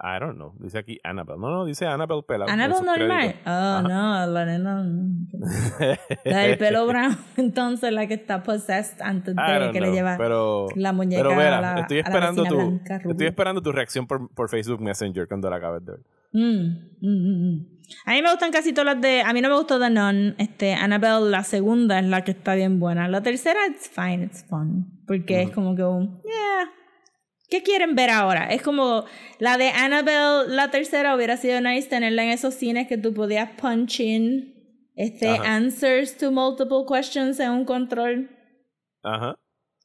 I 0.01 0.21
don't 0.21 0.37
know. 0.37 0.55
Dice 0.61 0.79
aquí 0.79 1.01
Annabelle. 1.03 1.41
No, 1.41 1.51
no, 1.51 1.65
dice 1.65 1.87
Annabelle 1.87 2.23
Pela. 2.23 2.45
en 2.45 2.53
Annabelle 2.53 2.85
normal. 2.85 3.21
créditos. 3.21 3.43
Oh, 3.47 3.51
Ajá. 3.51 3.83
no, 3.83 4.27
la 4.33 4.45
nena. 4.45 4.87
La 6.25 6.39
del 6.39 6.59
pelo 6.59 6.87
brown, 6.87 7.19
entonces 7.37 7.93
la 7.93 8.07
que 8.07 8.15
está 8.15 8.43
possessed 8.43 9.01
antes 9.01 9.35
de 9.35 9.71
que 9.73 9.81
le 9.81 9.87
know, 9.87 9.95
lleva 9.95 10.17
pero, 10.17 10.69
la 10.75 10.93
muñeca 10.93 11.23
pero 11.23 11.35
mira, 11.35 11.59
a 11.59 11.61
la, 11.61 11.81
estoy 11.81 11.99
a 11.99 12.03
la 12.03 12.09
esperando 12.09 12.45
tu, 12.45 12.57
blanca 12.57 13.01
estoy 13.05 13.27
esperando 13.27 13.63
tu 13.63 13.73
reacción 13.73 14.07
por, 14.07 14.33
por 14.35 14.49
Facebook 14.49 14.81
Messenger 14.81 15.27
cuando 15.27 15.51
la 15.51 15.57
acabes 15.57 15.85
de 15.85 15.93
ver. 15.93 16.01
Mm, 16.33 16.99
mm, 17.01 17.09
mm, 17.09 17.53
mm. 17.53 17.67
A 18.05 18.13
mí 18.13 18.23
me 18.23 18.31
gustan 18.31 18.53
casi 18.53 18.73
todas 18.73 18.95
las 18.95 19.01
de. 19.01 19.23
A 19.23 19.33
mí 19.33 19.41
no 19.41 19.49
me 19.49 19.57
gustó 19.57 19.81
The 19.81 19.91
Nun. 19.91 20.35
Este, 20.39 20.75
Annabelle, 20.75 21.31
la 21.31 21.43
segunda 21.43 21.99
es 21.99 22.05
la 22.05 22.23
que 22.23 22.33
está 22.33 22.55
bien 22.55 22.79
buena. 22.79 23.09
La 23.09 23.23
tercera, 23.23 23.67
it's 23.67 23.89
fine, 23.89 24.25
it's 24.25 24.45
fun. 24.45 24.87
Porque 25.07 25.43
es 25.43 25.51
como 25.51 25.75
que 25.75 25.85
un. 25.85 26.21
Yeah. 26.23 26.71
¿Qué 27.49 27.63
quieren 27.63 27.95
ver 27.95 28.11
ahora? 28.11 28.47
Es 28.53 28.63
como 28.63 29.05
la 29.39 29.57
de 29.57 29.71
Annabelle, 29.71 30.49
la 30.55 30.71
tercera, 30.71 31.17
hubiera 31.17 31.37
sido 31.37 31.61
nice 31.61 31.89
tenerla 31.89 32.25
en 32.25 32.31
esos 32.31 32.55
cines 32.55 32.87
que 32.89 32.99
tú 32.99 33.15
podías 33.15 33.51
punch 33.61 34.01
in 34.01 34.55
este, 34.97 35.29
Ajá. 35.29 35.55
answers 35.57 36.17
to 36.17 36.31
multiple 36.31 36.85
questions 36.87 37.41
en 37.41 37.51
un 37.51 37.65
control. 37.65 38.29
Ajá. 39.03 39.37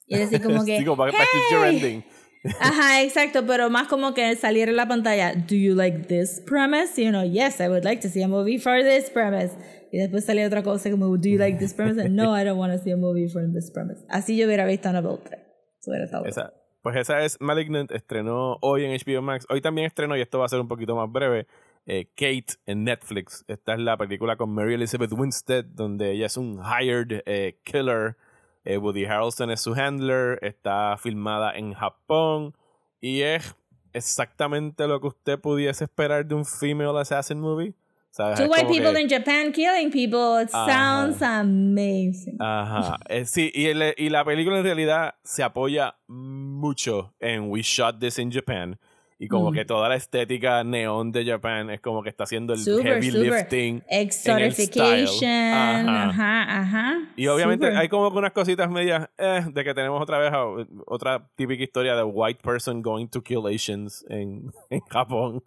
Y 0.08 0.18
decir 0.18 0.42
como 0.42 0.64
que. 0.66 0.80
Sí, 0.80 0.86
como 0.86 0.98
para, 0.98 1.12
"Hey". 1.12 1.76
ending. 1.76 2.04
Ajá, 2.60 3.02
exacto, 3.02 3.46
pero 3.48 3.70
más 3.70 3.88
como 3.88 4.14
que 4.14 4.36
salir 4.36 4.68
en 4.68 4.76
la 4.76 4.86
pantalla, 4.86 5.34
do 5.34 5.56
you 5.56 5.76
like 5.76 6.08
this 6.08 6.42
premise? 6.46 7.02
You 7.02 7.12
know, 7.12 7.24
yes, 7.24 7.62
I 7.62 7.70
would 7.70 7.86
like 7.86 8.02
to 8.02 8.10
see 8.10 8.22
a 8.22 8.28
movie 8.28 8.60
for 8.60 8.84
this 8.84 9.10
premise. 9.10 9.54
Y 9.94 10.00
después 10.00 10.26
salía 10.26 10.46
otra 10.48 10.62
cosa 10.64 10.90
como, 10.92 11.06
do 11.16 11.30
you 11.30 11.38
like 11.38 11.58
this 11.58 11.74
premise? 11.74 12.02
And, 12.02 12.16
no, 12.18 12.36
I 12.36 12.44
don't 12.44 12.58
want 12.60 12.74
to 12.74 12.84
see 12.84 12.92
a 12.92 12.98
movie 12.98 13.30
for 13.30 13.44
this 13.54 13.72
premise. 13.72 14.04
Así 14.10 14.36
yo 14.36 14.46
hubiera 14.48 14.66
visto 14.66 14.90
Annabelle 14.90 15.20
3. 15.24 15.40
Eso 15.80 15.92
hubiera 15.92 16.06
estado 16.06 16.24
bueno. 16.24 16.63
Pues 16.84 16.98
esa 16.98 17.24
es 17.24 17.40
Malignant, 17.40 17.90
estrenó 17.94 18.58
hoy 18.60 18.84
en 18.84 18.92
HBO 18.92 19.22
Max. 19.22 19.48
Hoy 19.50 19.62
también 19.62 19.88
estrenó, 19.88 20.18
y 20.18 20.22
esto 20.22 20.40
va 20.40 20.46
a 20.48 20.50
ser 20.50 20.60
un 20.60 20.68
poquito 20.68 20.98
más 20.98 21.10
breve, 21.10 21.48
eh, 21.86 22.10
Kate 22.14 22.56
en 22.66 22.84
Netflix. 22.84 23.46
Esta 23.48 23.76
es 23.76 23.80
la 23.80 23.96
película 23.96 24.36
con 24.36 24.54
Mary 24.54 24.74
Elizabeth 24.74 25.14
Winstead, 25.14 25.64
donde 25.64 26.12
ella 26.12 26.26
es 26.26 26.36
un 26.36 26.62
hired 26.62 27.24
eh, 27.26 27.58
killer. 27.64 28.18
Eh, 28.66 28.78
Woody 28.78 29.06
Harrelson 29.06 29.50
es 29.52 29.62
su 29.62 29.74
handler. 29.74 30.40
Está 30.42 30.98
filmada 30.98 31.54
en 31.56 31.74
Japón. 31.74 32.54
Y 33.00 33.22
es 33.22 33.56
exactamente 33.94 34.86
lo 34.86 35.00
que 35.00 35.08
usted 35.08 35.40
pudiese 35.40 35.86
esperar 35.86 36.26
de 36.26 36.36
un 36.36 36.44
female 36.44 37.00
assassin 37.00 37.40
movie. 37.40 37.74
¿Sabes? 38.16 38.38
Two 38.40 38.46
white 38.48 38.68
people 38.68 38.94
que- 38.94 39.02
in 39.02 39.10
Japan 39.10 39.52
killing 39.52 39.90
people. 39.90 40.40
It 40.44 40.50
Ajá. 40.54 40.72
sounds 40.72 41.22
amazing. 41.24 42.38
Ajá. 42.40 42.98
Eh, 43.10 43.26
sí, 43.26 43.52
y, 43.54 43.66
el- 43.66 43.96
y 43.98 44.10
la 44.10 44.24
película 44.24 44.60
en 44.60 44.64
realidad 44.64 45.16
se 45.24 45.42
apoya 45.42 45.96
mucho 46.08 47.16
en 47.20 47.50
We 47.50 47.64
Shot 47.64 48.00
This 48.00 48.20
in 48.20 48.32
Japan. 48.32 48.80
Y 49.18 49.28
como 49.30 49.52
Mm. 49.52 49.54
que 49.54 49.66
toda 49.66 49.88
la 49.90 49.96
estética 49.96 50.64
neón 50.64 51.12
de 51.12 51.26
Japan 51.26 51.70
es 51.70 51.80
como 51.82 52.04
que 52.04 52.10
está 52.10 52.26
haciendo 52.26 52.54
el 52.54 52.60
Super, 52.60 52.94
heavy 52.96 53.10
super. 53.12 53.32
lifting. 53.34 53.82
Exotification. 53.88 55.30
Ajá. 55.30 56.04
Ajá, 56.10 56.60
ajá. 56.62 56.94
Y 57.16 57.28
obviamente 57.28 57.66
Super. 57.68 57.78
hay 57.80 57.88
como 57.90 58.12
que 58.12 58.18
unas 58.18 58.32
cositas 58.34 58.70
medias 58.70 59.10
eh, 59.18 59.44
de 59.52 59.64
que 59.64 59.74
tenemos 59.74 60.02
otra 60.02 60.18
vez 60.20 60.32
a- 60.34 60.46
otra 60.86 61.28
típica 61.36 61.64
historia 61.64 61.96
de 61.96 62.04
white 62.04 62.42
person 62.44 62.82
going 62.82 63.08
to 63.08 63.22
kill 63.22 63.44
Asians 63.48 64.06
en, 64.10 64.52
en 64.70 64.82
Japón. 64.90 65.44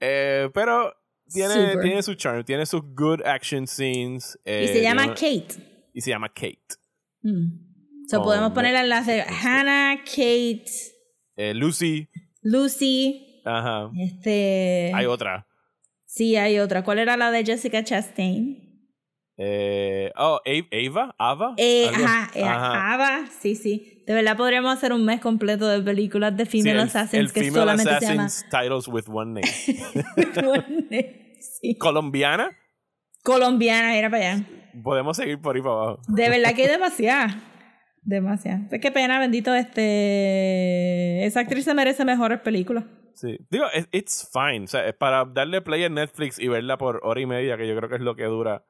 Eh, 0.00 0.48
pero 0.54 0.94
tiene, 1.32 1.76
tiene 1.82 2.02
su 2.02 2.14
charm, 2.14 2.44
tiene 2.44 2.66
sus 2.66 2.82
good 2.94 3.20
action 3.24 3.66
scenes. 3.66 4.38
eh, 4.44 4.64
Y 4.64 4.68
se 4.68 4.82
llama 4.82 5.08
Kate. 5.08 5.46
Y 5.94 6.00
se 6.00 6.10
llama 6.10 6.28
Kate. 6.28 6.58
Mm. 7.22 8.06
So 8.08 8.16
Con 8.18 8.24
podemos 8.24 8.52
poner 8.52 8.72
Netflix, 8.72 8.88
las 8.88 9.06
de 9.06 9.22
Hannah, 9.22 9.96
Kate, 10.04 10.64
Eh, 11.36 11.54
Lucy. 11.54 12.08
Lucy. 12.42 13.42
Ajá. 13.44 13.90
Este. 13.98 14.90
Hay 14.94 15.06
otra. 15.06 15.46
Sí, 16.06 16.36
hay 16.36 16.58
otra. 16.58 16.82
¿Cuál 16.82 16.98
era 16.98 17.16
la 17.16 17.30
de 17.30 17.44
Jessica 17.44 17.84
Chastain? 17.84 18.69
Eh, 19.42 20.12
oh, 20.18 20.38
Ava. 20.44 21.14
Ava. 21.18 21.54
Eh, 21.56 21.88
ajá, 21.94 22.30
eh, 22.34 22.44
ajá. 22.44 22.92
Ava, 22.94 23.26
sí, 23.40 23.54
sí. 23.54 24.02
De 24.06 24.12
verdad 24.12 24.36
podríamos 24.36 24.70
hacer 24.70 24.92
un 24.92 25.02
mes 25.06 25.18
completo 25.20 25.66
de 25.66 25.80
películas 25.80 26.36
de 26.36 26.44
female 26.44 26.80
assassins 26.80 27.14
el 27.14 27.32
que 27.32 27.44
Female 27.44 27.60
solamente 27.60 27.90
Assassins 27.90 28.44
titles 28.50 28.86
with 28.88 29.04
one 29.08 29.40
name. 29.40 29.46
se 30.90 31.36
sí. 31.40 31.74
Colombiana. 31.78 32.50
colombiana, 33.22 33.96
era 33.96 34.10
para 34.10 34.32
allá. 34.32 34.44
Podemos 34.82 35.16
seguir 35.16 35.40
por 35.40 35.56
ahí 35.56 35.62
para 35.62 35.74
abajo. 35.74 36.00
De 36.08 36.28
verdad 36.28 36.54
que 36.54 36.62
hay 36.64 36.68
demasiada. 36.72 37.42
Demasiada. 38.02 38.66
Pues 38.68 38.80
qué 38.80 38.90
pena, 38.90 39.18
bendito, 39.20 39.54
este. 39.54 41.24
Esa 41.24 41.40
actriz 41.40 41.64
se 41.64 41.74
merece 41.74 42.04
mejores 42.04 42.40
películas. 42.40 42.84
Sí. 43.14 43.38
Digo, 43.50 43.64
it- 43.74 43.88
it's 43.92 44.28
fine. 44.32 44.64
O 44.64 44.66
sea, 44.66 44.86
es 44.86 44.94
para 44.94 45.24
darle 45.24 45.60
play 45.60 45.84
en 45.84 45.94
Netflix 45.94 46.38
y 46.38 46.48
verla 46.48 46.78
por 46.78 47.00
hora 47.04 47.20
y 47.20 47.26
media, 47.26 47.56
que 47.56 47.66
yo 47.68 47.76
creo 47.76 47.88
que 47.88 47.96
es 47.96 48.00
lo 48.00 48.16
que 48.16 48.24
dura, 48.24 48.64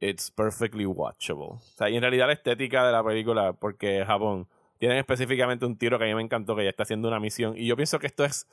it's 0.00 0.30
perfectly 0.30 0.86
watchable. 0.86 1.46
O 1.56 1.60
sea, 1.76 1.88
y 1.90 1.96
en 1.96 2.02
realidad 2.02 2.26
la 2.26 2.32
estética 2.34 2.84
de 2.86 2.92
la 2.92 3.02
película, 3.04 3.52
porque 3.54 4.04
Japón, 4.06 4.46
tienen 4.78 4.98
específicamente 4.98 5.64
un 5.64 5.76
tiro 5.76 5.98
que 5.98 6.04
a 6.04 6.08
mí 6.08 6.14
me 6.14 6.22
encantó, 6.22 6.54
que 6.54 6.64
ya 6.64 6.70
está 6.70 6.82
haciendo 6.82 7.08
una 7.08 7.18
misión. 7.20 7.56
Y 7.56 7.66
yo 7.66 7.76
pienso 7.76 7.98
que 7.98 8.06
esto 8.06 8.24
es 8.24 8.46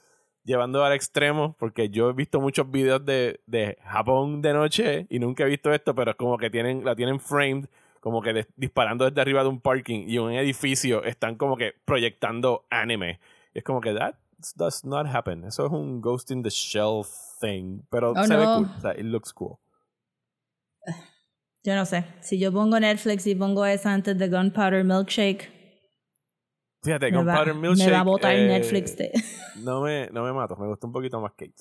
llevando 0.46 0.84
al 0.84 0.94
extremo, 0.94 1.56
porque 1.60 1.90
yo 1.90 2.10
he 2.10 2.14
visto 2.14 2.40
muchos 2.42 2.70
videos 2.72 3.04
de, 3.06 3.42
de 3.46 3.78
Japón 3.84 4.42
de 4.42 4.54
noche 4.54 5.08
y 5.10 5.20
nunca 5.20 5.44
he 5.44 5.48
visto 5.48 5.74
esto, 5.74 5.94
pero 5.96 6.12
es 6.12 6.18
como 6.18 6.38
que 6.38 6.50
tienen, 6.50 6.84
la 6.86 6.96
tienen 6.96 7.20
framed, 7.20 7.66
como 8.00 8.22
que 8.22 8.34
de- 8.34 8.48
disparando 8.56 9.06
desde 9.06 9.20
arriba 9.22 9.42
de 9.44 9.50
un 9.50 9.60
parking 9.62 10.06
y 10.08 10.18
un 10.18 10.32
edificio 10.34 11.04
están 11.04 11.36
como 11.36 11.56
que 11.58 11.74
proyectando 11.86 12.66
anime. 12.70 13.20
Y 13.54 13.60
es 13.60 13.64
como 13.64 13.80
que 13.82 13.94
that 13.94 14.16
does 14.56 14.84
not 14.86 15.08
happen. 15.08 15.44
Eso 15.46 15.66
es 15.66 15.72
un 15.72 16.02
Ghost 16.02 16.32
in 16.32 16.42
the 16.44 16.50
Shell 16.50 17.04
thing, 17.40 17.82
pero 17.90 18.12
Oh, 18.16 18.24
se 18.26 18.36
ve 18.36 18.44
no. 18.46 18.56
cool. 18.58 18.68
O 18.78 18.82
sea, 18.82 18.92
it 18.94 19.06
looks 19.06 19.34
cool. 19.34 19.58
Yo 21.64 21.76
no 21.76 21.86
sé. 21.86 22.04
Si 22.22 22.38
yo 22.40 22.52
pongo 22.52 22.80
Netflix 22.80 23.26
y 23.28 23.36
pongo 23.36 23.66
esa 23.66 23.94
antes 23.94 24.18
de 24.18 24.28
Gunpowder 24.30 24.84
Milkshake, 24.84 25.52
Fíjate, 26.84 27.10
me 27.12 27.18
con 27.18 27.28
va, 27.28 27.38
Powder 27.38 27.54
me 27.56 27.62
Milkshake. 27.70 27.92
va 27.94 28.00
a 28.00 28.04
botar 28.04 28.36
eh, 28.36 28.48
Netflix. 28.48 28.98
de- 28.98 29.12
No 29.64 29.82
me, 29.82 30.10
no 30.12 30.24
me 30.24 30.34
mato, 30.34 30.58
me 30.58 30.68
gustó 30.68 30.88
un 30.88 30.94
poquito 30.94 31.22
más 31.22 31.32
Kate. 31.32 31.54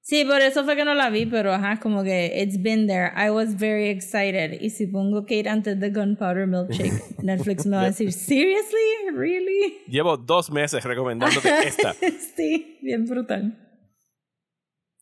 Sí, 0.00 0.24
por 0.24 0.40
eso 0.40 0.64
fue 0.64 0.74
que 0.76 0.84
no 0.84 0.94
la 0.94 1.10
vi, 1.10 1.26
pero 1.26 1.52
ajá, 1.52 1.78
como 1.80 2.02
que 2.04 2.32
it's 2.42 2.60
been 2.62 2.86
there. 2.86 3.10
I 3.16 3.30
was 3.30 3.56
very 3.56 3.88
excited. 3.88 4.60
Y 4.60 4.70
si 4.70 4.86
pongo 4.86 5.22
Kate 5.22 5.48
antes 5.48 5.78
de 5.80 5.90
Gunpowder 5.90 6.46
Milkshake, 6.46 6.92
Netflix 7.22 7.66
me 7.66 7.76
va 7.76 7.82
a 7.82 7.86
decir, 7.86 8.12
¿seriously? 8.12 9.10
¿Really? 9.14 9.78
Llevo 9.88 10.16
dos 10.16 10.50
meses 10.50 10.82
recomendándote 10.84 11.48
esta. 11.66 11.92
sí, 12.36 12.78
bien 12.82 13.04
brutal. 13.06 13.56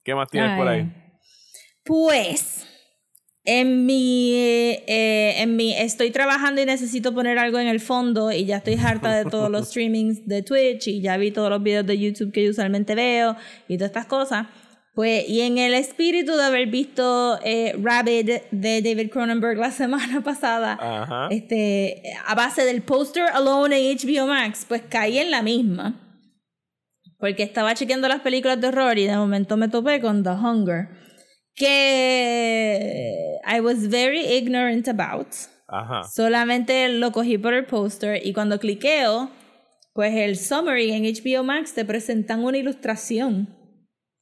¿Qué 0.02 0.14
más 0.14 0.28
tienes 0.30 0.57
por 0.59 0.68
ahí? 0.68 0.90
Pues, 1.85 2.66
en 3.44 3.85
mi, 3.85 4.33
eh, 4.35 5.35
en 5.42 5.54
mi, 5.54 5.74
estoy 5.74 6.11
trabajando 6.11 6.62
y 6.62 6.66
necesito 6.66 7.12
poner 7.12 7.38
algo 7.38 7.59
en 7.59 7.68
el 7.68 7.78
fondo 7.78 8.33
y 8.33 8.46
ya 8.46 8.57
estoy 8.57 8.74
harta 8.74 9.14
de 9.14 9.26
todos 9.26 9.50
los 9.50 9.68
streamings 9.68 10.26
de 10.26 10.42
Twitch 10.42 10.88
y 10.88 11.02
ya 11.02 11.18
vi 11.18 11.30
todos 11.30 11.50
los 11.50 11.62
videos 11.62 11.87
de 11.87 11.98
YouTube 11.98 12.33
que 12.33 12.42
yo 12.42 12.50
usualmente 12.50 12.94
veo 12.94 13.37
y 13.68 13.76
todas 13.76 13.90
estas 13.90 14.07
cosas. 14.07 14.46
Pues, 14.94 15.28
y 15.28 15.40
en 15.40 15.59
el 15.59 15.74
espíritu 15.74 16.37
de 16.37 16.44
haber 16.44 16.68
visto 16.68 17.38
eh, 17.44 17.76
Rabbit 17.83 18.44
de 18.52 18.80
David 18.80 19.11
Cronenberg 19.11 19.59
la 19.59 19.70
semana 19.72 20.22
pasada, 20.22 20.78
Ajá. 20.80 21.28
este, 21.30 22.02
a 22.26 22.35
base 22.35 22.64
del 22.64 22.80
poster 22.80 23.24
Alone 23.24 23.76
en 23.76 23.98
HBO 23.98 24.26
Max, 24.26 24.64
pues 24.66 24.83
caí 24.88 25.18
en 25.18 25.30
la 25.30 25.42
misma. 25.42 26.00
Porque 27.18 27.42
estaba 27.42 27.74
chequeando 27.74 28.07
las 28.09 28.20
películas 28.20 28.61
de 28.61 28.68
horror 28.68 28.98
y 28.98 29.07
de 29.07 29.16
momento 29.16 29.57
me 29.57 29.68
topé 29.68 30.00
con 30.00 30.22
The 30.22 30.30
Hunger. 30.30 31.03
Que 31.54 33.38
I 33.46 33.60
was 33.60 33.88
very 33.88 34.20
ignorant 34.36 34.88
about. 34.88 35.28
Ajá. 35.68 36.04
Solamente 36.04 36.88
lo 36.88 37.10
cogí 37.12 37.38
por 37.38 37.54
el 37.54 37.64
poster 37.66 38.24
y 38.26 38.32
cuando 38.32 38.58
cliqueo, 38.58 39.30
pues 39.92 40.14
el 40.14 40.36
summary 40.36 40.92
en 40.92 41.04
HBO 41.04 41.42
Max 41.44 41.72
te 41.74 41.84
presentan 41.84 42.44
una 42.44 42.58
ilustración 42.58 43.48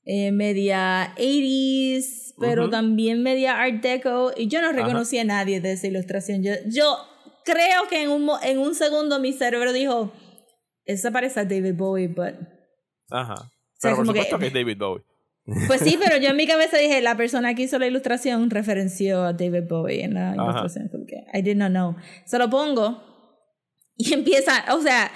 eh, 0.05 0.33
media 0.33 1.15
80s, 1.17 2.35
pero 2.39 2.63
Ujú. 2.63 2.71
también 2.71 3.23
media 3.23 3.61
Art 3.61 3.83
Deco 3.83 4.33
y 4.37 4.49
yo 4.49 4.61
no 4.63 4.73
reconocí 4.73 5.19
a 5.19 5.25
nadie 5.25 5.61
de 5.61 5.73
esa 5.73 5.87
ilustración. 5.89 6.43
Yo, 6.43 6.53
yo 6.67 6.97
creo 7.45 7.89
que 7.89 8.03
en 8.03 8.11
un, 8.11 8.31
en 8.43 8.59
un 8.59 8.75
segundo 8.75 9.19
mi 9.21 9.33
cerebro 9.33 9.73
dijo, 9.73 10.13
esa 10.85 11.11
parece 11.11 11.41
a 11.41 11.45
David 11.45 11.75
Bowie, 11.75 12.09
but... 12.09 12.35
Ajá. 13.11 13.37
sea, 13.37 13.51
Pero 13.81 13.97
por 13.97 14.07
como 14.07 14.13
que- 14.15 14.21
supuesto 14.25 14.39
que 14.39 14.47
es 14.47 14.53
David 14.55 14.79
Bowie. 14.79 15.03
Pues 15.67 15.81
sí, 15.81 15.99
pero 16.03 16.17
yo 16.17 16.31
en 16.31 16.37
mi 16.37 16.47
cabeza 16.47 16.77
dije, 16.79 17.01
la 17.01 17.17
persona 17.17 17.55
que 17.55 17.63
hizo 17.63 17.79
la 17.79 17.87
ilustración 17.87 18.51
referenció 18.51 19.23
a 19.23 19.33
David 19.33 19.65
Bowie 19.69 20.05
en 20.05 20.15
la 20.15 20.33
Ajá. 20.33 20.43
ilustración. 20.43 20.89
Porque 20.91 21.25
I 21.33 21.43
did 21.43 21.57
not 21.57 21.71
know. 21.71 21.97
Se 22.25 22.39
lo 22.39 22.49
pongo 22.51 23.03
y 23.97 24.13
empieza, 24.15 24.65
o 24.75 24.81
sea, 24.81 25.11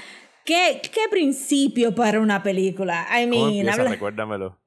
¿qué, 0.44 0.80
qué 0.82 1.00
principio 1.10 1.94
para 1.94 2.20
una 2.20 2.42
película? 2.42 3.06
I 3.10 3.28
¿Cómo 3.28 3.46
mean, 3.46 3.56
empieza? 3.56 3.72
habla- 3.80 3.90
Recuérdamelo. 3.90 4.60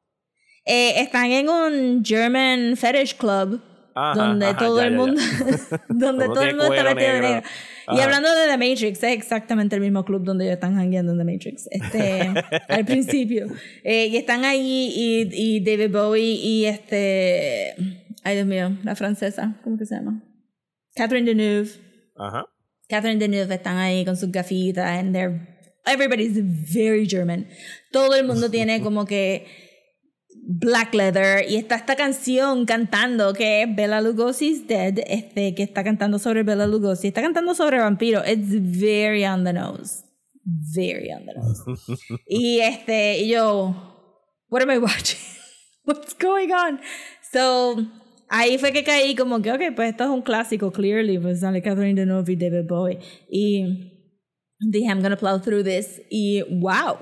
eh, 0.66 1.02
están 1.02 1.32
en 1.32 1.50
un 1.50 2.04
German 2.04 2.76
Fetish 2.76 3.16
Club 3.18 3.62
Ajá, 4.00 4.14
donde 4.28 4.46
ajá, 4.46 4.58
todo 4.58 4.78
ya, 4.80 4.88
el 4.88 4.92
ya. 4.92 4.98
mundo 4.98 5.22
donde 5.90 6.26
Todo 6.26 6.42
el 6.42 6.56
mundo 6.56 6.74
está 6.74 6.94
vestido 6.94 7.14
de 7.14 7.22
negro. 7.22 7.44
Y 7.92 8.00
hablando 8.02 8.30
de 8.30 8.48
The 8.48 8.58
Matrix, 8.58 9.04
es 9.04 9.14
exactamente 9.14 9.76
el 9.76 9.82
mismo 9.82 10.06
club 10.06 10.24
donde 10.24 10.46
ellos 10.46 10.54
están 10.54 10.78
hangueando 10.78 11.12
en 11.14 11.18
The 11.18 11.24
Matrix. 11.24 11.68
Este, 11.72 12.34
al 12.70 12.86
principio. 12.86 13.48
Eh, 13.84 14.08
y 14.08 14.18
están 14.18 14.46
ahí 14.46 14.94
y, 14.96 15.30
y 15.32 15.60
David 15.64 15.92
Bowie 15.92 16.36
y 16.36 16.66
este. 16.66 17.76
Ay, 18.24 18.36
Dios 18.36 18.48
mío, 18.48 18.78
la 18.84 18.96
francesa. 18.96 19.60
¿Cómo 19.64 19.78
que 19.78 19.86
se 19.86 19.96
llama? 19.96 20.24
Catherine 20.96 21.26
Deneuve. 21.26 21.72
Ajá. 22.16 22.46
Catherine 22.88 23.20
Deneuve 23.20 23.56
están 23.56 23.78
ahí 23.78 24.06
con 24.06 24.18
sus 24.18 24.32
gafitas 24.32 24.86
and 24.86 25.14
they're 25.14 25.60
everybody's 25.86 26.38
very 26.38 27.08
German. 27.08 27.48
Todo 27.92 28.16
el 28.16 28.26
mundo 28.26 28.50
tiene 28.50 28.82
como 28.82 29.06
que 29.06 29.46
black 30.48 30.94
leather 30.94 31.46
y 31.50 31.56
está 31.56 31.76
esta 31.76 31.96
canción 31.96 32.66
cantando 32.66 33.34
que 33.34 33.64
es 33.64 33.76
Bella 33.76 34.02
Lugosi's 34.02 34.68
Dead, 34.68 35.00
este 35.08 35.56
que 35.56 35.64
está 35.64 35.84
cantando 35.84 36.20
sobre 36.20 36.44
Bella 36.44 36.66
Lugosi, 36.66 37.10
está 37.10 37.22
cantando 37.22 37.54
sobre 37.54 37.80
vampiro. 37.80 38.22
It's 38.26 38.50
very 38.50 39.26
on 39.26 39.44
the 39.44 39.54
nose. 39.54 40.04
Very 40.44 41.12
on 41.12 41.26
the 41.26 41.34
nose. 41.36 42.08
y 42.28 42.60
este 42.60 43.20
y 43.20 43.30
yo 43.30 43.76
what 44.50 44.62
am 44.62 44.72
I 44.72 44.78
watching? 44.78 45.20
What's 45.86 46.14
going 46.14 46.52
on? 46.52 46.80
So 47.32 47.86
ahí 48.30 48.58
fue 48.58 48.72
que 48.72 48.84
caí 48.84 49.16
como 49.16 49.42
que, 49.42 49.52
ok, 49.52 49.76
pues 49.76 49.92
esto 49.92 50.04
es 50.04 50.10
un 50.10 50.22
clásico, 50.22 50.72
clearly, 50.72 51.18
pues 51.20 51.42
sale 51.42 51.62
Catherine 51.62 52.00
Deneuve 52.00 52.34
y 52.34 52.36
David 52.36 52.68
Bowie. 52.68 53.00
Y 53.30 53.92
dije, 54.60 54.88
I'm 54.88 55.02
gonna 55.02 55.18
plow 55.18 55.40
through 55.40 55.64
this. 55.64 56.02
Y 56.10 56.44
wow, 56.62 56.98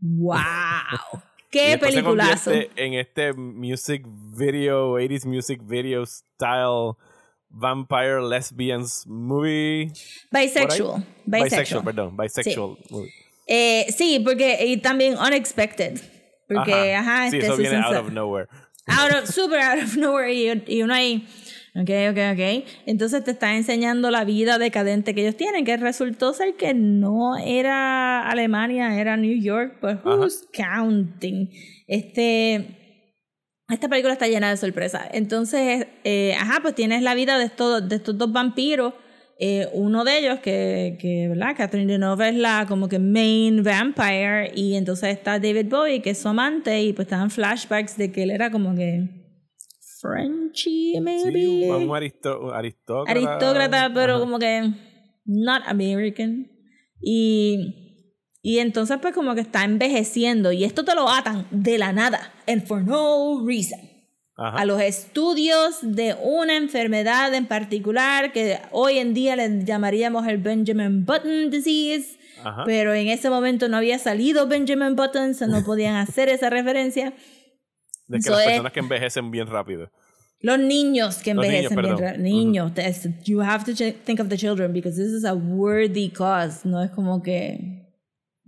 wow, 0.00 1.22
qué 1.50 1.78
peliculazo. 1.78 2.52
en 2.52 2.94
este 2.94 3.32
music 3.32 4.04
video, 4.06 4.98
80s 4.98 5.24
music 5.26 5.60
video 5.64 6.04
style 6.06 6.96
vampire 7.50 8.20
lesbians 8.22 9.06
movie. 9.06 9.92
Bisexual, 10.30 11.04
Bisexual, 11.24 11.42
bisexual. 11.42 11.84
perdón, 11.84 12.16
bisexual 12.16 12.76
movie. 12.90 13.12
Eh, 13.46 13.86
sí, 13.96 14.20
porque 14.20 14.66
y 14.66 14.76
también 14.76 15.16
unexpected. 15.18 16.00
Porque, 16.48 16.94
ajá, 16.94 17.30
sí, 17.30 17.36
este 17.36 17.46
eso 17.48 17.56
viene 17.56 17.76
out 17.76 17.96
of 17.96 18.10
nowhere. 18.12 18.48
out 18.86 19.12
of, 19.12 19.28
super 19.28 19.58
out 19.60 19.82
of 19.82 19.96
nowhere. 19.96 20.32
Y, 20.32 20.64
y 20.66 20.82
uno 20.82 20.94
ahí, 20.94 21.26
ok, 21.74 21.90
ok, 22.10 22.18
ok. 22.32 22.68
Entonces 22.86 23.24
te 23.24 23.32
está 23.32 23.56
enseñando 23.56 24.10
la 24.10 24.24
vida 24.24 24.58
decadente 24.58 25.14
que 25.14 25.22
ellos 25.22 25.36
tienen, 25.36 25.64
que 25.64 25.76
resultó 25.76 26.32
ser 26.32 26.54
que 26.54 26.74
no 26.74 27.36
era 27.36 28.28
Alemania, 28.28 28.98
era 29.00 29.16
New 29.16 29.40
York, 29.40 29.78
but 29.80 30.04
who's 30.04 30.46
counting? 30.52 31.50
Este. 31.86 32.74
Esta 33.70 33.86
película 33.88 34.14
está 34.14 34.26
llena 34.26 34.48
de 34.48 34.56
sorpresas. 34.56 35.08
Entonces, 35.12 35.86
eh, 36.02 36.34
ajá, 36.38 36.60
pues 36.62 36.74
tienes 36.74 37.02
la 37.02 37.14
vida 37.14 37.38
de 37.38 37.44
estos, 37.44 37.86
de 37.86 37.96
estos 37.96 38.16
dos 38.16 38.32
vampiros. 38.32 38.94
Eh, 39.38 39.68
uno 39.74 40.04
de 40.04 40.18
ellos, 40.18 40.40
que, 40.40 40.96
que, 40.98 41.28
¿verdad? 41.28 41.54
Catherine 41.54 41.92
Deneuve 41.92 42.30
es 42.30 42.34
la 42.34 42.64
como 42.66 42.88
que 42.88 42.98
main 42.98 43.62
vampire. 43.62 44.50
Y 44.54 44.74
entonces 44.74 45.10
está 45.10 45.38
David 45.38 45.66
Bowie, 45.68 46.00
que 46.00 46.10
es 46.10 46.18
su 46.18 46.28
amante. 46.28 46.82
Y 46.82 46.94
pues 46.94 47.06
estaban 47.06 47.30
flashbacks 47.30 47.98
de 47.98 48.10
que 48.10 48.22
él 48.22 48.30
era 48.30 48.50
como 48.50 48.74
que. 48.74 49.27
Frenchy, 50.00 51.00
maybe. 51.00 51.32
Sí, 51.32 51.64
un 51.70 51.94
aristo- 51.94 52.52
aristócrata. 52.54 53.10
aristócrata, 53.10 53.90
pero 53.94 54.14
Ajá. 54.14 54.20
como 54.20 54.38
que 54.38 54.70
not 55.24 55.62
American. 55.66 56.50
Y, 57.00 58.14
y 58.42 58.58
entonces 58.58 58.98
pues 59.00 59.14
como 59.14 59.34
que 59.34 59.40
está 59.40 59.64
envejeciendo 59.64 60.52
y 60.52 60.64
esto 60.64 60.84
te 60.84 60.94
lo 60.94 61.08
atan 61.08 61.46
de 61.50 61.78
la 61.78 61.92
nada, 61.92 62.32
and 62.46 62.66
for 62.66 62.82
no 62.82 63.44
reason. 63.46 63.80
Ajá. 64.36 64.58
A 64.58 64.64
los 64.64 64.80
estudios 64.80 65.78
de 65.82 66.14
una 66.22 66.56
enfermedad 66.56 67.34
en 67.34 67.46
particular 67.46 68.32
que 68.32 68.58
hoy 68.70 68.98
en 68.98 69.12
día 69.12 69.34
le 69.34 69.64
llamaríamos 69.64 70.28
el 70.28 70.38
Benjamin 70.38 71.04
Button 71.04 71.50
disease, 71.50 72.18
Ajá. 72.44 72.62
pero 72.64 72.94
en 72.94 73.08
ese 73.08 73.30
momento 73.30 73.68
no 73.68 73.76
había 73.76 73.98
salido 73.98 74.46
Benjamin 74.46 74.94
Button, 74.94 75.34
so 75.34 75.48
no 75.48 75.64
podían 75.64 75.96
hacer 75.96 76.28
esa 76.28 76.50
referencia. 76.50 77.12
De 78.08 78.16
que 78.18 78.20
eso 78.20 78.30
las 78.32 78.40
es- 78.40 78.46
personas 78.46 78.72
que 78.72 78.80
envejecen 78.80 79.30
bien 79.30 79.46
rápido. 79.46 79.90
Los 80.40 80.58
niños 80.58 81.16
que 81.22 81.34
Los 81.34 81.44
niños, 81.46 81.70
envejecen 81.72 81.96
bien 81.96 81.98
ra- 81.98 82.16
Niños. 82.16 82.72
that's- 82.74 83.08
You 83.24 83.40
have 83.42 83.64
to 83.64 83.72
think 84.04 84.20
of 84.20 84.28
the 84.28 84.36
children 84.36 84.72
because 84.72 84.96
this 84.96 85.12
is 85.12 85.24
a 85.24 85.34
worthy 85.34 86.10
cause. 86.10 86.60
No 86.68 86.82
es 86.82 86.90
como 86.90 87.22
que. 87.22 87.76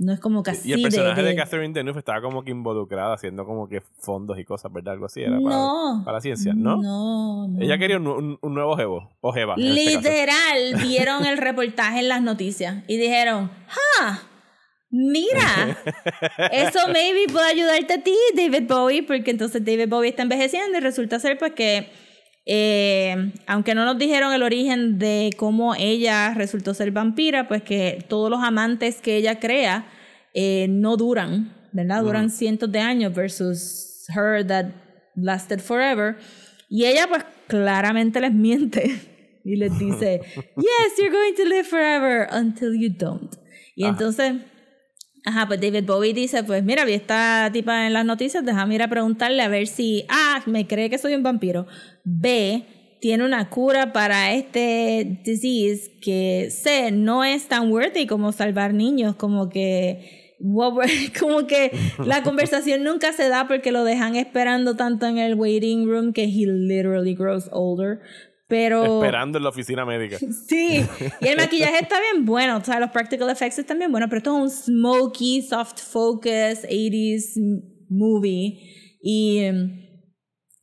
No 0.03 0.13
es 0.15 0.21
como 0.21 0.43
que 0.43 0.53
así 0.53 0.71
Y 0.71 0.73
el 0.73 0.83
personaje 0.83 1.23
de, 1.23 1.29
de- 1.31 1.37
Catherine 1.37 1.75
Deneuve 1.75 1.99
estaba 1.99 2.23
como 2.23 2.43
que 2.43 2.51
involucrada 2.53 3.13
haciendo 3.13 3.45
como 3.45 3.69
que 3.69 3.83
fondos 3.99 4.39
y 4.39 4.45
cosas, 4.47 4.73
¿verdad? 4.73 4.95
Algo 4.95 5.05
así 5.05 5.21
era 5.21 5.33
para, 5.39 5.55
No. 5.57 6.03
para 6.05 6.17
la 6.17 6.21
ciencia, 6.23 6.55
¿no? 6.55 6.81
No, 6.81 7.49
no. 7.49 7.61
Ella 7.61 7.77
quería 7.77 7.99
un, 7.99 8.07
un- 8.07 8.39
un 8.41 8.55
nuevo 8.55 8.77
jevo, 8.79 9.11
o 9.21 9.31
jeva. 9.33 9.57
este. 9.59 9.69
Literal, 9.75 10.77
vieron 10.89 11.27
el 11.27 11.37
reportaje 11.37 11.99
en 11.99 12.09
las 12.09 12.23
noticias 12.23 12.83
y 12.87 12.97
dijeron, 12.97 13.51
¡ah! 14.01 14.21
Mira, 14.91 15.79
eso 16.51 16.81
maybe 16.93 17.33
puede 17.33 17.53
ayudarte 17.53 17.95
a 17.95 18.03
ti, 18.03 18.15
David 18.35 18.67
Bowie, 18.67 19.03
porque 19.05 19.31
entonces 19.31 19.65
David 19.65 19.89
Bowie 19.89 20.11
está 20.11 20.23
envejeciendo 20.23 20.79
y 20.79 20.81
resulta 20.81 21.21
ser 21.21 21.39
pues 21.39 21.53
que, 21.53 21.89
eh, 22.45 23.33
aunque 23.47 23.75
no 23.77 23.85
nos 23.85 23.99
dijeron 23.99 24.33
el 24.33 24.43
origen 24.43 24.99
de 24.99 25.31
cómo 25.37 25.77
ella 25.77 26.35
resultó 26.35 26.75
ser 26.75 26.91
vampira, 26.91 27.47
pues 27.47 27.63
que 27.63 28.05
todos 28.09 28.31
los 28.31 28.43
amantes 28.43 29.01
que 29.01 29.17
ella 29.17 29.39
crea 29.39 29.87
eh, 30.35 30.67
no 30.69 30.97
duran, 30.97 31.55
¿verdad? 31.73 32.03
Duran 32.03 32.29
cientos 32.29 32.71
de 32.73 32.81
años 32.81 33.15
versus 33.15 34.07
her 34.15 34.45
that 34.45 34.67
lasted 35.15 35.61
forever. 35.61 36.17
Y 36.69 36.87
ella 36.87 37.07
pues 37.09 37.25
claramente 37.47 38.21
les 38.21 38.33
miente 38.33 39.01
y 39.45 39.55
les 39.55 39.79
dice, 39.79 40.21
yes, 40.35 40.99
you're 40.99 41.13
going 41.13 41.35
to 41.37 41.45
live 41.45 41.65
forever 41.65 42.29
until 42.33 42.75
you 42.75 42.91
don't. 42.91 43.37
Y 43.77 43.85
Ajá. 43.85 43.93
entonces, 43.93 44.35
ajá, 45.25 45.47
pues 45.47 45.61
David 45.61 45.85
Bowie 45.85 46.15
dice, 46.15 46.43
pues 46.45 46.65
mira, 46.65 46.85
vi 46.85 46.93
esta 46.93 47.51
tipa 47.53 47.87
en 47.87 47.93
las 47.93 48.05
noticias, 48.05 48.45
déjame 48.45 48.77
ir 48.77 48.83
a 48.83 48.89
preguntarle 48.89 49.43
a 49.43 49.49
ver 49.49 49.67
si, 49.67 50.05
A, 50.09 50.43
me 50.47 50.67
cree 50.67 50.91
que 50.91 50.99
soy 50.99 51.15
un 51.15 51.23
vampiro, 51.23 51.67
B, 52.05 52.65
tiene 53.01 53.25
una 53.25 53.49
cura 53.49 53.93
para 53.93 54.33
este 54.33 55.21
disease 55.25 55.93
que 56.01 56.49
C, 56.51 56.91
no 56.91 57.25
es 57.25 57.49
tan 57.49 57.71
worthy 57.73 58.07
como 58.07 58.33
salvar 58.33 58.75
niños, 58.75 59.17
como 59.17 59.49
que 59.49 60.21
como 61.21 61.47
que 61.47 61.71
la 62.05 62.23
conversación 62.25 62.83
nunca 62.83 63.13
se 63.13 63.29
da 63.29 63.47
porque 63.47 63.73
lo 63.73 63.85
dejan 63.85 64.17
esperando 64.17 64.75
tanto 64.75 65.07
en 65.07 65.19
el 65.19 65.35
waiting 65.35 65.87
room 65.87 66.13
que 66.13 66.25
he 66.25 66.47
literally 66.47 67.15
grows 67.15 67.49
older. 67.53 68.01
Pero 68.57 68.85
Esperando 68.99 69.39
en 69.39 69.45
la 69.45 69.51
oficina 69.51 69.85
médica. 69.87 70.19
Sí, 70.49 70.85
y 71.21 71.29
el 71.29 71.37
maquillaje 71.37 71.79
está 71.83 71.99
bien 72.01 72.25
bueno, 72.27 72.57
o 72.59 72.65
sea, 72.65 72.81
los 72.81 72.91
practical 72.91 73.31
effects 73.31 73.59
están 73.61 73.79
bien 73.79 73.91
buenos, 73.93 74.09
pero 74.11 74.19
esto 74.19 74.37
es 74.37 74.43
un 74.43 74.51
smoky, 74.51 75.43
soft 75.43 75.79
focus, 75.79 76.65
80s 76.69 77.37
m- 77.37 77.63
movie. 77.89 78.59
Y, 79.03 79.41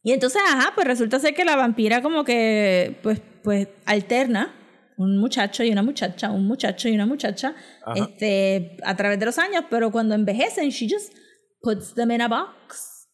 y 0.03 0.11
entonces, 0.11 0.41
ajá, 0.47 0.73
pues 0.75 0.85
resulta 0.85 1.17
ser 1.19 1.33
que 1.33 1.43
la 1.45 1.55
vampira 1.55 2.01
como 2.01 2.23
que, 2.23 2.99
pues, 3.03 3.21
pues 3.43 3.67
alterna 3.85 4.53
un 4.97 5.17
muchacho 5.19 5.63
y 5.63 5.69
una 5.71 5.83
muchacha, 5.83 6.31
un 6.31 6.45
muchacho 6.47 6.89
y 6.89 6.93
una 6.95 7.05
muchacha, 7.05 7.55
Ajá. 7.85 7.93
este, 8.03 8.77
a 8.83 8.95
través 8.95 9.19
de 9.19 9.25
los 9.27 9.37
años, 9.37 9.63
pero 9.69 9.91
cuando 9.91 10.15
envejecen, 10.15 10.69
she 10.69 10.87
just 10.89 11.13
puts 11.61 11.93
them 11.93 12.11
in 12.11 12.21
a 12.21 12.27
box 12.27 13.07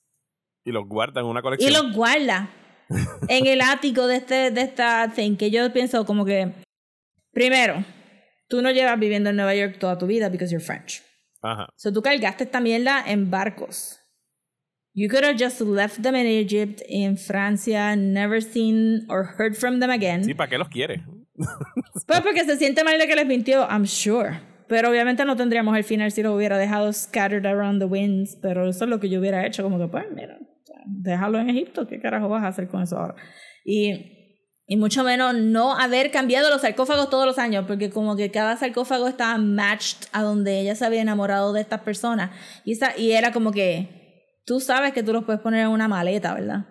Y 0.66 0.72
los 0.72 0.88
guarda 0.88 1.20
en 1.22 1.28
una 1.28 1.42
y 1.42 1.44
colección. 1.44 1.74
los 1.74 1.94
guarda 1.94 2.50
en 3.28 3.48
el 3.48 3.62
ático 3.62 4.08
de 4.08 4.18
este 4.18 4.52
de 4.52 4.62
esta 4.62 5.12
thing 5.14 5.36
que 5.36 5.52
yo 5.52 5.72
pienso 5.74 6.06
como 6.06 6.26
que 6.26 6.52
primero 7.32 7.84
tú 8.48 8.62
no 8.62 8.72
llevas 8.72 9.00
viviendo 9.00 9.30
en 9.30 9.36
Nueva 9.36 9.56
York 9.56 9.78
toda 9.80 9.98
tu 9.98 10.08
vida 10.08 10.30
because 10.30 10.52
you're 10.52 10.64
French. 10.64 11.02
Ajá. 11.42 11.68
so 11.76 11.92
tú 11.92 12.02
cargaste 12.02 12.46
esta 12.46 12.62
mierda 12.62 13.04
en 13.06 13.30
barcos. 13.30 14.00
You 14.96 15.10
could 15.10 15.24
have 15.24 15.38
just 15.38 15.60
left 15.60 16.04
them 16.04 16.16
in 16.16 16.28
Egypt 16.28 16.82
in 16.88 17.18
Francia 17.18 17.96
never 17.96 18.42
seen 18.42 19.06
or 19.10 19.36
heard 19.38 19.58
from 19.58 19.80
them 19.80 19.90
again. 19.90 20.24
Sí, 20.24 20.36
¿para 20.36 20.50
qué 20.50 20.58
los 20.58 20.70
quiere? 20.70 21.04
pues 22.06 22.22
porque 22.22 22.46
se 22.46 22.58
siente 22.58 22.84
mal 22.84 23.00
de 23.00 23.08
que 23.08 23.16
les 23.16 23.26
mintió 23.26 23.68
I'm 23.70 23.86
sure. 23.86 24.40
Pero 24.68 24.90
obviamente 24.90 25.26
no 25.26 25.36
tendríamos 25.36 25.76
el 25.76 25.84
final 25.84 26.12
si 26.12 26.22
lo 26.22 26.36
hubiera 26.36 26.58
dejado 26.58 26.94
scattered 26.94 27.46
around 27.46 27.80
the 27.80 27.86
winds 27.86 28.38
pero 28.42 28.70
eso 28.70 28.86
es 28.86 28.90
lo 28.90 29.00
que 29.00 29.10
yo 29.10 29.20
hubiera 29.20 29.46
hecho 29.46 29.64
como 29.64 29.78
que 29.78 29.88
pues 29.88 30.06
mira 30.12 30.40
déjalo 30.86 31.40
en 31.40 31.50
Egipto 31.50 31.88
qué 31.88 32.00
carajo 32.00 32.30
vas 32.30 32.44
a 32.44 32.48
hacer 32.48 32.68
con 32.68 32.82
eso 32.82 32.98
ahora 32.98 33.16
y, 33.66 34.58
y 34.68 34.78
mucho 34.78 35.04
menos 35.04 35.36
no 35.36 35.78
haber 35.78 36.12
cambiado 36.12 36.50
los 36.50 36.62
sarcófagos 36.62 37.10
todos 37.10 37.26
los 37.26 37.38
años 37.38 37.66
porque 37.68 37.90
como 37.90 38.16
que 38.16 38.32
cada 38.32 38.58
sarcófago 38.58 39.08
estaba 39.08 39.38
matched 39.38 40.08
a 40.12 40.24
donde 40.24 40.60
ella 40.60 40.76
se 40.76 40.86
había 40.86 41.02
enamorado 41.02 41.54
de 41.54 41.62
estas 41.62 41.82
personas 41.82 42.32
y, 42.66 42.74
esa, 42.74 42.98
y 42.98 43.12
era 43.12 43.32
como 43.32 43.52
que 43.52 44.42
tú 44.46 44.60
sabes 44.60 44.94
que 44.94 45.04
tú 45.04 45.14
los 45.14 45.24
puedes 45.24 45.42
poner 45.42 45.62
en 45.62 45.70
una 45.70 45.88
maleta 45.88 46.34
¿verdad? 46.34 46.66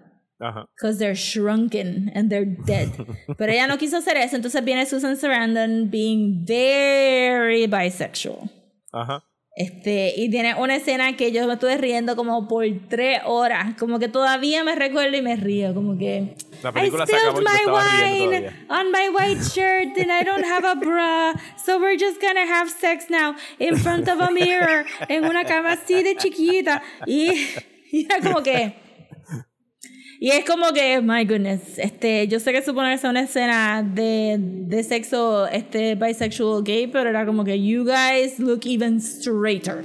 Because 0.77 0.99
they're 0.99 1.15
shrunken 1.15 2.11
and 2.17 2.29
they're 2.29 2.57
dead. 2.67 2.89
Pero 3.39 3.53
ella 3.53 3.69
no 3.69 3.79
quiso 3.79 3.99
hacer 3.99 4.17
eso, 4.17 4.35
entonces 4.35 4.65
viene 4.65 4.87
Susan 4.87 5.17
Sarandon 5.17 5.89
being 5.89 6.45
very 6.45 7.69
bisexual. 7.69 8.51
Ajá. 8.93 9.23
Este, 9.55 10.15
y 10.17 10.31
tiene 10.31 10.55
una 10.55 10.77
escena 10.77 11.15
que 11.15 11.31
yo 11.31 11.47
me 11.47 11.55
estuve 11.55 11.77
riendo 11.77 12.17
como 12.17 12.49
por 12.49 12.65
tres 12.89 13.21
horas. 13.27 13.75
Como 13.79 13.99
que 13.99 14.09
todavía 14.09 14.65
me 14.65 14.75
recuerdo 14.75 15.17
y 15.17 15.23
me 15.23 15.37
río. 15.37 15.75
Como 15.75 15.99
que. 15.99 16.35
La 16.63 16.73
película 16.73 17.05
I 17.05 17.07
spilled 17.07 17.45
my 17.45 17.67
wine 17.67 18.51
on 18.71 18.91
my 18.91 19.09
white 19.11 19.43
shirt 19.43 19.99
and 19.99 20.11
I 20.11 20.25
don't 20.25 20.45
have 20.45 20.65
a 20.65 20.75
bra. 20.75 21.35
So 21.63 21.79
we're 21.79 21.99
just 21.99 22.21
gonna 22.21 22.47
have 22.47 22.71
sex 22.71 23.11
now 23.11 23.35
in 23.59 23.77
front 23.77 24.09
of 24.09 24.21
a 24.21 24.31
mirror. 24.31 24.87
En 25.09 25.25
una 25.25 25.45
cama 25.45 25.73
así 25.73 26.03
de 26.03 26.17
chiquita. 26.17 26.83
Y, 27.07 27.47
y 27.93 28.07
era 28.07 28.21
como 28.21 28.43
que. 28.43 28.82
Y 30.23 30.31
es 30.31 30.45
como 30.45 30.73
que, 30.73 31.01
my 31.01 31.25
goodness, 31.25 31.79
este, 31.79 32.29
yo 32.29 32.39
sé 32.39 32.53
que 32.53 32.63
supone 32.63 32.91
que 32.91 32.95
es 32.95 33.03
una 33.03 33.23
escena 33.23 33.83
de, 33.83 34.37
de 34.39 34.85
sexo 34.85 35.49
este, 35.49 35.97
bisexual 35.97 36.63
gay, 36.63 36.87
pero 36.87 37.11
era 37.11 37.27
como 37.27 37.43
que 37.43 37.61
you 37.61 37.85
guys 37.85 38.39
look 38.39 38.61
even 38.65 39.01
straighter 39.01 39.85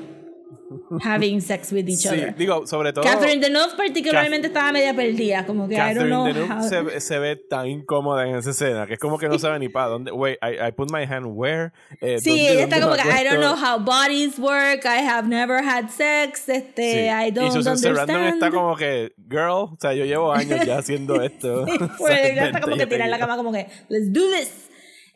having 1.04 1.42
sex 1.42 1.72
with 1.72 1.88
each 1.88 2.00
Sí, 2.00 2.08
other. 2.10 2.36
digo, 2.36 2.66
sobre 2.68 2.94
todo. 2.94 3.04
Catherine 3.04 3.40
Deneuve 3.42 3.76
particularmente 3.78 4.48
estaba 4.48 4.72
media 4.72 4.94
perdida, 4.94 5.46
como 5.46 5.68
que 5.68 5.76
I 5.76 5.78
don't 5.94 6.10
Catherine 6.10 6.34
know 6.34 6.58
how- 6.58 6.68
se, 6.70 6.82
ve- 6.82 7.00
se 7.02 7.20
ve 7.20 7.36
tan 7.36 7.68
incómoda 7.68 8.28
en 8.28 8.36
esa 8.36 8.52
escena 8.52 8.86
que 8.88 8.94
es 8.94 9.00
como 9.00 9.18
que 9.18 9.28
no 9.28 9.38
sabe 9.40 9.60
ni 9.60 9.70
para 9.70 9.88
dónde. 9.88 10.12
Wait, 10.12 10.38
I, 10.42 10.68
I 10.68 10.72
put 10.72 10.92
my 10.92 11.04
hand 11.04 11.26
where? 11.30 11.72
Eh, 12.02 12.20
Sí, 12.20 12.30
¿dónde- 12.30 12.52
ella 12.54 12.64
está 12.64 12.82
como 12.82 12.94
que 12.96 13.02
I 13.02 13.24
don't 13.24 13.40
know 13.40 13.56
how 13.56 13.80
bodies 13.80 14.40
work, 14.40 14.86
I 14.86 15.06
have 15.08 15.28
never 15.28 15.64
had 15.64 15.90
sex, 15.90 16.48
este, 16.50 16.92
Sí. 16.94 17.28
I 17.28 17.32
don't 17.32 17.50
y 17.50 17.52
Susan 17.52 17.78
Sarandon 17.78 18.16
understand. 18.18 18.34
está 18.44 18.52
como 18.52 18.76
que, 18.76 19.14
girl, 19.30 19.50
o 19.74 19.78
sea, 19.80 19.94
yo 19.94 20.06
llevo 20.06 20.32
años 20.32 20.66
ya 20.66 20.78
haciendo 20.78 21.22
esto. 21.22 21.66
Pues 21.98 22.18
ella 22.32 22.48
está 22.48 22.62
como 22.62 22.76
que 22.78 22.88
tira 22.88 23.06
en 23.06 23.12
la 23.12 23.20
cama 23.20 23.36
como 23.38 23.52
que, 23.52 23.68
let's 23.90 24.12
do 24.14 24.22
this. 24.32 24.67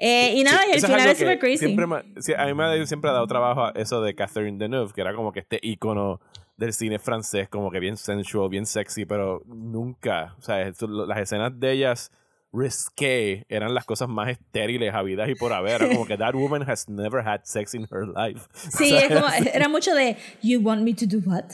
Eh, 0.03 0.33
y 0.35 0.43
nada, 0.43 0.61
y 0.67 0.77
Eso 0.77 0.87
final 0.87 1.07
es 1.09 1.17
super 1.19 1.35
que 1.35 1.39
crazy. 1.39 1.57
Siempre 1.59 1.85
sí, 2.21 2.33
a 2.35 2.45
mí 2.47 2.55
me 2.55 2.63
ha, 2.63 2.85
siempre 2.87 3.11
ha 3.11 3.13
dado 3.13 3.27
trabajo 3.27 3.65
a 3.65 3.69
eso 3.75 4.01
de 4.01 4.15
Catherine 4.15 4.57
Deneuve, 4.57 4.91
que 4.93 5.01
era 5.01 5.13
como 5.13 5.31
que 5.31 5.41
este 5.41 5.59
icono 5.61 6.19
del 6.57 6.73
cine 6.73 6.97
francés, 6.97 7.47
como 7.49 7.69
que 7.69 7.79
bien 7.79 7.97
sensual, 7.97 8.49
bien 8.49 8.65
sexy, 8.65 9.05
pero 9.05 9.43
nunca, 9.45 10.33
o 10.39 10.41
sea, 10.41 10.61
esto- 10.63 10.87
las 10.87 11.19
escenas 11.19 11.59
de 11.59 11.71
ellas 11.71 12.11
risqué 12.51 13.45
eran 13.47 13.73
las 13.73 13.85
cosas 13.85 14.09
más 14.09 14.29
estériles 14.29 14.93
habidas 14.93 15.29
y 15.29 15.35
por 15.35 15.53
haber. 15.53 15.81
Era 15.83 15.87
como 15.93 16.05
que 16.05 16.17
that 16.17 16.33
woman 16.33 16.67
has 16.69 16.89
never 16.89 17.25
had 17.25 17.41
sex 17.43 17.73
in 17.75 17.87
her 17.91 18.07
life. 18.07 18.41
Sí, 18.53 18.95
es 18.95 19.07
como, 19.07 19.27
era 19.53 19.69
mucho 19.69 19.93
de, 19.93 20.17
you 20.41 20.59
want 20.61 20.81
me 20.81 20.93
to 20.95 21.05
do 21.05 21.19
what? 21.25 21.45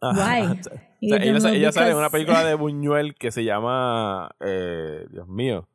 Ajá. 0.00 0.42
Why? 0.42 0.60
Y 1.00 1.12
O 1.12 1.40
sea, 1.40 1.52
ella, 1.52 1.70
sale 1.70 1.90
en 1.92 1.96
una 1.96 2.10
película 2.10 2.44
de 2.44 2.54
Buñuel 2.54 3.14
que 3.14 3.30
se 3.30 3.44
llama, 3.44 4.30
eh, 4.40 5.06
Dios 5.10 5.28
mío, 5.28 5.68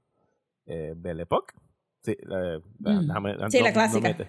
eh, 0.65 0.93
Belle 0.95 1.23
Époque. 1.23 1.53
Sí, 2.03 2.17
la, 2.23 2.39
la- 2.39 2.59
Mm. 2.79 3.07
déjame- 3.07 3.49
Sí, 3.49 3.57
no- 3.59 3.63
la 3.63 3.69
no 3.69 3.73
clásica. 3.73 4.07
mete. 4.09 4.27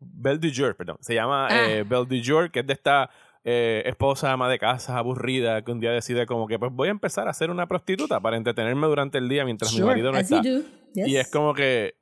Belle, 0.00 0.38
du 0.38 0.48
Jour, 0.54 0.76
perdón. 0.76 0.96
Se 1.00 1.14
llama 1.14 1.48
Ah. 1.50 1.68
eh, 1.70 1.82
Belle 1.82 2.06
du 2.06 2.16
Jour, 2.24 2.50
que 2.50 2.60
es 2.60 2.66
de 2.66 2.72
esta 2.72 3.10
eh, 3.48 3.82
esposa 3.86 4.32
ama 4.32 4.48
de 4.48 4.58
casa 4.58 4.98
aburrida 4.98 5.62
que 5.62 5.70
un 5.70 5.78
día 5.78 5.92
decide 5.92 6.26
como 6.26 6.48
que 6.48 6.58
pues 6.58 6.72
voy 6.72 6.88
a 6.88 6.90
empezar 6.90 7.28
a 7.28 7.32
ser 7.32 7.48
una 7.50 7.66
prostituta 7.68 8.18
para 8.18 8.36
entretenerme 8.36 8.86
durante 8.88 9.18
el 9.18 9.28
día 9.28 9.44
mientras 9.44 9.72
mi 9.72 9.82
marido 9.82 10.10
no 10.10 10.18
está. 10.18 10.42
Yes. 10.42 10.64
Y 10.94 11.16
es 11.16 11.30
como 11.30 11.54
que 11.54 11.94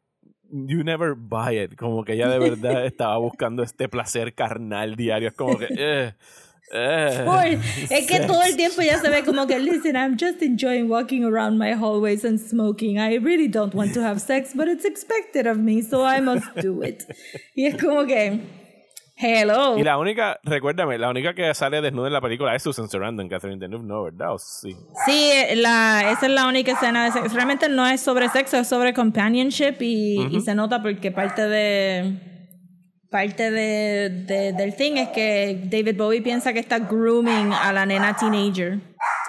you 0.50 0.82
never 0.84 1.12
buy 1.14 1.58
it, 1.60 1.76
como 1.76 2.02
que 2.04 2.14
ella 2.14 2.28
de 2.30 2.38
verdad 2.38 2.86
estaba 2.86 3.18
buscando 3.18 3.62
este 3.62 3.90
placer 3.90 4.34
carnal 4.34 4.96
diario, 4.96 5.28
es 5.28 5.34
como 5.34 5.58
que 5.58 5.68
eh, 5.76 6.14
eh, 6.72 7.22
Por- 7.24 7.44
es 7.90 8.06
que 8.06 8.20
todo 8.20 8.42
el 8.42 8.56
tiempo 8.56 8.82
ya 8.82 8.98
se 8.98 9.08
ve 9.08 9.22
como 9.24 9.46
que, 9.46 9.58
listen, 9.58 9.94
I'm 9.96 10.16
just 10.18 10.42
enjoying 10.42 10.88
walking 10.90 11.24
around 11.24 11.58
my 11.58 11.72
hallways 11.72 12.24
and 12.24 12.38
smoking. 12.38 12.98
I 12.98 13.18
really 13.18 13.48
don't 13.48 13.74
want 13.74 13.94
to 13.94 14.00
have 14.02 14.20
sex, 14.20 14.52
but 14.54 14.66
it's 14.68 14.84
expected 14.84 15.46
of 15.46 15.58
me, 15.58 15.82
so 15.82 16.04
I 16.04 16.20
must 16.20 16.46
do 16.56 16.82
it. 16.82 17.04
Y 17.54 17.66
es 17.66 17.76
como 17.80 18.04
que, 18.06 18.40
hello. 19.16 19.76
Y 19.78 19.84
la 19.84 19.98
única, 19.98 20.40
recuérdame, 20.42 20.98
la 20.98 21.10
única 21.10 21.34
que 21.34 21.52
sale 21.54 21.80
desnuda 21.80 22.08
en 22.08 22.12
la 22.14 22.20
película 22.20 22.54
es 22.54 22.62
Susan 22.62 22.88
Sarandon, 22.88 23.28
Catherine 23.28 23.58
Deneuve, 23.60 23.84
no, 23.84 24.04
¿verdad? 24.04 24.34
¿O 24.34 24.38
sí? 24.38 24.74
Sí, 25.06 25.30
la, 25.56 26.10
esa 26.12 26.26
es 26.26 26.32
la 26.32 26.48
única 26.48 26.72
escena 26.72 27.04
de 27.04 27.12
sexo. 27.12 27.34
Realmente 27.34 27.68
no 27.68 27.86
es 27.86 28.00
sobre 28.00 28.28
sexo, 28.30 28.56
es 28.56 28.68
sobre 28.68 28.94
companionship 28.94 29.76
y, 29.80 30.28
y 30.30 30.40
se 30.40 30.54
nota 30.54 30.82
porque 30.82 31.12
parte 31.12 31.42
de 31.46 32.33
parte 33.14 33.48
de, 33.52 34.10
de- 34.26 34.52
del 34.54 34.74
thing 34.74 34.96
es 34.96 35.08
que 35.10 35.60
David 35.70 35.96
Bowie 35.96 36.20
piensa 36.20 36.52
que 36.52 36.58
está 36.58 36.80
grooming 36.80 37.52
a 37.52 37.72
la 37.72 37.86
nena 37.86 38.16
teenager. 38.16 38.80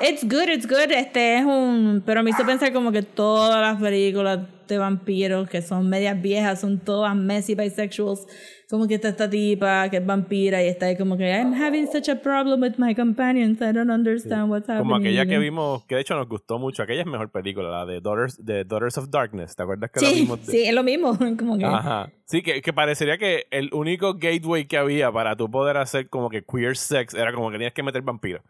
It's 0.01 0.23
good, 0.23 0.49
it's 0.49 0.65
good. 0.67 0.89
Este 0.91 1.37
es 1.37 1.45
un. 1.45 2.01
Pero 2.03 2.23
me 2.23 2.31
hizo 2.31 2.43
pensar 2.47 2.73
como 2.73 2.91
que 2.91 3.03
todas 3.03 3.61
las 3.61 3.79
películas 3.79 4.39
de 4.67 4.77
vampiros 4.79 5.49
que 5.49 5.61
son 5.61 5.87
medias 5.89 6.21
viejas 6.21 6.61
son 6.61 6.79
todas 6.79 7.15
messy 7.15 7.55
bisexuals. 7.55 8.25
Como 8.67 8.87
que 8.87 8.95
está 8.95 9.09
esta 9.09 9.29
tipa 9.29 9.87
que 9.91 9.97
es 9.97 10.05
vampira 10.05 10.63
y 10.63 10.67
está 10.67 10.87
ahí 10.87 10.97
como 10.97 11.15
que 11.17 11.29
I'm 11.29 11.53
having 11.53 11.85
such 11.85 12.09
a 12.09 12.15
problem 12.19 12.61
with 12.63 12.73
my 12.79 12.95
companions. 12.95 13.61
I 13.61 13.71
don't 13.71 13.91
understand 13.91 14.49
what's 14.49 14.67
happening. 14.67 14.83
Como 14.83 14.95
aquella 14.95 15.25
que 15.27 15.37
vimos, 15.37 15.85
que 15.85 15.93
de 15.95 16.01
hecho 16.01 16.15
nos 16.15 16.27
gustó 16.27 16.57
mucho, 16.57 16.81
aquella 16.81 17.01
es 17.01 17.05
mejor 17.07 17.29
película, 17.31 17.69
la 17.69 17.85
de 17.85 18.01
Daughters, 18.01 18.43
de 18.43 18.63
Daughters 18.65 18.97
of 18.97 19.11
Darkness, 19.11 19.55
¿te 19.55 19.61
acuerdas 19.61 19.91
que 19.91 20.01
la 20.01 20.07
Sí, 20.09 20.21
vimos? 20.21 20.43
de- 20.47 20.51
sí, 20.51 20.63
es 20.63 20.73
lo 20.73 20.81
mismo. 20.83 21.15
Como 21.37 21.59
que. 21.59 21.65
Ajá. 21.65 22.09
Sí, 22.25 22.41
que, 22.41 22.59
que 22.63 22.73
parecería 22.73 23.19
que 23.19 23.45
el 23.51 23.69
único 23.71 24.15
gateway 24.15 24.65
que 24.65 24.77
había 24.77 25.11
para 25.11 25.35
tú 25.35 25.49
poder 25.51 25.77
hacer 25.77 26.09
como 26.09 26.29
que 26.31 26.43
queer 26.43 26.75
sex 26.75 27.13
era 27.13 27.31
como 27.33 27.49
que 27.51 27.57
tenías 27.57 27.73
que 27.73 27.83
meter 27.83 28.01
vampiros. 28.01 28.41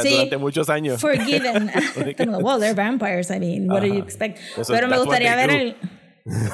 Sea, 0.00 0.02
Sí. 0.02 0.10
durante 0.16 0.36
muchos 0.38 0.68
años. 0.68 1.00
Forgiven. 1.00 1.70
well, 2.42 2.58
they're 2.58 2.74
vampires, 2.74 3.30
I 3.30 3.38
mean, 3.38 3.70
what 3.70 3.80
do 3.80 3.86
you 3.86 3.98
expect? 4.02 4.38
Eso- 4.58 4.72
Pero 4.72 4.88
me 4.88 4.98
gustaría 4.98 5.34
ver 5.36 5.50
el- 5.50 5.76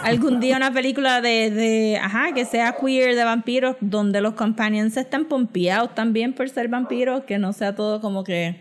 algún 0.03 0.41
día 0.41 0.57
una 0.57 0.73
película 0.75 1.21
de, 1.21 1.51
de, 1.51 1.97
ajá, 1.97 2.33
que 2.35 2.45
sea 2.45 2.77
queer 2.81 3.15
de 3.17 3.25
vampiros, 3.25 3.77
donde 3.81 4.21
los 4.21 4.35
companions 4.35 4.97
estén 4.97 5.27
pompeados 5.27 5.95
también 5.95 6.35
por 6.35 6.49
ser 6.49 6.69
vampiros, 6.69 7.25
que 7.25 7.39
no 7.39 7.53
sea 7.53 7.75
todo 7.75 8.01
como 8.01 8.23
que 8.25 8.57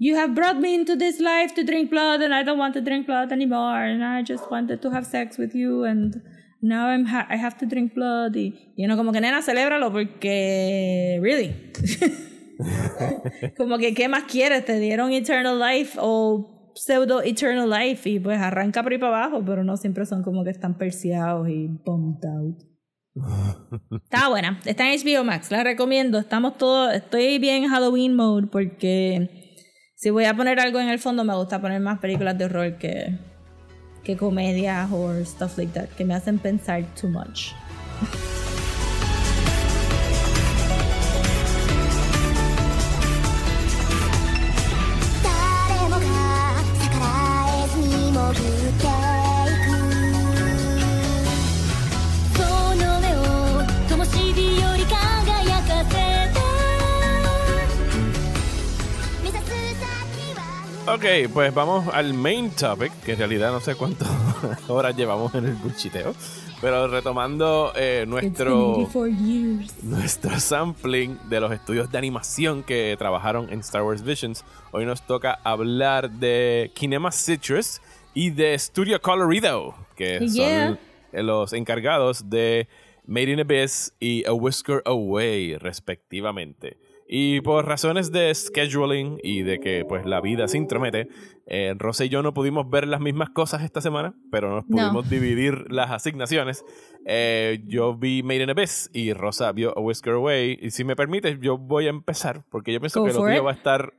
You 0.00 0.16
have 0.16 0.32
brought 0.32 0.58
me 0.60 0.74
into 0.74 0.96
this 0.96 1.18
life 1.18 1.54
to 1.56 1.64
drink 1.64 1.90
blood 1.90 2.22
and 2.22 2.32
I 2.32 2.44
don't 2.44 2.58
want 2.60 2.72
to 2.74 2.80
drink 2.80 3.06
blood 3.06 3.32
anymore 3.32 3.82
and 3.90 4.04
I 4.04 4.22
just 4.22 4.48
wanted 4.48 4.80
to 4.82 4.90
have 4.92 5.04
sex 5.04 5.36
with 5.38 5.54
you 5.54 5.84
and 5.84 6.14
now 6.62 6.86
I'm 6.88 7.04
ha- 7.04 7.26
I 7.28 7.36
have 7.36 7.56
to 7.58 7.66
drink 7.66 7.94
blood 7.94 8.36
y, 8.36 8.54
y 8.76 8.84
uno 8.84 8.96
como 8.96 9.10
que 9.12 9.20
nena, 9.20 9.42
celébralo 9.42 9.90
porque 9.90 11.18
really 11.20 11.52
como 13.56 13.78
que 13.78 13.94
qué 13.94 14.08
más 14.08 14.24
quieres 14.24 14.64
te 14.64 14.78
dieron 14.78 15.12
eternal 15.12 15.58
life 15.58 15.98
o 16.00 16.72
pseudo 16.74 17.22
eternal 17.22 17.70
life 17.70 18.08
y 18.08 18.20
pues 18.20 18.40
arranca 18.40 18.82
por 18.82 18.92
ahí 18.92 18.98
para 18.98 19.24
abajo 19.24 19.42
pero 19.44 19.64
no 19.64 19.76
siempre 19.76 20.06
son 20.06 20.22
como 20.22 20.44
que 20.44 20.50
están 20.50 20.76
perseados 20.76 21.48
y 21.48 21.66
bumped 21.66 22.28
out. 22.28 22.62
Está 24.04 24.28
buena. 24.28 24.60
Está 24.64 24.92
en 24.92 25.00
HBO 25.00 25.24
Max. 25.24 25.50
La 25.50 25.64
recomiendo. 25.64 26.18
Estamos 26.18 26.56
todos 26.56 26.94
estoy 26.94 27.38
bien 27.40 27.64
en 27.64 27.70
Halloween 27.70 28.14
mode 28.14 28.46
porque 28.46 29.56
si 29.96 30.10
voy 30.10 30.24
a 30.24 30.36
poner 30.36 30.60
algo 30.60 30.78
en 30.78 30.88
el 30.88 31.00
fondo 31.00 31.24
me 31.24 31.34
gusta 31.34 31.60
poner 31.60 31.80
más 31.80 31.98
películas 31.98 32.38
de 32.38 32.44
horror 32.44 32.78
que 32.78 33.18
que 34.04 34.16
comedias 34.16 34.90
o 34.90 35.12
stuff 35.24 35.58
like 35.58 35.72
that 35.72 35.88
que 35.90 36.04
me 36.04 36.14
hacen 36.14 36.38
pensar 36.38 36.82
too 36.94 37.08
much 37.08 37.52
Ok, 60.94 61.04
pues 61.34 61.52
vamos 61.54 61.86
al 61.92 62.14
main 62.14 62.50
topic, 62.50 62.92
que 63.04 63.12
en 63.12 63.18
realidad 63.18 63.52
no 63.52 63.60
sé 63.60 63.74
cuántas 63.74 64.08
horas 64.68 64.96
llevamos 64.96 65.34
en 65.34 65.44
el 65.46 65.54
buchiteo. 65.54 66.14
Pero 66.60 66.88
retomando 66.88 67.72
eh, 67.76 68.04
nuestro, 68.08 68.72
84 68.78 69.06
years 69.06 69.84
nuestro 69.84 70.40
sampling 70.40 71.18
de 71.28 71.40
los 71.40 71.52
estudios 71.52 71.90
de 71.92 71.98
animación 71.98 72.62
que 72.62 72.96
trabajaron 72.98 73.52
en 73.52 73.60
Star 73.60 73.82
Wars 73.82 74.02
Visions, 74.02 74.44
hoy 74.72 74.84
nos 74.86 75.02
toca 75.06 75.38
hablar 75.44 76.10
de 76.10 76.70
Kinema 76.74 77.12
Citrus 77.12 77.80
y 78.14 78.30
de 78.30 78.58
Studio 78.58 79.00
Colorido, 79.00 79.74
que 79.94 80.18
Yeah. 80.20 80.78
son 81.12 81.26
los 81.26 81.52
encargados 81.52 82.28
de 82.30 82.66
Made 83.06 83.30
in 83.32 83.40
Abyss 83.40 83.92
y 84.00 84.24
A 84.26 84.32
Whisker 84.32 84.82
Away, 84.84 85.56
respectivamente. 85.58 86.76
Y 87.10 87.40
por 87.40 87.66
razones 87.66 88.12
de 88.12 88.34
scheduling 88.34 89.18
y 89.22 89.40
de 89.42 89.60
que 89.60 89.86
pues 89.88 90.04
la 90.04 90.20
vida 90.20 90.46
se 90.46 90.58
intromete, 90.58 91.08
eh, 91.46 91.74
Rosa 91.78 92.04
y 92.04 92.10
yo 92.10 92.22
no 92.22 92.34
pudimos 92.34 92.68
ver 92.68 92.86
las 92.86 93.00
mismas 93.00 93.30
cosas 93.30 93.62
esta 93.62 93.80
semana, 93.80 94.14
pero 94.30 94.50
nos 94.54 94.68
No. 94.68 94.76
pudimos 94.76 95.08
dividir 95.08 95.72
las 95.72 95.90
asignaciones. 95.90 96.64
Eh, 97.06 97.60
yo 97.66 97.96
vi 97.96 98.22
Made 98.22 98.42
in 98.42 98.50
Abyss 98.50 98.90
y 98.92 99.14
Rosa 99.14 99.50
vio 99.52 99.72
A 99.76 99.80
Whisker 99.80 100.12
Away. 100.12 100.58
Y 100.60 100.70
si 100.70 100.84
me 100.84 100.96
permites, 100.96 101.38
yo 101.40 101.56
voy 101.56 101.86
a 101.86 101.90
empezar, 101.90 102.44
porque 102.50 102.74
yo 102.74 102.80
pienso 102.80 103.00
Go 103.00 103.06
que 103.06 103.12
lo 103.14 103.20
tuyo 103.20 103.42
va 103.42 103.52
a 103.52 103.54
estar 103.54 103.94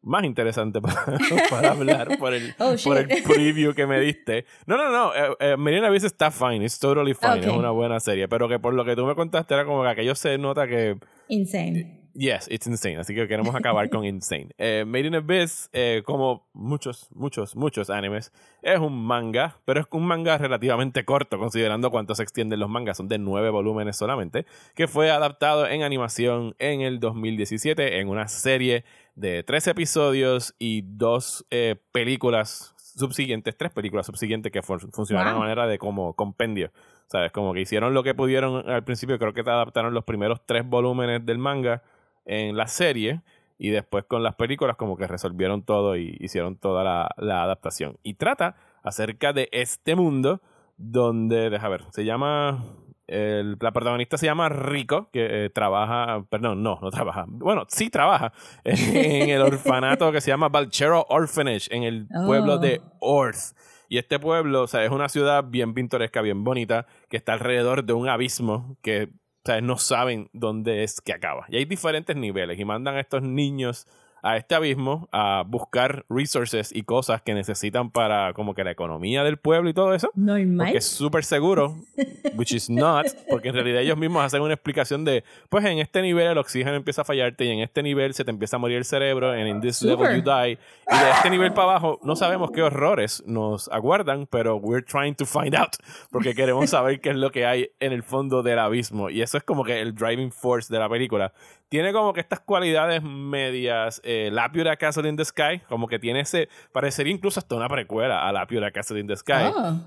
más 0.00 0.24
interesante 0.24 0.80
para, 0.80 1.04
para 1.50 1.70
hablar 1.72 2.16
por 2.18 2.32
el, 2.32 2.54
Oh, 2.58 2.74
por 2.82 2.96
el 2.96 3.08
preview 3.24 3.74
que 3.74 3.86
me 3.86 4.00
diste. 4.00 4.46
No, 4.66 4.78
no, 4.78 4.90
no. 4.90 5.14
Eh, 5.14 5.36
eh, 5.40 5.56
Made 5.58 5.76
in 5.78 5.84
Abyss 5.84 6.04
está 6.04 6.30
fine. 6.30 6.64
It's 6.64 6.78
totally 6.78 7.12
fine. 7.12 7.40
Ok. 7.40 7.44
Es 7.46 7.52
una 7.52 7.70
buena 7.72 8.00
serie. 8.00 8.26
Pero 8.26 8.48
que 8.48 8.58
por 8.58 8.72
lo 8.72 8.86
que 8.86 8.96
tú 8.96 9.04
me 9.04 9.14
contaste 9.14 9.52
era 9.52 9.66
como 9.66 9.82
que 9.82 9.88
aquello 9.90 10.14
se 10.14 10.38
nota 10.38 10.66
que... 10.66 10.96
insane 11.28 12.03
Yes, 12.16 12.46
it's 12.48 12.66
insane. 12.68 12.96
Así 12.98 13.12
que 13.12 13.26
queremos 13.26 13.54
acabar 13.56 13.90
con 13.90 14.04
insane. 14.04 14.50
Eh, 14.58 14.84
Made 14.86 15.06
in 15.08 15.14
Abyss, 15.16 15.68
eh, 15.72 16.02
como 16.06 16.46
muchos, 16.52 17.08
muchos, 17.12 17.56
muchos 17.56 17.90
animes, 17.90 18.32
es 18.62 18.78
un 18.78 19.04
manga, 19.04 19.56
pero 19.64 19.80
es 19.80 19.86
un 19.90 20.06
manga 20.06 20.38
relativamente 20.38 21.04
corto, 21.04 21.38
considerando 21.38 21.90
cuánto 21.90 22.14
se 22.14 22.22
extienden 22.22 22.60
los 22.60 22.68
mangas. 22.70 22.98
Son 22.98 23.08
de 23.08 23.18
nueve 23.18 23.50
volúmenes 23.50 23.96
solamente, 23.96 24.46
que 24.76 24.86
fue 24.86 25.10
adaptado 25.10 25.66
en 25.66 25.82
animación 25.82 26.54
en 26.60 26.82
el 26.82 27.00
2017 27.00 27.98
en 27.98 28.08
una 28.08 28.28
serie 28.28 28.84
de 29.16 29.42
tres 29.42 29.66
episodios 29.66 30.54
y 30.58 30.82
dos 30.82 31.44
eh, 31.50 31.76
películas 31.92 32.74
subsiguientes, 32.76 33.56
tres 33.56 33.72
películas 33.72 34.06
subsiguientes 34.06 34.52
que 34.52 34.62
fun- 34.62 34.92
funcionaron 34.92 35.32
Wow. 35.34 35.42
de 35.42 35.48
manera 35.48 35.66
de 35.66 35.78
como 35.78 36.14
compendio. 36.14 36.70
¿Sabes? 37.06 37.32
Como 37.32 37.52
que 37.52 37.60
hicieron 37.60 37.92
lo 37.92 38.02
que 38.02 38.14
pudieron 38.14 38.68
al 38.68 38.82
principio. 38.82 39.18
Creo 39.18 39.34
que 39.34 39.44
te 39.44 39.50
adaptaron 39.50 39.92
los 39.92 40.04
primeros 40.04 40.40
tres 40.46 40.66
volúmenes 40.66 41.24
del 41.26 41.38
manga 41.38 41.82
en 42.24 42.56
la 42.56 42.66
serie. 42.66 43.22
Y 43.56 43.70
después 43.70 44.04
con 44.04 44.22
las 44.22 44.34
películas 44.34 44.76
como 44.76 44.96
que 44.96 45.06
resolvieron 45.06 45.62
todo 45.62 45.96
y 45.96 46.16
hicieron 46.20 46.56
toda 46.56 46.82
la, 46.82 47.10
la 47.16 47.42
adaptación. 47.44 47.96
Y 48.02 48.14
trata 48.14 48.56
acerca 48.82 49.32
de 49.32 49.48
este 49.52 49.94
mundo 49.94 50.40
donde, 50.76 51.50
deja 51.50 51.68
ver, 51.68 51.84
se 51.92 52.04
llama... 52.04 52.64
el- 53.06 53.56
la 53.60 53.70
protagonista 53.72 54.18
se 54.18 54.26
llama 54.26 54.48
Rico, 54.48 55.08
que 55.12 55.44
eh, 55.44 55.50
trabaja, 55.50 56.24
perdón, 56.30 56.62
no, 56.64 56.78
no 56.82 56.90
trabaja. 56.90 57.26
Bueno, 57.28 57.64
sí 57.68 57.90
trabaja 57.90 58.32
en 58.64 59.28
el 59.30 59.40
orfanato 59.42 60.10
que 60.10 60.20
se 60.20 60.30
llama 60.30 60.48
Balchero 60.48 61.06
Orphanage, 61.08 61.68
en 61.74 61.84
el 61.84 62.08
pueblo 62.26 62.54
Oh. 62.54 62.58
de 62.58 62.80
Orth. 63.00 63.54
Y 63.88 63.98
este 63.98 64.18
pueblo, 64.18 64.62
o 64.62 64.66
sea, 64.66 64.82
es 64.84 64.90
una 64.90 65.08
ciudad 65.08 65.44
bien 65.46 65.74
pintoresca, 65.74 66.22
bien 66.22 66.42
bonita, 66.42 66.86
que 67.08 67.16
está 67.18 67.34
alrededor 67.34 67.84
de 67.84 67.92
un 67.92 68.08
abismo 68.08 68.76
que, 68.82 69.10
sea, 69.44 69.60
no 69.60 69.78
saben 69.78 70.28
dónde 70.32 70.84
es 70.84 71.00
que 71.00 71.12
acaba. 71.12 71.46
Y 71.48 71.56
hay 71.56 71.64
diferentes 71.64 72.16
niveles 72.16 72.58
y 72.58 72.64
mandan 72.64 72.96
a 72.96 73.00
estos 73.00 73.22
niños 73.22 73.86
a 74.24 74.38
este 74.38 74.54
abismo 74.54 75.06
a 75.12 75.44
buscar 75.46 76.06
resources 76.08 76.74
y 76.74 76.82
cosas 76.82 77.20
que 77.20 77.34
necesitan 77.34 77.90
para 77.90 78.32
como 78.32 78.54
que 78.54 78.64
la 78.64 78.70
economía 78.70 79.22
del 79.22 79.36
pueblo 79.36 79.68
y 79.68 79.74
todo 79.74 79.92
eso. 79.92 80.10
Normal. 80.14 80.66
Porque 80.66 80.78
es 80.78 80.86
súper 80.86 81.24
seguro, 81.24 81.76
which 82.34 82.52
is 82.52 82.70
not, 82.70 83.06
porque 83.28 83.50
en 83.50 83.54
realidad 83.54 83.82
ellos 83.82 83.98
mismos 83.98 84.24
hacen 84.24 84.40
una 84.40 84.54
explicación 84.54 85.04
de, 85.04 85.24
pues 85.50 85.62
en 85.66 85.78
este 85.78 86.00
nivel 86.00 86.28
el 86.28 86.38
oxígeno 86.38 86.74
empieza 86.74 87.02
a 87.02 87.04
fallarte 87.04 87.44
y 87.44 87.50
en 87.50 87.60
este 87.60 87.82
nivel 87.82 88.14
se 88.14 88.24
te 88.24 88.30
empieza 88.30 88.56
a 88.56 88.58
morir 88.58 88.78
el 88.78 88.86
cerebro, 88.86 89.30
and 89.30 89.46
in 89.46 89.60
this 89.60 89.82
level 89.82 90.16
you 90.16 90.22
die. 90.22 90.52
Y 90.52 90.98
de 90.98 91.10
este 91.16 91.28
nivel 91.28 91.52
para 91.52 91.72
abajo 91.72 92.00
no 92.02 92.16
sabemos 92.16 92.50
qué 92.50 92.62
horrores 92.62 93.22
nos 93.26 93.68
aguardan, 93.68 94.26
pero 94.26 94.56
we're 94.56 94.84
trying 94.84 95.14
to 95.14 95.26
find 95.26 95.54
out, 95.54 95.76
porque 96.10 96.34
queremos 96.34 96.70
saber 96.70 97.02
qué 97.02 97.10
es 97.10 97.16
lo 97.16 97.30
que 97.30 97.44
hay 97.44 97.68
en 97.78 97.92
el 97.92 98.02
fondo 98.02 98.42
del 98.42 98.58
abismo. 98.58 99.10
Y 99.10 99.20
eso 99.20 99.36
es 99.36 99.44
como 99.44 99.64
que 99.64 99.82
el 99.82 99.94
driving 99.94 100.32
force 100.32 100.72
de 100.72 100.78
la 100.78 100.88
película. 100.88 101.34
Tiene 101.68 101.92
como 101.92 102.12
que 102.12 102.20
estas 102.20 102.40
cualidades 102.40 103.02
medias, 103.02 104.00
eh, 104.04 104.13
Laputa 104.32 104.76
Castle 104.76 105.08
in 105.08 105.16
the 105.16 105.24
Sky, 105.24 105.60
como 105.68 105.86
que 105.88 105.98
tiene 105.98 106.20
ese, 106.20 106.48
parecería 106.72 107.12
incluso 107.12 107.40
hasta 107.40 107.54
una 107.54 107.68
precuela 107.68 108.26
a 108.26 108.32
Laputa 108.32 108.70
Castle 108.70 109.00
in 109.00 109.06
the 109.06 109.16
Sky 109.16 109.50
Oh. 109.54 109.80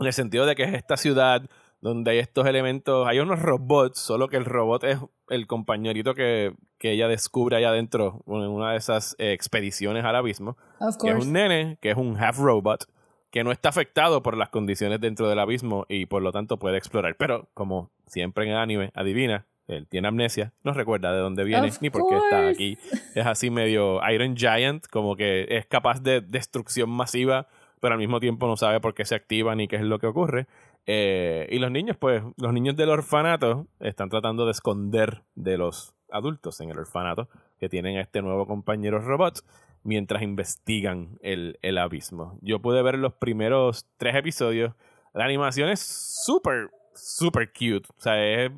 en 0.00 0.06
el 0.06 0.12
sentido 0.12 0.46
de 0.46 0.54
que 0.54 0.64
es 0.64 0.74
esta 0.74 0.96
ciudad 0.96 1.42
donde 1.80 2.10
hay 2.10 2.18
estos 2.18 2.46
elementos, 2.46 3.06
hay 3.06 3.20
unos 3.20 3.40
robots, 3.40 4.00
solo 4.00 4.28
que 4.28 4.36
el 4.36 4.44
robot 4.44 4.82
es 4.84 4.98
el 5.28 5.46
compañerito 5.46 6.14
que, 6.14 6.54
que 6.78 6.92
ella 6.92 7.06
descubre 7.06 7.56
allá 7.56 7.68
adentro 7.68 8.24
en 8.26 8.34
una 8.48 8.72
de 8.72 8.78
esas 8.78 9.14
eh, 9.18 9.32
expediciones 9.32 10.04
al 10.04 10.16
abismo, 10.16 10.56
Of 10.80 10.96
que 11.00 11.10
es 11.10 11.24
un 11.24 11.32
nene, 11.32 11.78
que 11.80 11.90
es 11.90 11.96
un 11.96 12.16
half 12.16 12.38
robot, 12.38 12.86
que 13.30 13.44
no 13.44 13.52
está 13.52 13.68
afectado 13.68 14.22
por 14.22 14.36
las 14.36 14.48
condiciones 14.48 15.00
dentro 15.00 15.28
del 15.28 15.38
abismo 15.38 15.84
y 15.88 16.06
por 16.06 16.22
lo 16.22 16.32
tanto 16.32 16.58
puede 16.58 16.78
explorar. 16.78 17.14
Pero 17.16 17.48
como 17.54 17.92
siempre 18.06 18.44
en 18.44 18.50
el 18.52 18.56
anime, 18.56 18.90
adivina, 18.94 19.46
él 19.68 19.86
tiene 19.86 20.08
amnesia, 20.08 20.52
no 20.64 20.72
recuerda 20.72 21.12
de 21.12 21.20
dónde 21.20 21.44
viene 21.44 21.68
Of 21.68 21.82
ni 21.82 21.90
por 21.90 22.08
qué 22.08 22.16
está 22.16 22.48
aquí. 22.48 22.78
Es 23.14 23.26
así 23.26 23.50
medio 23.50 24.00
Iron 24.10 24.34
Giant, 24.34 24.86
como 24.86 25.14
que 25.14 25.46
es 25.48 25.66
capaz 25.66 26.02
de 26.02 26.22
destrucción 26.22 26.90
masiva, 26.90 27.46
pero 27.80 27.92
al 27.92 27.98
mismo 27.98 28.18
tiempo 28.18 28.46
no 28.46 28.56
sabe 28.56 28.80
por 28.80 28.94
qué 28.94 29.04
se 29.04 29.14
activa 29.14 29.54
ni 29.54 29.68
qué 29.68 29.76
es 29.76 29.82
lo 29.82 29.98
que 29.98 30.06
ocurre. 30.06 30.46
Eh, 30.86 31.46
y 31.50 31.58
los 31.58 31.70
niños, 31.70 31.98
pues, 31.98 32.22
los 32.38 32.52
niños 32.52 32.74
del 32.76 32.88
orfanato 32.88 33.66
están 33.78 34.08
tratando 34.08 34.46
de 34.46 34.52
esconder 34.52 35.22
de 35.34 35.58
los 35.58 35.94
adultos 36.10 36.60
en 36.62 36.70
el 36.70 36.78
orfanato 36.78 37.28
que 37.60 37.68
tienen 37.68 37.98
a 37.98 38.00
este 38.00 38.22
nuevo 38.22 38.46
compañero 38.46 38.98
robot 39.00 39.44
mientras 39.82 40.22
investigan 40.22 41.18
el, 41.22 41.58
el 41.60 41.76
abismo. 41.76 42.38
Yo 42.40 42.60
pude 42.60 42.82
ver 42.82 42.98
los 42.98 43.12
primeros 43.12 43.86
tres 43.98 44.16
episodios. 44.16 44.74
La 45.12 45.24
animación 45.24 45.68
es 45.68 45.80
súper, 45.80 46.70
súper 47.00 47.50
cute. 47.52 47.88
O 47.96 48.00
sea, 48.00 48.22
es 48.44 48.50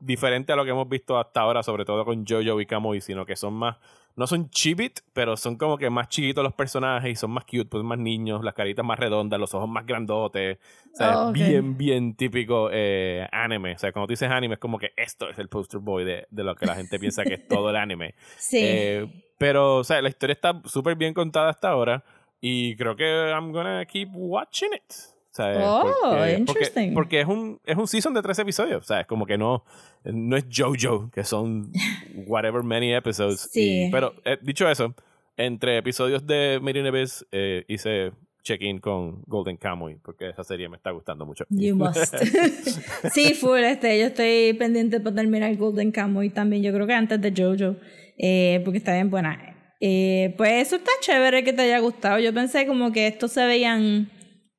diferente 0.00 0.52
a 0.52 0.56
lo 0.56 0.64
que 0.64 0.70
hemos 0.70 0.88
visto 0.88 1.18
hasta 1.18 1.40
ahora, 1.40 1.62
sobre 1.62 1.84
todo 1.84 2.04
con 2.04 2.24
Jojo 2.26 2.60
y 2.60 2.66
Kamui, 2.66 3.00
sino 3.00 3.24
que 3.26 3.36
son 3.36 3.54
más 3.54 3.76
no 4.16 4.26
son 4.26 4.50
chibit, 4.50 4.98
pero 5.12 5.36
son 5.36 5.56
como 5.56 5.78
que 5.78 5.90
más 5.90 6.08
chiquitos 6.08 6.42
los 6.42 6.52
personajes 6.52 7.08
y 7.12 7.14
son 7.14 7.30
más 7.30 7.44
cute, 7.44 7.66
pues 7.66 7.84
más 7.84 8.00
niños, 8.00 8.42
las 8.42 8.52
caritas 8.52 8.84
más 8.84 8.98
redondas, 8.98 9.38
los 9.38 9.54
ojos 9.54 9.68
más 9.68 9.86
grandotes. 9.86 10.58
O 10.92 10.96
sea, 10.96 11.20
Oh, 11.20 11.28
ok. 11.30 11.36
es 11.36 11.48
bien, 11.48 11.76
bien 11.78 12.14
típico 12.16 12.68
eh, 12.72 13.28
anime. 13.30 13.74
O 13.74 13.78
sea, 13.78 13.92
cuando 13.92 14.08
tú 14.08 14.14
dices 14.14 14.28
anime 14.28 14.54
es 14.54 14.58
como 14.60 14.76
que 14.76 14.90
esto 14.96 15.30
es 15.30 15.38
el 15.38 15.48
poster 15.48 15.78
boy 15.78 16.04
de, 16.04 16.26
de 16.30 16.42
lo 16.42 16.56
que 16.56 16.66
la 16.66 16.74
gente 16.74 16.98
piensa 16.98 17.22
que 17.22 17.34
es 17.34 17.46
todo 17.46 17.70
el 17.70 17.76
anime. 17.76 18.16
Sí. 18.38 18.58
Eh, 18.60 19.06
pero, 19.38 19.76
o 19.76 19.84
sea, 19.84 20.02
la 20.02 20.08
historia 20.08 20.32
está 20.32 20.62
súper 20.64 20.96
bien 20.96 21.14
contada 21.14 21.50
hasta 21.50 21.68
ahora 21.68 22.02
y 22.40 22.74
creo 22.74 22.96
que 22.96 23.04
I'm 23.30 23.52
gonna 23.52 23.86
keep 23.86 24.08
watching 24.12 24.70
it. 24.74 24.94
Eh, 25.38 25.54
Oh, 25.62 25.92
porque, 26.02 26.34
interesting. 26.38 26.94
porque, 26.94 26.94
porque 26.94 27.20
es 27.20 27.26
un 27.28 27.60
es 27.64 27.76
un 27.76 27.86
season 27.86 28.14
de 28.14 28.22
tres 28.22 28.38
episodios. 28.38 28.82
O 28.82 28.86
sea, 28.86 29.00
es 29.00 29.06
como 29.06 29.24
que 29.26 29.38
no, 29.38 29.64
no 30.04 30.36
es 30.36 30.46
JoJo, 30.48 31.10
que 31.12 31.22
son 31.24 31.70
whatever 32.26 32.62
many 32.62 32.92
episodes. 32.94 33.48
Sí. 33.52 33.86
Y- 33.86 33.90
pero, 33.90 34.14
eh, 34.24 34.38
dicho 34.42 34.68
eso, 34.68 34.94
entre 35.36 35.76
episodios 35.78 36.26
de 36.26 36.58
Made 36.60 36.80
in 36.80 36.86
Abyss 36.86 37.24
eh, 37.30 37.64
hice 37.68 38.12
check-in 38.42 38.78
con 38.78 39.22
Golden 39.26 39.56
Kamuy, 39.58 39.96
porque 40.02 40.30
esa 40.30 40.42
serie 40.42 40.68
me 40.68 40.76
está 40.76 40.90
gustando 40.90 41.26
mucho. 41.26 41.44
You 41.50 41.76
must. 41.76 42.14
sí, 43.12 43.34
full. 43.34 43.58
Este, 43.60 43.98
yo 44.00 44.06
estoy 44.06 44.54
pendiente 44.54 45.00
para 45.00 45.16
terminar 45.16 45.54
Golden 45.56 45.92
Kamuy 45.92 46.30
también. 46.30 46.62
Yo 46.62 46.72
creo 46.72 46.86
que 46.86 46.94
antes 46.94 47.20
de 47.20 47.32
Jojo. 47.36 47.76
eh, 48.16 48.60
porque 48.64 48.78
está 48.78 48.94
bien 48.94 49.10
buena. 49.10 49.54
Eh, 49.80 50.34
pues 50.36 50.66
eso 50.66 50.76
está 50.76 50.90
chévere 51.00 51.44
que 51.44 51.52
te 51.52 51.62
haya 51.62 51.78
gustado. 51.78 52.18
Yo 52.18 52.32
pensé 52.34 52.66
como 52.66 52.90
que 52.90 53.06
estos 53.06 53.30
se 53.32 53.44
veían 53.46 54.10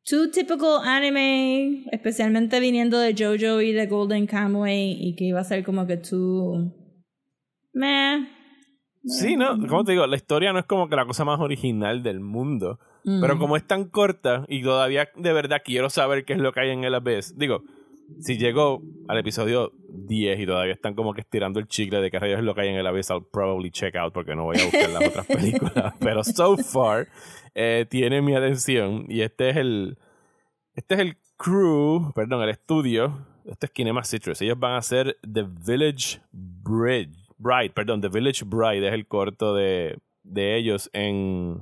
too 0.10 0.30
typical 0.32 0.80
anime, 0.84 1.86
especialmente 1.92 2.60
viniendo 2.60 2.98
de 3.00 3.14
Jojo 3.18 3.62
y 3.62 3.72
de 3.74 3.86
Golden 3.88 4.26
Kamuy, 4.26 4.98
y 5.00 5.16
que 5.16 5.26
iba 5.26 5.40
a 5.40 5.44
ser 5.44 5.64
como 5.64 5.86
que 5.86 5.98
too. 5.98 6.74
Meh. 7.74 8.28
Sí, 9.06 9.36
no, 9.38 9.58
como 9.68 9.84
te 9.84 9.94
digo, 9.94 10.06
la 10.08 10.16
historia 10.16 10.52
no 10.52 10.60
es 10.60 10.66
como 10.66 10.90
que 10.90 10.96
la 10.96 11.06
cosa 11.06 11.24
más 11.24 11.40
original 11.40 12.04
del 12.04 12.20
mundo. 12.20 12.80
Pero 13.06 13.36
Mm. 13.36 13.40
como 13.40 13.56
es 13.56 13.66
tan 13.66 13.86
corta 13.86 14.46
y 14.50 14.62
todavía 14.62 15.08
de 15.16 15.32
verdad 15.34 15.62
quiero 15.64 15.90
saber 15.90 16.26
qué 16.26 16.34
es 16.34 16.40
lo 16.40 16.52
que 16.52 16.60
hay 16.60 16.72
en 16.72 16.84
el 16.84 16.94
Abyss. 16.94 17.38
Digo, 17.38 17.64
si 18.20 18.38
llego 18.38 18.82
al 19.08 19.18
episodio 19.20 19.72
10 20.06 20.38
y 20.42 20.46
todavía 20.46 20.74
están 20.74 20.96
como 20.96 21.14
que 21.14 21.22
estirando 21.22 21.60
el 21.62 21.68
chicle 21.68 22.02
de 22.02 22.12
qué 22.12 22.20
rayos 22.20 22.40
es 22.40 22.44
lo 22.46 22.54
que 22.54 22.62
hay 22.62 22.68
en 22.70 22.76
el 22.76 22.86
Abyss, 22.86 23.10
I'll 23.10 23.26
probably 23.32 23.72
check 23.72 23.96
out 23.96 24.14
porque 24.14 24.36
no 24.36 24.44
voy 24.44 24.58
a 24.60 24.66
buscar 24.66 24.90
las 24.90 25.08
otras 25.08 25.26
películas. 25.28 25.94
Pero 26.02 26.24
so 26.26 26.58
far, 26.58 27.08
eh, 27.56 27.86
tiene 27.90 28.22
mi 28.22 28.36
atención. 28.36 29.06
Y 29.08 29.22
este 29.22 29.50
es 29.50 29.58
el. 29.58 29.98
Este 30.76 30.96
es 30.96 31.02
el 31.02 31.18
crew, 31.38 32.12
perdón, 32.14 32.44
el 32.44 32.50
estudio. 32.50 33.26
Este 33.46 33.66
es 33.66 33.72
Kinema 33.72 34.04
Citrus. 34.04 34.42
Ellos 34.42 34.60
van 34.60 34.74
a 34.74 34.78
hacer 34.78 35.18
The 35.22 35.44
Village 35.44 36.22
Bridge. 36.32 37.16
Bride, 37.38 37.70
perdón, 37.70 38.02
The 38.02 38.10
Village 38.10 38.44
Bride 38.46 38.86
es 38.86 38.94
el 38.94 39.08
corto 39.08 39.56
de, 39.56 39.98
de 40.24 40.58
ellos 40.58 40.90
en, 40.92 41.62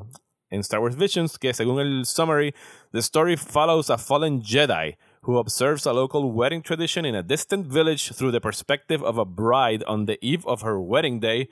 en 0.49 0.59
Star 0.61 0.79
Wars 0.79 0.95
Visions, 0.95 1.37
que 1.37 1.53
según 1.53 1.79
el 1.79 2.05
summary, 2.05 2.53
the 2.91 2.99
story 2.99 3.37
follows 3.37 3.91
a 3.91 3.97
fallen 3.97 4.41
Jedi 4.41 4.97
who 5.27 5.37
observes 5.37 5.85
a 5.85 5.91
local 5.91 6.31
wedding 6.31 6.61
tradition 6.61 7.03
in 7.03 7.13
a 7.13 7.21
distant 7.21 7.67
village 7.67 8.13
through 8.13 8.31
the 8.31 8.39
perspective 8.39 9.03
of 9.03 9.17
a 9.17 9.25
bride 9.25 9.83
on 9.83 10.05
the 10.05 10.17
eve 10.25 10.45
of 10.47 10.61
her 10.61 10.79
wedding 10.79 11.19
day 11.19 11.49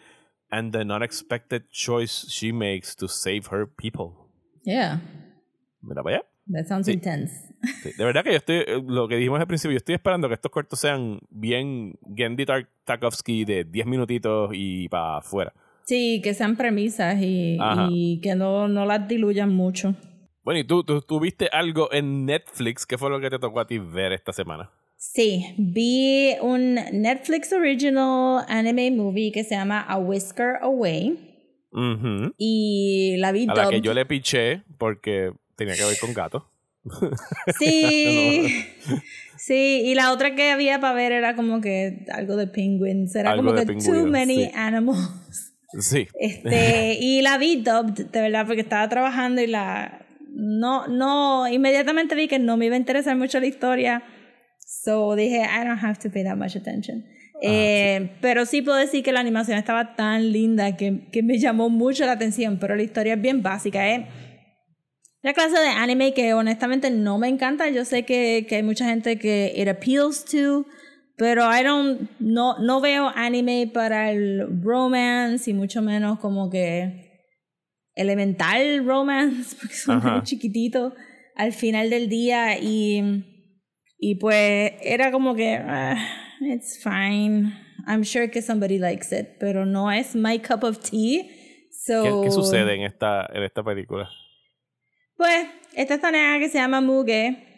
and 0.49 0.71
the 0.71 0.79
unexpected 0.79 1.69
choice 1.71 2.25
she 2.29 2.53
makes 2.53 2.95
to 2.95 3.07
save 3.07 3.47
her 3.47 3.65
people. 3.65 4.24
Yeah. 4.65 5.01
Mira 5.81 6.03
para 6.03 6.17
allá. 6.17 6.25
That 6.51 6.65
sounds 6.67 6.85
Sí. 6.87 6.93
intense. 6.93 7.33
Sí, 7.81 7.91
de 7.97 8.03
verdad 8.05 8.23
que 8.23 8.31
yo 8.31 8.37
estoy, 8.37 8.57
eh, 8.57 8.83
lo 8.85 9.07
que 9.07 9.15
dijimos 9.15 9.39
al 9.39 9.47
principio, 9.47 9.73
yo 9.73 9.77
estoy 9.77 9.95
esperando 9.95 10.27
que 10.27 10.35
estos 10.35 10.51
cortos 10.51 10.79
sean 10.79 11.19
bien 11.29 11.97
Gendy 12.15 12.45
Tar- 12.45 12.67
Tarkovsky 12.83 13.45
de 13.45 13.63
10 13.63 13.85
minutitos 13.87 14.51
y 14.53 14.87
para 14.89 15.17
afuera. 15.17 15.53
Sí, 15.85 16.21
que 16.23 16.33
sean 16.33 16.55
premisas 16.55 17.17
y, 17.21 17.57
y 17.89 18.19
que 18.21 18.35
no, 18.35 18.67
no 18.67 18.85
las 18.85 19.07
diluyan 19.07 19.53
mucho. 19.53 19.95
Bueno, 20.43 20.59
¿y 20.59 20.63
tú, 20.63 20.83
tú, 20.83 21.01
tú 21.01 21.19
viste 21.19 21.47
algo 21.51 21.91
en 21.91 22.25
Netflix? 22.25 22.85
¿Qué 22.85 22.97
fue 22.97 23.09
lo 23.09 23.19
que 23.19 23.29
te 23.31 23.39
tocó 23.39 23.59
a 23.59 23.67
ti 23.67 23.77
ver 23.79 24.13
esta 24.13 24.31
semana? 24.33 24.71
Sí, 24.97 25.55
vi 25.57 26.33
un 26.41 26.75
Netflix 26.75 27.51
original 27.53 28.45
anime 28.47 28.89
movie 28.91 29.31
que 29.31 29.43
se 29.43 29.55
llama 29.55 29.81
A 29.81 29.97
Whisker 29.97 30.55
Away 30.61 31.34
Y 32.37 33.15
la 33.17 33.31
vi 33.31 33.47
A 33.49 33.53
la 33.53 33.69
que 33.69 33.81
yo 33.81 33.93
le 33.93 34.05
piché 34.05 34.63
porque 34.77 35.31
tenía 35.55 35.75
que 35.75 35.85
ver 35.85 35.97
con 35.99 36.13
gatos. 36.13 36.43
Sí, 37.57 38.63
sí, 39.37 39.81
y 39.85 39.95
la 39.95 40.11
otra 40.11 40.35
que 40.35 40.51
había 40.51 40.79
para 40.79 40.93
ver 40.93 41.11
era 41.11 41.35
como 41.35 41.59
que 41.59 42.05
algo 42.13 42.35
de 42.35 42.45
penguins, 42.47 43.15
era 43.15 43.31
Algo 43.31 43.43
como 43.43 43.55
que 43.55 43.65
too 43.65 44.05
many 44.05 44.45
sí. 44.45 44.51
animals. 44.53 45.53
Sí. 45.79 46.07
Este, 46.19 46.97
y 46.99 47.21
la 47.21 47.37
vi 47.37 47.57
dubbed, 47.57 48.05
de 48.05 48.21
verdad, 48.21 48.45
porque 48.45 48.61
estaba 48.61 48.87
trabajando 48.87 49.41
y 49.41 49.47
la 49.47 50.05
no, 50.35 50.87
no, 50.87 51.47
inmediatamente 51.47 52.13
vi 52.13 52.27
que 52.27 52.39
no 52.39 52.57
me 52.57 52.65
iba 52.65 52.75
a 52.75 52.79
interesar 52.79 53.15
mucho 53.15 53.39
la 53.39 53.47
historia. 53.47 54.03
So 54.59 55.15
dije, 55.15 55.41
I 55.41 55.65
don't 55.65 55.81
have 55.81 55.97
to 55.99 56.09
pay 56.09 56.23
that 56.23 56.35
much 56.35 56.55
attention. 56.55 57.05
Eh, 57.41 58.11
Pero 58.21 58.45
sí 58.45 58.61
puedo 58.61 58.77
decir 58.77 59.03
que 59.03 59.11
la 59.11 59.19
animación 59.19 59.57
estaba 59.57 59.95
tan 59.95 60.31
linda 60.31 60.77
que, 60.77 61.07
que 61.11 61.23
me 61.23 61.37
llamó 61.37 61.69
mucho 61.69 62.05
la 62.05 62.13
atención, 62.13 62.57
pero 62.59 62.75
la 62.75 62.83
historia 62.83 63.15
es 63.15 63.21
bien 63.21 63.41
básica. 63.41 63.89
¿eh? 63.89 64.07
La 65.21 65.33
clase 65.33 65.59
de 65.59 65.67
anime 65.67 66.13
que 66.13 66.33
honestamente 66.33 66.89
no 66.89 67.17
me 67.17 67.27
encanta. 67.27 67.69
Yo 67.69 67.83
sé 67.83 68.03
que, 68.03 68.45
que 68.47 68.57
hay 68.57 68.63
mucha 68.63 68.85
gente 68.87 69.17
que 69.17 69.53
it 69.55 69.67
appeals 69.67 70.23
to, 70.25 70.65
pero 71.17 71.43
I 71.51 71.63
don't, 71.63 72.09
no, 72.19 72.59
no 72.59 72.79
veo 72.81 73.11
anime 73.15 73.69
para 73.73 74.11
el 74.11 74.61
romance 74.61 75.49
y 75.49 75.53
mucho 75.53 75.81
menos 75.81 76.19
como 76.19 76.49
que 76.49 77.23
elemental 77.95 78.85
romance, 78.85 79.55
porque 79.59 79.75
son 79.75 80.03
muy 80.03 80.21
chiquititos 80.23 80.93
al 81.35 81.53
final 81.53 81.89
del 81.89 82.07
día 82.07 82.57
y, 82.59 83.23
y 83.97 84.15
pues 84.15 84.73
era 84.81 85.11
como 85.11 85.35
que 85.35 85.55
ah, 85.55 85.95
it's 86.41 86.81
fine. 86.81 87.53
I'm 87.87 88.03
sure 88.03 88.27
que 88.27 88.41
somebody 88.41 88.77
likes 88.77 89.11
it, 89.11 89.39
pero 89.39 89.65
no 89.65 89.89
es 89.89 90.15
my 90.15 90.39
cup 90.39 90.63
of 90.63 90.79
tea. 90.79 91.29
So, 91.71 92.03
¿Qué, 92.03 92.27
qué 92.27 92.31
sucede 92.31 92.75
en 92.75 92.81
esta, 92.81 93.29
en 93.33 93.43
esta 93.43 93.63
película? 93.63 94.09
pues, 95.17 95.47
esta 95.73 95.95
esta 95.95 96.11
nena 96.11 96.39
que 96.39 96.49
se 96.49 96.57
llama 96.57 96.81
Muge, 96.81 97.55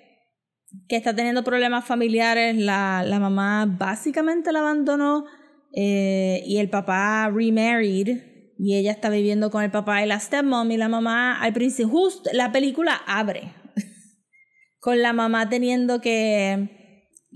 que 0.87 0.95
está 0.95 1.15
teniendo 1.15 1.43
problemas 1.43 1.85
familiares, 1.85 2.55
la, 2.55 3.03
la 3.05 3.19
mamá 3.19 3.65
básicamente 3.67 4.51
la 4.51 4.59
abandonó 4.59 5.25
eh, 5.73 6.43
y 6.45 6.57
el 6.57 6.69
papá 6.69 7.29
remarried 7.33 8.19
y 8.59 8.75
ella 8.75 8.91
está 8.91 9.09
viviendo 9.09 9.51
con 9.51 9.63
el 9.63 9.71
papá 9.71 10.03
y 10.03 10.07
la 10.07 10.19
stepmom 10.19 10.69
y 10.71 10.77
la 10.77 10.89
mamá 10.89 11.39
al 11.41 11.53
principio, 11.53 11.89
justo 11.89 12.29
la 12.33 12.51
película 12.51 13.01
abre 13.05 13.53
con 14.79 15.01
la 15.01 15.13
mamá 15.13 15.49
teniendo 15.49 16.01
que, 16.01 16.76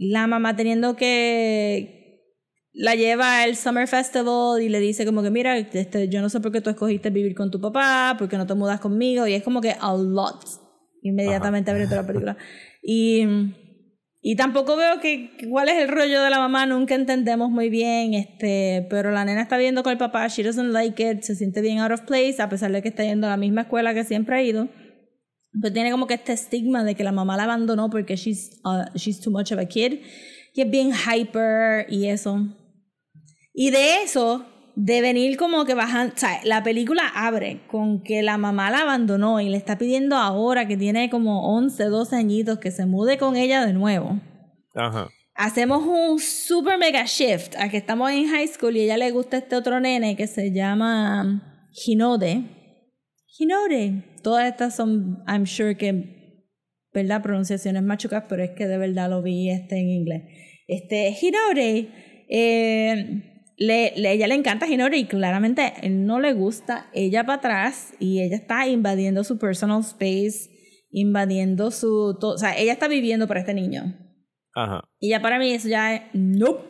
la 0.10 0.28
mamá 0.28 0.56
teniendo 0.56 0.96
que, 0.96 2.02
la 2.74 2.96
lleva 2.96 3.42
al 3.42 3.56
Summer 3.56 3.88
Festival 3.88 4.62
y 4.62 4.70
le 4.70 4.80
dice 4.80 5.06
como 5.06 5.22
que 5.22 5.30
mira, 5.30 5.58
este, 5.58 6.08
yo 6.10 6.22
no 6.22 6.30
sé 6.30 6.40
por 6.40 6.52
qué 6.52 6.62
tú 6.62 6.70
escogiste 6.70 7.10
vivir 7.10 7.36
con 7.36 7.52
tu 7.52 7.60
papá, 7.60 8.16
por 8.18 8.30
qué 8.30 8.38
no 8.38 8.48
te 8.48 8.54
mudas 8.54 8.80
conmigo 8.80 9.28
y 9.28 9.34
es 9.34 9.44
como 9.44 9.62
que 9.62 9.76
a 9.80 9.94
lot 9.94 10.46
inmediatamente 11.02 11.72
abriendo 11.72 11.96
la 11.96 12.08
película. 12.08 12.38
Y, 12.82 13.24
y 14.22 14.36
tampoco 14.36 14.76
veo 14.78 15.00
que 15.02 15.32
cuál 15.50 15.70
es 15.70 15.80
el 15.80 15.90
rollo 15.90 16.24
de 16.24 16.30
la 16.30 16.40
mamá, 16.40 16.66
nunca 16.66 16.96
entendemos 16.96 17.50
muy 17.50 17.70
bien, 17.70 18.14
este, 18.14 18.88
pero 18.90 19.12
la 19.12 19.26
nena 19.26 19.42
está 19.42 19.58
viendo 19.58 19.84
con 19.84 19.92
el 19.92 19.98
papá, 19.98 20.28
she 20.28 20.44
doesn't 20.44 20.72
like 20.72 21.04
it, 21.04 21.24
se 21.24 21.36
siente 21.36 21.62
bien 21.62 21.80
out 21.80 21.92
of 21.92 22.02
place, 22.02 22.42
a 22.42 22.48
pesar 22.48 22.72
de 22.72 22.82
que 22.82 22.90
está 22.90 23.04
yendo 23.04 23.28
a 23.28 23.32
la 23.32 23.38
misma 23.38 23.62
escuela 23.62 23.94
que 23.94 24.04
siempre 24.04 24.36
ha 24.36 24.44
ido. 24.44 24.70
Pero 25.60 25.74
tiene 25.74 25.92
como 25.92 26.08
que 26.08 26.14
este 26.14 26.34
estigma 26.34 26.84
de 26.84 26.96
que 26.96 27.04
la 27.04 27.12
mamá 27.12 27.36
la 27.38 27.44
abandonó 27.44 27.90
porque 27.90 28.16
she's, 28.16 28.62
uh, 28.64 28.86
she's 28.96 29.20
too 29.20 29.32
much 29.32 29.52
of 29.52 29.60
a 29.60 29.66
kid. 29.66 30.00
Y 30.54 30.62
es 30.62 30.70
bien 30.70 30.92
hyper 30.92 31.86
y 31.90 32.08
eso. 32.08 32.46
Y 33.54 33.70
de 33.72 34.04
eso, 34.04 34.46
de 34.76 35.02
venir 35.02 35.38
como 35.38 35.66
que 35.66 35.74
bajan, 35.74 36.14
o 36.16 36.18
sea, 36.18 36.40
la 36.44 36.64
película 36.64 37.04
abre 37.14 37.62
con 37.68 38.02
que 38.02 38.22
la 38.22 38.38
mamá 38.38 38.72
la 38.72 38.82
abandonó 38.82 39.42
y 39.42 39.50
le 39.50 39.58
está 39.58 39.78
pidiendo 39.78 40.16
ahora 40.16 40.68
que 40.68 40.78
tiene 40.78 41.10
como 41.10 41.56
11, 41.56 41.84
12 41.86 42.16
añitos 42.16 42.60
que 42.60 42.72
se 42.72 42.86
mude 42.86 43.18
con 43.18 43.36
ella 43.36 43.66
de 43.66 43.74
nuevo. 43.74 44.20
Ajá. 44.76 45.10
Hacemos 45.36 45.84
un 45.86 46.20
super 46.20 46.78
mega 46.78 47.04
shift 47.06 47.56
a 47.58 47.70
que 47.70 47.78
estamos 47.78 48.12
en 48.12 48.28
high 48.28 48.48
school 48.48 48.76
y 48.78 48.82
a 48.82 48.84
ella 48.84 48.98
le 48.98 49.12
gusta 49.12 49.38
este 49.38 49.56
otro 49.56 49.80
nene 49.80 50.16
que 50.16 50.28
se 50.28 50.52
llama 50.52 51.68
Hinode. 51.86 52.61
Hinode. 53.38 54.04
Todas 54.22 54.52
estas 54.52 54.76
son, 54.76 55.24
I'm 55.28 55.46
sure 55.46 55.76
que, 55.76 56.44
¿verdad? 56.94 57.22
Pronunciaciones 57.22 57.84
machucas, 57.84 58.26
pero 58.28 58.44
es 58.44 58.52
que 58.52 58.68
de 58.68 58.78
verdad 58.78 59.10
lo 59.10 59.22
vi 59.22 59.50
este 59.50 59.78
en 59.80 59.90
inglés. 59.90 60.24
Este, 60.68 61.16
Hinode. 61.20 61.90
Eh, 62.30 63.28
le, 63.58 63.94
le, 63.96 64.14
ella 64.14 64.28
le 64.28 64.34
encanta 64.34 64.66
Hinori 64.66 65.02
y 65.02 65.06
claramente 65.06 65.74
él 65.84 66.06
no 66.06 66.20
le 66.20 66.34
gusta 66.34 66.90
ella 66.94 67.26
para 67.26 67.38
atrás 67.38 67.94
y 68.00 68.22
ella 68.22 68.38
está 68.38 68.68
invadiendo 68.68 69.24
su 69.24 69.38
personal 69.38 69.82
space, 69.82 70.50
invadiendo 70.90 71.70
su... 71.70 72.18
o 72.20 72.38
sea, 72.40 72.58
ella 72.58 72.74
está 72.74 72.88
viviendo 72.88 73.28
para 73.28 73.42
este 73.42 73.54
niño. 73.54 73.96
Ajá. 74.56 74.82
Y 75.00 75.10
ya 75.10 75.22
para 75.22 75.38
mí 75.38 75.52
eso 75.52 75.68
ya 75.68 75.94
es... 75.94 76.02
Nope. 76.14 76.64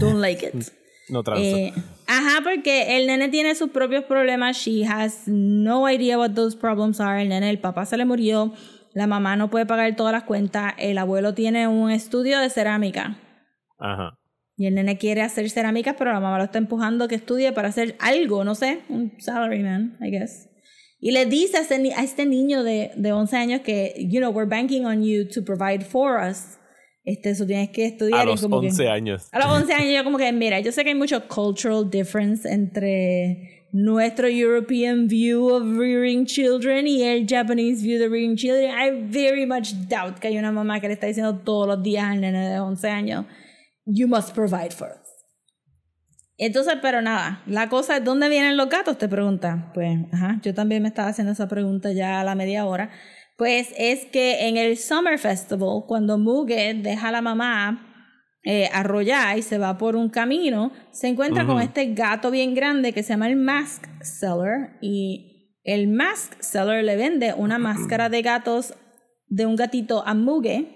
Don't 0.00 0.20
like 0.20 0.46
it. 0.46 0.54
no 1.08 1.24
transa. 1.24 1.42
Eh, 1.42 1.72
ajá, 2.08 2.40
porque 2.42 2.96
el 2.96 3.06
nene 3.06 3.28
tiene 3.28 3.54
sus 3.54 3.70
propios 3.70 4.04
problemas. 4.04 4.56
She 4.56 4.84
has 4.84 5.28
no 5.28 5.88
idea 5.88 6.18
what 6.18 6.32
those 6.32 6.56
problems 6.56 7.00
are. 7.00 7.22
El 7.22 7.28
nene, 7.28 7.48
el 7.50 7.60
papá 7.60 7.86
se 7.86 7.96
le 7.96 8.04
murió. 8.04 8.52
La 8.94 9.06
mamá 9.06 9.36
no 9.36 9.48
puede 9.50 9.66
pagar 9.66 9.94
todas 9.94 10.12
las 10.12 10.24
cuentas. 10.24 10.74
El 10.78 10.98
abuelo 10.98 11.34
tiene 11.34 11.68
un 11.68 11.90
estudio 11.90 12.40
de 12.40 12.50
cerámica. 12.50 13.18
Ajá. 13.78 14.18
Y 14.56 14.66
el 14.66 14.74
nene 14.74 14.98
quiere 14.98 15.22
hacer 15.22 15.48
cerámicas, 15.50 15.94
pero 15.96 16.12
la 16.12 16.18
mamá 16.18 16.36
lo 16.36 16.44
está 16.44 16.58
empujando 16.58 17.04
a 17.04 17.08
que 17.08 17.14
estudie 17.14 17.52
para 17.52 17.68
hacer 17.68 17.94
algo, 18.00 18.42
no 18.42 18.56
sé, 18.56 18.80
un 18.88 19.12
salaryman, 19.20 19.96
I 20.00 20.10
guess. 20.10 20.48
Y 20.98 21.12
le 21.12 21.26
dice 21.26 21.58
a 21.58 21.60
este, 21.60 21.94
a 21.94 22.02
este 22.02 22.26
niño 22.26 22.64
de, 22.64 22.90
de 22.96 23.12
11 23.12 23.36
años 23.36 23.60
que, 23.60 23.94
you 24.10 24.18
know, 24.18 24.32
we're 24.32 24.48
banking 24.48 24.84
on 24.84 25.04
you 25.04 25.28
to 25.28 25.44
provide 25.44 25.84
for 25.84 26.18
us. 26.20 26.57
Este, 27.08 27.30
eso 27.30 27.46
tienes 27.46 27.70
que 27.70 27.86
estudiar. 27.86 28.20
A 28.20 28.24
los 28.24 28.42
como 28.42 28.58
11 28.58 28.82
que, 28.82 28.88
años. 28.88 29.28
A 29.32 29.38
los 29.38 29.48
11 29.62 29.72
años 29.72 29.94
yo 29.96 30.04
como 30.04 30.18
que, 30.18 30.32
mira, 30.32 30.60
yo 30.60 30.72
sé 30.72 30.82
que 30.82 30.90
hay 30.90 30.94
mucho 30.94 31.26
cultural 31.28 31.88
difference 31.90 32.48
entre 32.48 33.66
nuestro 33.72 34.28
European 34.28 35.08
view 35.08 35.48
of 35.48 35.78
rearing 35.78 36.24
children 36.24 36.86
y 36.86 37.02
el 37.02 37.26
Japanese 37.26 37.82
view 37.82 38.02
of 38.04 38.10
rearing 38.10 38.36
children. 38.36 38.70
I 38.70 38.90
very 39.10 39.46
much 39.46 39.72
doubt 39.88 40.18
que 40.18 40.28
hay 40.28 40.38
una 40.38 40.52
mamá 40.52 40.80
que 40.80 40.88
le 40.88 40.94
está 40.94 41.06
diciendo 41.06 41.38
todos 41.38 41.66
los 41.66 41.82
días 41.82 42.04
al 42.04 42.20
nene 42.20 42.48
de 42.48 42.60
11 42.60 42.88
años 42.88 43.24
you 43.88 44.06
must 44.06 44.34
provide 44.34 44.72
for 44.72 44.88
us. 44.88 45.08
Entonces, 46.36 46.74
pero 46.80 47.02
nada, 47.02 47.42
la 47.46 47.68
cosa 47.68 47.96
es, 47.96 48.04
¿dónde 48.04 48.28
vienen 48.28 48.56
los 48.56 48.68
gatos? 48.68 48.96
Te 48.96 49.08
pregunta. 49.08 49.72
Pues, 49.74 49.98
ajá, 50.12 50.38
yo 50.42 50.54
también 50.54 50.82
me 50.82 50.88
estaba 50.88 51.08
haciendo 51.08 51.32
esa 51.32 51.48
pregunta 51.48 51.92
ya 51.92 52.20
a 52.20 52.24
la 52.24 52.36
media 52.36 52.64
hora. 52.66 52.90
Pues 53.38 53.72
es 53.78 54.04
que 54.06 54.48
en 54.48 54.56
el 54.56 54.76
Summer 54.76 55.16
Festival, 55.16 55.84
cuando 55.86 56.18
Muge 56.18 56.74
deja 56.74 57.08
a 57.08 57.12
la 57.12 57.22
mamá 57.22 58.10
eh, 58.42 58.68
arrollar 58.72 59.38
y 59.38 59.42
se 59.42 59.58
va 59.58 59.78
por 59.78 59.94
un 59.94 60.08
camino, 60.08 60.72
se 60.90 61.06
encuentra 61.06 61.46
con 61.46 61.62
este 61.62 61.94
gato 61.94 62.32
bien 62.32 62.56
grande 62.56 62.92
que 62.92 63.04
se 63.04 63.10
llama 63.10 63.28
el 63.28 63.36
Mask 63.36 63.84
Seller 64.02 64.76
y 64.80 65.54
el 65.62 65.86
Mask 65.86 66.34
Seller 66.40 66.82
le 66.82 66.96
vende 66.96 67.32
una 67.32 67.58
máscara 67.58 68.08
de 68.08 68.22
gatos 68.22 68.74
de 69.28 69.46
un 69.46 69.54
gatito 69.54 70.04
a 70.04 70.14
Muge 70.14 70.74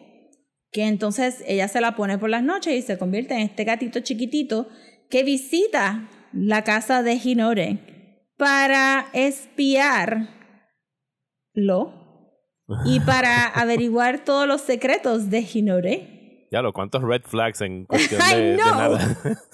que 0.70 0.84
entonces 0.84 1.42
ella 1.48 1.66
se 1.66 1.80
la 1.80 1.96
pone 1.96 2.16
por 2.16 2.30
las 2.30 2.44
noches 2.44 2.74
y 2.74 2.82
se 2.82 2.96
convierte 2.96 3.34
en 3.34 3.40
este 3.40 3.64
gatito 3.64 3.98
chiquitito 4.00 4.68
que 5.10 5.24
visita 5.24 6.08
la 6.32 6.62
casa 6.62 7.02
de 7.02 7.14
Hinore 7.14 8.28
para 8.36 9.08
espiarlo 9.14 10.28
y 12.84 13.00
para 13.06 13.46
averiguar 13.46 14.24
todos 14.24 14.46
los 14.46 14.60
secretos 14.60 15.30
de 15.30 15.46
Hinore. 15.52 16.48
Ya 16.50 16.60
lo, 16.60 16.72
¿cuántos 16.72 17.02
red 17.02 17.22
flags 17.22 17.60
en 17.60 17.84
cuestión 17.86 18.20
de, 18.30 18.36
de 18.36 18.56
nada? 18.56 19.16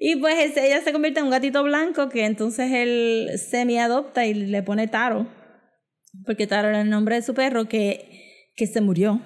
Y 0.00 0.14
pues 0.16 0.56
ella 0.56 0.80
se 0.80 0.92
convierte 0.92 1.18
en 1.18 1.26
un 1.26 1.32
gatito 1.32 1.64
blanco 1.64 2.08
que 2.08 2.24
entonces 2.24 2.70
él 2.70 3.30
semi 3.36 3.78
adopta 3.78 4.26
y 4.26 4.34
le 4.34 4.62
pone 4.62 4.86
Taro. 4.86 5.26
Porque 6.24 6.46
Taro 6.46 6.68
era 6.68 6.82
el 6.82 6.90
nombre 6.90 7.16
de 7.16 7.22
su 7.22 7.34
perro 7.34 7.68
que, 7.68 8.52
que 8.54 8.68
se 8.68 8.80
murió. 8.80 9.20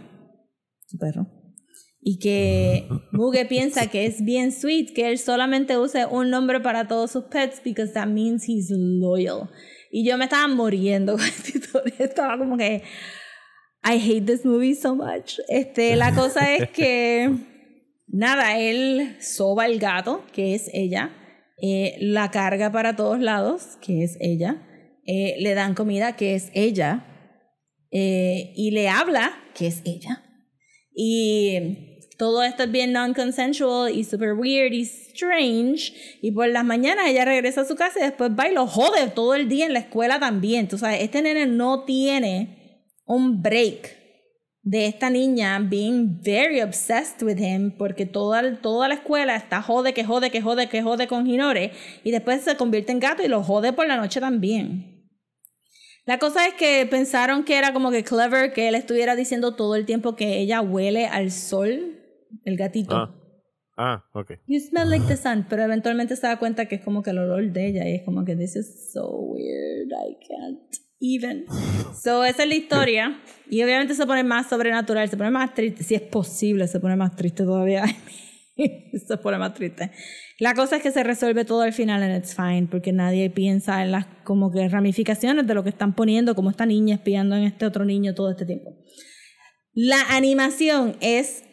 Su 0.87 0.97
perro. 0.97 1.27
Y 2.01 2.19
que 2.19 2.89
Muge 3.13 3.45
piensa 3.45 3.89
que 3.89 4.07
es 4.07 4.25
bien 4.25 4.51
sweet 4.51 4.95
que 4.95 5.11
él 5.11 5.19
solamente 5.19 5.77
use 5.77 6.07
un 6.07 6.31
nombre 6.31 6.59
para 6.61 6.89
todos 6.89 7.11
sus 7.13 7.25
pets 7.25 7.63
because 7.63 7.93
that 7.93 8.07
means 8.07 8.49
he's 8.49 8.71
loyal. 8.71 9.51
Y 9.95 10.05
yo 10.09 10.17
me 10.17 10.25
estaba 10.25 10.49
muriendo 10.49 11.13
con 11.17 11.25
esta 11.25 11.59
historia. 11.59 11.95
Estaba 11.99 12.39
como 12.39 12.57
que 12.57 12.83
I 13.85 13.99
hate 13.99 14.25
this 14.27 14.45
movie 14.45 14.75
so 14.75 14.97
much. 14.97 15.39
Este, 15.49 15.95
la 15.97 16.15
cosa 16.15 16.55
es 16.55 16.71
que 16.71 17.31
nada, 18.09 18.59
él 18.59 19.17
soba 19.21 19.67
el 19.67 19.79
gato, 19.79 20.25
que 20.33 20.55
es 20.55 20.71
ella, 20.73 21.11
eh, 21.61 21.97
la 22.01 22.31
carga 22.31 22.73
para 22.73 22.97
todos 22.97 23.21
lados, 23.21 23.77
que 23.83 24.03
es 24.03 24.17
ella, 24.21 24.67
eh, 25.07 25.37
le 25.39 25.55
dan 25.55 25.75
comida, 25.75 26.17
que 26.17 26.35
es 26.35 26.51
ella, 26.55 27.05
eh, 27.91 28.53
y 28.57 28.71
le 28.71 28.89
habla, 28.89 29.33
que 29.55 29.67
es 29.67 29.83
ella. 29.85 30.23
Y 30.95 31.92
todo 32.23 32.45
esto 32.45 32.63
es 32.63 32.71
bien 32.71 32.93
non-consensual 32.93 33.93
y 33.93 34.05
super 34.05 34.35
weird 34.35 34.73
y 34.73 34.83
strange. 34.83 35.93
Y 36.23 36.31
por 36.31 36.47
las 36.47 36.65
mañanas 36.65 37.09
ella 37.09 37.25
regresa 37.25 37.63
a 37.63 37.65
su 37.65 37.75
casa 37.75 37.99
y 37.99 38.05
después 38.05 38.31
va 38.39 38.49
y 38.49 38.55
lo 38.55 38.69
jode 38.69 39.09
todo 39.09 39.35
el 39.35 39.49
día 39.49 39.67
en 39.67 39.73
la 39.73 39.81
escuela 39.81 40.21
también. 40.21 40.69
Tú 40.69 40.79
sabes, 40.79 41.03
este 41.03 41.21
nene 41.21 41.47
no 41.47 41.83
tiene 41.83 42.85
un 43.07 43.43
break 43.43 43.97
de 44.63 44.87
esta 44.87 45.11
niña 45.11 45.59
being 45.69 46.21
very 46.23 46.61
obsessed 46.61 47.25
with 47.25 47.41
him 47.41 47.73
porque 47.77 48.07
toda, 48.07 48.55
toda 48.61 48.87
la 48.87 48.95
escuela 48.95 49.35
está 49.35 49.61
jode, 49.61 49.93
que 49.93 50.05
jode, 50.05 50.31
que 50.31 50.41
jode, 50.41 50.69
que 50.69 50.81
jode 50.81 51.09
con 51.09 51.27
Hinore 51.27 51.73
y 52.05 52.13
después 52.13 52.43
se 52.43 52.57
convierte 52.57 52.93
en 52.93 53.01
gato 53.01 53.25
y 53.25 53.27
lo 53.27 53.43
jode 53.43 53.73
por 53.73 53.89
la 53.89 53.97
noche 53.97 54.21
también. 54.21 55.11
La 56.05 56.21
cosa 56.21 56.47
es 56.47 56.55
que 56.55 56.87
pensaron 56.87 57.43
que 57.43 57.59
era 57.59 57.73
como 57.73 57.91
que 57.91 58.05
clever 58.05 58.53
que 58.53 58.69
él 58.69 58.77
estuviera 58.77 59.17
diciendo 59.17 59.57
todo 59.57 59.75
el 59.75 59.87
tiempo 59.87 60.15
que 60.15 60.39
ella 60.39 60.61
huele 60.61 61.07
al 61.07 61.33
sol, 61.33 61.99
el 62.45 62.57
gatito. 62.57 62.97
Ah, 62.97 63.15
ah, 63.77 64.05
ok. 64.15 64.33
You 64.47 64.61
smell 64.61 64.89
like 64.89 65.07
the 65.07 65.17
sun, 65.17 65.47
pero 65.49 65.63
eventualmente 65.63 66.17
se 66.17 66.27
da 66.27 66.39
cuenta 66.39 66.67
que 66.67 66.77
es 66.77 66.85
como 66.85 67.03
que 67.03 67.11
el 67.11 67.19
olor 67.19 67.53
de 67.53 67.69
ella 67.69 67.89
y 67.89 67.97
es 67.97 68.03
como 68.03 68.25
que 68.25 68.37
this 68.37 68.57
is 68.57 68.93
so 68.93 69.11
weird, 69.11 69.89
I 69.89 70.17
can't 70.27 70.77
even. 71.01 71.47
So 72.03 72.25
esa 72.25 72.43
es 72.45 72.49
la 72.49 72.55
historia 72.55 73.21
y 73.51 73.63
obviamente 73.63 73.95
se 73.95 74.07
pone 74.07 74.25
más 74.25 74.49
sobrenatural, 74.49 75.09
se 75.09 75.17
pone 75.17 75.31
más 75.31 75.55
triste, 75.55 75.83
si 75.83 75.95
es 75.95 76.03
posible, 76.03 76.67
se 76.69 76.81
pone 76.81 76.97
más 76.97 77.17
triste 77.17 77.45
todavía. 77.45 77.85
se 79.07 79.17
pone 79.19 79.39
más 79.39 79.55
triste. 79.55 79.91
La 80.39 80.55
cosa 80.55 80.77
es 80.77 80.83
que 80.83 80.91
se 80.91 81.03
resuelve 81.03 81.45
todo 81.45 81.63
al 81.63 81.73
final 81.73 82.03
and 82.03 82.17
it's 82.17 82.35
fine 82.35 82.69
porque 82.71 82.93
nadie 82.93 83.31
piensa 83.31 83.83
en 83.83 83.93
las 83.93 84.07
como 84.25 84.51
que 84.51 84.69
ramificaciones 84.69 85.47
de 85.47 85.55
lo 85.55 85.63
que 85.63 85.71
están 85.71 85.95
poniendo 85.95 86.35
como 86.35 86.51
esta 86.51 86.67
niña 86.67 86.97
espiando 86.97 87.37
en 87.37 87.45
este 87.45 87.67
otro 87.67 87.85
niño 87.85 88.15
todo 88.15 88.31
este 88.31 88.47
tiempo. 88.47 88.77
La 89.75 90.01
animación 90.11 90.97
es 91.01 91.45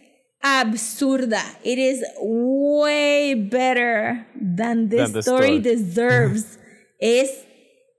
absurda. 0.44 1.42
It 1.64 1.78
is 1.78 2.04
way 2.20 3.34
better 3.36 4.28
than 4.36 4.90
this 4.90 5.02
Than 5.02 5.12
the 5.14 5.22
story 5.22 5.48
story. 5.48 5.60
deserves. 5.60 6.58
es 7.00 7.46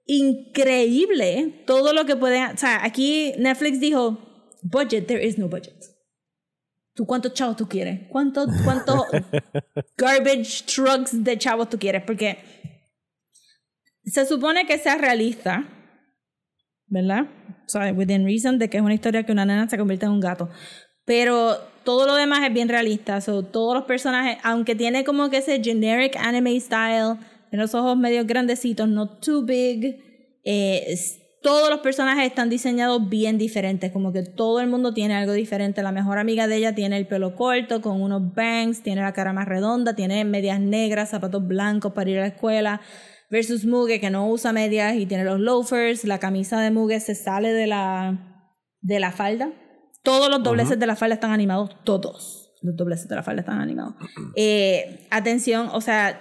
increíble 0.07 1.65
todo 1.67 1.93
lo 1.93 2.05
que 2.05 2.17
pueden. 2.17 2.55
O 2.55 2.57
sea, 2.57 2.85
aquí 2.85 3.33
Netflix 3.39 3.81
dijo: 3.81 4.19
budget, 4.63 5.07
there 5.07 5.25
is 5.25 5.39
no 5.39 5.49
budget. 5.49 5.75
¿Tú 6.95 7.07
cuántos 7.07 7.33
chavos 7.35 7.57
tú 7.57 7.69
quieres? 7.69 8.09
¿Cuántos 8.11 8.49
cuánto 8.65 9.07
garbage 9.97 10.65
trucks 10.67 11.25
de 11.25 11.39
chavos 11.39 11.69
tú 11.71 11.79
quieres? 11.79 12.03
Porque 12.03 12.39
se 14.05 14.27
supone 14.27 14.67
que 14.67 14.77
sea 14.77 14.99
realista, 14.99 15.65
¿verdad? 16.87 17.27
O 17.65 17.69
sea, 17.69 17.93
within 17.93 18.25
reason 18.25 18.59
de 18.59 18.69
que 18.69 18.79
es 18.79 18.83
una 18.83 18.95
historia 18.95 19.23
que 19.23 19.33
una 19.33 19.47
nena 19.47 19.69
se 19.69 19.79
convierte 19.79 20.07
en 20.07 20.13
un 20.13 20.21
gato. 20.21 20.51
Pero 21.05 21.70
todo 21.91 22.07
lo 22.07 22.15
demás 22.15 22.45
es 22.47 22.55
bien 22.55 22.69
realista. 22.69 23.21
So, 23.21 23.43
todos 23.43 23.75
los 23.75 23.83
personajes, 23.83 24.39
aunque 24.45 24.77
tiene 24.77 25.03
como 25.03 25.29
que 25.29 25.39
ese 25.39 25.61
generic 25.61 26.17
anime 26.17 26.59
style, 26.61 27.17
de 27.51 27.59
los 27.59 27.75
ojos 27.75 27.97
medio 27.97 28.25
grandecitos, 28.25 28.89
no 28.89 29.09
too 29.19 29.43
big, 29.43 30.39
eh, 30.45 30.97
todos 31.43 31.69
los 31.69 31.81
personajes 31.81 32.27
están 32.27 32.49
diseñados 32.49 33.09
bien 33.09 33.39
diferentes. 33.39 33.91
Como 33.91 34.13
que 34.13 34.23
todo 34.23 34.61
el 34.61 34.69
mundo 34.69 34.95
tiene 34.95 35.17
algo 35.17 35.33
diferente. 35.33 35.83
La 35.83 35.91
mejor 35.91 36.19
amiga 36.19 36.47
de 36.47 36.59
ella 36.59 36.77
tiene 36.77 36.97
el 36.97 37.09
pelo 37.09 37.35
corto, 37.35 37.81
con 37.81 38.01
unos 38.01 38.37
bangs, 38.37 38.85
tiene 38.85 39.03
la 39.03 39.13
cara 39.13 39.33
más 39.33 39.49
redonda, 39.49 39.97
tiene 39.97 40.25
medias 40.25 40.61
negras, 40.61 41.09
zapatos 41.09 41.45
blancos 41.45 41.93
para 41.93 42.09
ir 42.09 42.19
a 42.19 42.21
la 42.21 42.29
escuela. 42.29 42.81
Versus 43.31 43.67
Muge, 43.67 43.99
que 43.99 44.11
no 44.11 44.29
usa 44.29 44.53
medias 44.53 44.95
y 44.95 45.07
tiene 45.07 45.25
los 45.25 45.41
loafers. 45.41 46.05
La 46.05 46.21
camisa 46.21 46.61
de 46.61 46.71
Muge 46.71 47.01
se 47.01 47.17
sale 47.17 47.53
de 47.53 47.67
la, 47.67 48.47
de 48.81 49.01
la 49.01 49.11
falda. 49.11 49.51
Todos 50.03 50.31
los 50.31 50.43
dobleces 50.43 50.79
de 50.79 50.87
la 50.87 50.97
falda 50.97 51.15
están 51.15 51.31
animados, 51.31 51.77
todos 51.85 52.41
los 52.63 52.77
dobleces 52.77 53.09
de 53.09 53.17
la 53.17 53.23
falda 53.23 53.41
están 53.41 53.61
animados. 53.61 53.95
Eh, 54.37 55.07
atención, 55.11 55.69
o 55.73 55.81
sea, 55.81 56.21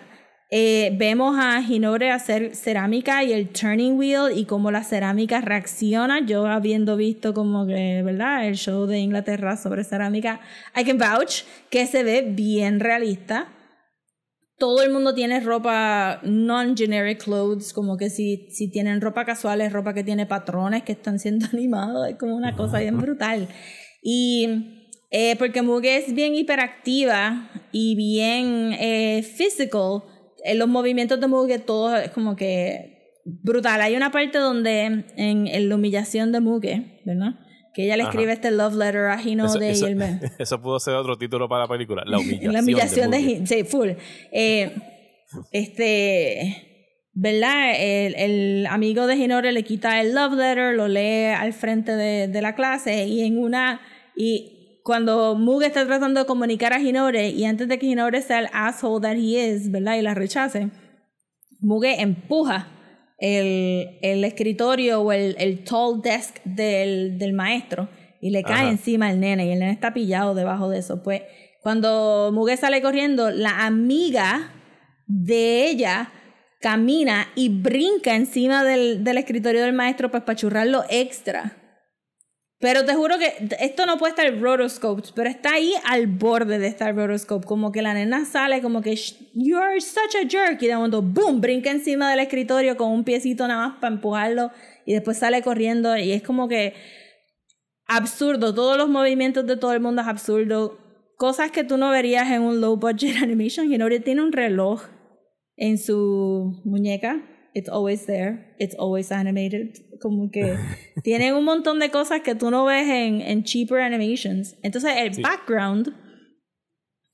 eh, 0.52 0.96
vemos 0.98 1.38
a 1.38 1.62
Hinore 1.62 2.10
hacer 2.12 2.56
cerámica 2.56 3.24
y 3.24 3.34
el 3.34 3.50
turning 3.50 3.98
wheel 3.98 4.36
y 4.36 4.46
cómo 4.46 4.72
la 4.72 4.84
cerámica 4.84 5.42
reacciona. 5.42 6.26
Yo 6.26 6.48
habiendo 6.48 6.96
visto 6.98 7.34
como 7.34 7.68
que, 7.68 8.02
¿verdad? 8.04 8.48
El 8.48 8.56
show 8.56 8.88
de 8.88 9.00
Inglaterra 9.00 9.58
sobre 9.58 9.84
cerámica, 9.84 10.40
I 10.76 10.84
can 10.86 10.98
vouch 10.98 11.44
que 11.70 11.86
se 11.86 12.04
ve 12.04 12.24
bien 12.28 12.80
realista. 12.80 13.48
Todo 14.60 14.84
el 14.84 14.92
mundo 14.92 15.14
tiene 15.14 15.40
ropa 15.40 16.20
non-generic 16.24 17.24
clothes, 17.24 17.74
como 17.74 17.98
que 17.98 18.10
si, 18.10 18.50
si 18.52 18.70
tienen 18.70 19.02
ropa 19.02 19.26
casual 19.26 19.62
es 19.62 19.72
ropa 19.72 19.94
que 19.94 20.04
tiene 20.04 20.26
patrones 20.26 20.84
que 20.84 20.92
están 20.92 21.18
siendo 21.20 21.48
animados, 21.54 22.10
es 22.10 22.16
como 22.18 22.36
una 22.36 22.56
cosa 22.56 22.80
bien 22.80 22.98
brutal. 22.98 23.48
Y 24.04 24.90
eh, 25.12 25.36
porque 25.38 25.62
Muge 25.62 25.98
es 25.98 26.14
bien 26.14 26.36
hiperactiva 26.36 27.50
y 27.72 27.96
bien 27.96 28.74
eh, 28.80 29.24
physical, 29.24 30.04
en 30.44 30.60
los 30.60 30.68
movimientos 30.68 31.20
de 31.20 31.28
Muge 31.28 31.60
todo 31.60 31.96
es 31.98 32.12
como 32.12 32.36
que 32.36 33.16
brutal. 33.26 33.82
Hay 33.82 33.96
una 33.96 34.12
parte 34.12 34.38
donde 34.38 34.84
en, 34.84 35.06
en 35.48 35.70
la 35.70 35.76
humillación 35.76 36.32
de 36.32 36.40
Muge, 36.42 37.02
¿verdad? 37.06 37.36
Que 37.74 37.86
ella 37.86 37.96
le 37.98 38.04
Ajá. 38.04 38.12
escribe 38.12 38.34
este 38.34 38.52
love 38.52 38.76
letter 38.76 39.06
a 39.06 39.22
Hinode 39.22 39.70
eso- 39.72 39.86
y 39.88 39.92
él 39.92 39.96
me... 39.96 40.20
eso 40.40 40.62
pudo 40.62 40.80
ser 40.80 40.96
otro 40.96 41.18
título 41.18 41.48
para 41.48 41.64
la 41.64 41.68
película. 41.68 42.04
La 42.06 42.18
humillación. 42.20 42.54
La 42.54 42.60
humillación 42.62 43.12
de, 43.12 43.20
Muge. 43.20 43.32
Hin- 43.32 43.46
sí, 43.48 43.64
full. 43.64 43.90
Eh, 44.32 44.76
este, 45.52 46.66
¿verdad? 47.14 47.72
El, 47.78 48.16
el 48.16 48.68
amigo 48.68 49.08
de 49.08 49.16
Hinore 49.16 49.52
le 49.52 49.64
quita 49.64 50.02
el 50.02 50.16
love 50.16 50.34
letter, 50.34 50.76
lo 50.76 50.88
lee 50.88 51.26
al 51.38 51.54
frente 51.54 51.96
de, 51.96 52.28
de 52.28 52.42
la 52.42 52.56
clase 52.56 53.06
y 53.06 53.22
en 53.22 53.38
una 53.38 53.82
y 54.16 54.82
cuando 54.84 55.36
Muge 55.36 55.68
está 55.68 55.86
tratando 55.86 56.22
de 56.22 56.26
comunicar 56.26 56.74
a 56.74 56.80
Hinore 56.82 57.30
y 57.30 57.46
antes 57.46 57.68
de 57.68 57.78
que 57.78 57.86
Hinore 57.86 58.22
sea 58.22 58.40
el 58.40 58.48
asshole 58.54 59.02
that 59.02 59.16
he 59.18 59.48
is, 59.54 59.70
¿verdad? 59.72 59.98
Y 59.98 60.02
la 60.02 60.16
rechace, 60.16 60.70
Muge 61.60 62.02
empuja 62.02 62.68
el, 63.22 63.98
el 64.02 64.24
escritorio 64.24 65.02
o 65.02 65.12
el, 65.12 65.36
el 65.40 65.64
tall 65.64 66.02
desk 66.02 66.42
del, 66.44 67.18
del 67.18 67.34
maestro 67.34 67.90
y 68.22 68.32
le 68.32 68.44
cae 68.44 68.62
Ajá. 68.62 68.70
encima 68.70 69.12
el 69.12 69.20
nene 69.20 69.46
y 69.48 69.52
el 69.52 69.60
nene 69.60 69.72
está 69.72 69.94
pillado 69.94 70.34
debajo 70.34 70.70
de 70.70 70.80
eso. 70.80 71.04
Pues 71.04 71.22
cuando 71.62 72.32
Muge 72.34 72.58
sale 72.58 72.82
corriendo, 72.82 73.32
la 73.32 73.66
amiga 73.66 74.52
de 75.08 75.68
ella 75.68 76.12
camina 76.62 77.28
y 77.36 77.50
brinca 77.50 78.16
encima 78.16 78.64
del, 78.64 79.04
del 79.04 79.18
escritorio 79.18 79.62
del 79.62 79.74
maestro 79.74 80.12
pues, 80.12 80.24
para 80.24 80.36
churrarlo 80.36 80.84
extra. 80.90 81.56
Pero 82.62 82.84
te 82.84 82.94
juro 82.94 83.18
que 83.18 83.48
esto 83.62 83.86
no 83.86 83.98
puede 83.98 84.12
estar 84.12 84.38
rotoscoped, 84.40 85.12
pero 85.16 85.30
está 85.30 85.54
ahí 85.54 85.74
al 85.86 86.08
borde 86.08 86.60
de 86.60 86.68
estar 86.68 86.94
rotoscope. 86.94 87.46
Como 87.48 87.72
que 87.72 87.82
la 87.82 87.94
nena 87.94 88.26
sale 88.26 88.62
como 88.62 88.82
que 88.82 88.92
"Sh- 88.96 89.16
you 89.34 89.58
are 89.58 89.80
such 89.80 90.16
a 90.22 90.28
jerk 90.28 90.62
y 90.62 90.68
de 90.68 90.76
momento 90.76 91.02
boom, 91.02 91.40
brinca 91.40 91.72
encima 91.72 92.10
del 92.10 92.20
escritorio 92.20 92.76
con 92.76 92.92
un 92.92 93.06
piecito 93.06 93.48
nada 93.48 93.70
más 93.70 93.78
para 93.80 93.96
empujarlo 93.96 94.52
y 94.86 94.94
después 94.94 95.18
sale 95.18 95.42
corriendo 95.42 95.96
y 95.96 96.12
es 96.12 96.22
como 96.22 96.50
que 96.50 96.74
absurdo. 97.86 98.54
Todos 98.54 98.78
los 98.78 98.90
movimientos 98.90 99.46
de 99.48 99.56
todo 99.56 99.72
el 99.74 99.80
mundo 99.80 100.02
es 100.02 100.08
absurdo. 100.08 100.78
Cosas 101.16 101.52
que 101.52 101.64
tú 101.64 101.78
no 101.78 101.90
verías 101.92 102.30
en 102.32 102.42
un 102.42 102.60
low 102.60 102.76
budget 102.78 103.16
animation. 103.24 103.72
Hinori 103.72 104.02
tiene 104.02 104.22
un 104.22 104.34
reloj 104.34 104.82
en 105.56 105.78
su 105.78 106.62
muñeca. 106.66 107.22
It's 107.54 107.70
always 107.70 108.06
there. 108.06 108.56
It's 108.60 108.76
always 108.78 109.12
animated. 109.14 109.76
Como 110.02 110.32
que 110.32 110.56
tienen 111.04 111.36
un 111.36 111.44
montón 111.44 111.80
de 111.80 111.90
cosas 111.92 112.22
que 112.22 112.36
tú 112.36 112.50
no 112.52 112.66
ves 112.66 112.88
en, 112.88 113.22
en 113.22 113.44
cheaper 113.44 113.82
animations. 113.82 114.56
Entonces 114.64 114.94
el 114.98 115.14
Sí. 115.14 115.22
background 115.22 115.94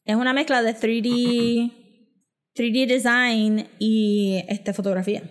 es 0.06 0.16
una 0.16 0.34
mezcla 0.34 0.62
de 0.62 0.74
3D, 0.76 1.72
3D 2.56 2.86
design 2.88 3.68
y 3.80 4.44
este, 4.48 4.72
fotografía. 4.74 5.24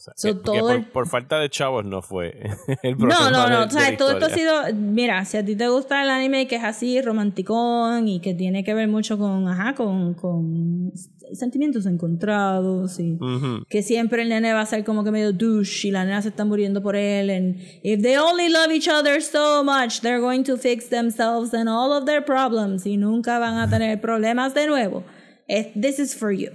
O 0.00 0.02
sea, 0.02 0.14
So, 0.16 0.28
que- 0.28 0.34
que 0.38 0.40
todo 0.44 0.60
por, 0.60 0.70
el- 0.76 0.84
por 0.86 1.08
falta 1.08 1.38
de 1.38 1.50
chavos 1.50 1.84
no 1.84 2.00
fue 2.00 2.30
el 2.82 2.92
No, 2.92 2.98
problema 2.98 3.30
no, 3.30 3.44
de- 3.44 3.50
no. 3.50 3.58
de 3.60 3.66
O 3.66 3.70
sea, 3.70 3.96
todo 3.98 4.12
esto 4.12 4.24
ha 4.26 4.30
sido. 4.30 4.52
Mira, 4.74 5.26
si 5.26 5.36
a 5.36 5.44
ti 5.44 5.54
te 5.56 5.68
gusta 5.68 6.02
el 6.02 6.08
anime 6.08 6.46
que 6.46 6.56
es 6.56 6.64
así, 6.64 7.02
romanticón 7.02 8.08
y 8.08 8.20
que 8.20 8.32
tiene 8.32 8.64
que 8.64 8.72
ver 8.72 8.88
mucho 8.88 9.18
con, 9.18 9.46
ajá, 9.46 9.74
con, 9.74 10.14
con 10.14 10.90
sentimientos 11.34 11.84
encontrados 11.84 12.98
y 12.98 13.12
Ujú. 13.20 13.64
que 13.68 13.82
siempre 13.82 14.22
el 14.22 14.30
nene 14.30 14.52
va 14.54 14.62
a 14.62 14.66
ser 14.66 14.84
como 14.84 15.04
que 15.04 15.10
medio 15.10 15.32
douche 15.34 15.88
y 15.88 15.90
la 15.90 16.04
nena 16.06 16.22
se 16.22 16.30
está 16.30 16.44
muriendo 16.46 16.82
por 16.82 16.96
él. 16.96 17.28
And 17.30 17.56
if 17.82 18.00
they 18.02 18.16
only 18.16 18.48
love 18.48 18.72
each 18.72 18.88
other 18.88 19.20
so 19.22 19.62
much, 19.62 20.00
they're 20.00 20.20
going 20.20 20.44
to 20.44 20.56
fix 20.56 20.88
themselves 20.88 21.52
and 21.52 21.68
all 21.68 21.92
of 21.92 22.06
their 22.06 22.24
problems 22.24 22.86
y 22.86 22.96
nunca 22.96 23.38
van 23.38 23.58
a 23.58 23.68
tener 23.68 24.00
problemas 24.00 24.54
de 24.54 24.66
nuevo. 24.66 25.04
Es- 25.46 25.68
This 25.78 25.98
is 25.98 26.16
for 26.16 26.32
you. 26.32 26.50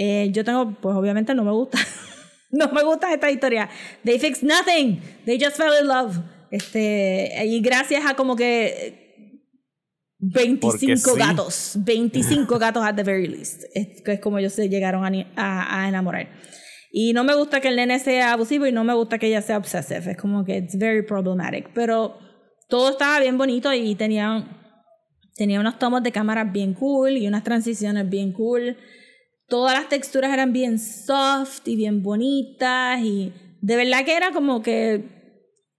Eh, 0.00 0.30
yo 0.32 0.44
tengo, 0.44 0.76
pues 0.80 0.94
obviamente 0.96 1.34
no 1.34 1.42
me 1.44 1.50
gusta. 1.50 1.76
No 2.50 2.68
me 2.72 2.82
gusta 2.82 3.12
esta 3.12 3.30
historia. 3.30 3.68
They 4.04 4.18
fixed 4.18 4.42
nothing. 4.42 5.00
They 5.24 5.38
just 5.38 5.56
fell 5.56 5.72
in 5.80 5.86
love. 5.86 6.18
Este, 6.50 7.44
y 7.44 7.60
gracias 7.60 8.04
a 8.06 8.14
como 8.14 8.34
que 8.36 9.08
25 10.18 10.60
Porque 10.60 11.22
sí. 11.22 11.28
gatos. 11.28 11.72
25 11.76 12.58
gatos 12.58 12.84
at 12.84 12.94
the 12.96 13.02
very 13.02 13.26
least. 13.26 13.64
Es, 13.74 14.02
es 14.04 14.20
como 14.20 14.38
ellos 14.38 14.52
se 14.52 14.68
llegaron 14.68 15.04
a, 15.04 15.26
a, 15.36 15.82
a 15.84 15.88
enamorar. 15.88 16.28
Y 16.90 17.12
no 17.12 17.22
me 17.22 17.34
gusta 17.34 17.60
que 17.60 17.68
el 17.68 17.76
nene 17.76 17.98
sea 17.98 18.32
abusivo 18.32 18.66
y 18.66 18.72
no 18.72 18.82
me 18.82 18.94
gusta 18.94 19.18
que 19.18 19.26
ella 19.26 19.42
sea 19.42 19.58
obsessive. 19.58 20.12
Es 20.12 20.16
como 20.16 20.44
que 20.44 20.56
it's 20.58 20.76
very 20.78 21.02
problematic. 21.02 21.70
Pero 21.74 22.18
todo 22.68 22.90
estaba 22.90 23.20
bien 23.20 23.36
bonito 23.38 23.72
y 23.72 23.94
tenía, 23.94 24.48
tenía 25.36 25.60
unos 25.60 25.78
tomos 25.78 26.02
de 26.02 26.12
cámaras 26.12 26.50
bien 26.50 26.74
cool 26.74 27.16
y 27.16 27.28
unas 27.28 27.44
transiciones 27.44 28.08
bien 28.08 28.32
cool. 28.32 28.76
Todas 29.48 29.74
las 29.78 29.88
texturas 29.88 30.32
eran 30.32 30.52
bien 30.52 30.78
soft 30.78 31.66
y 31.66 31.76
bien 31.76 32.02
bonitas 32.02 33.00
y 33.00 33.32
de 33.60 33.76
verdad 33.76 34.04
que 34.04 34.14
era 34.16 34.30
como 34.32 34.62
que 34.62 35.04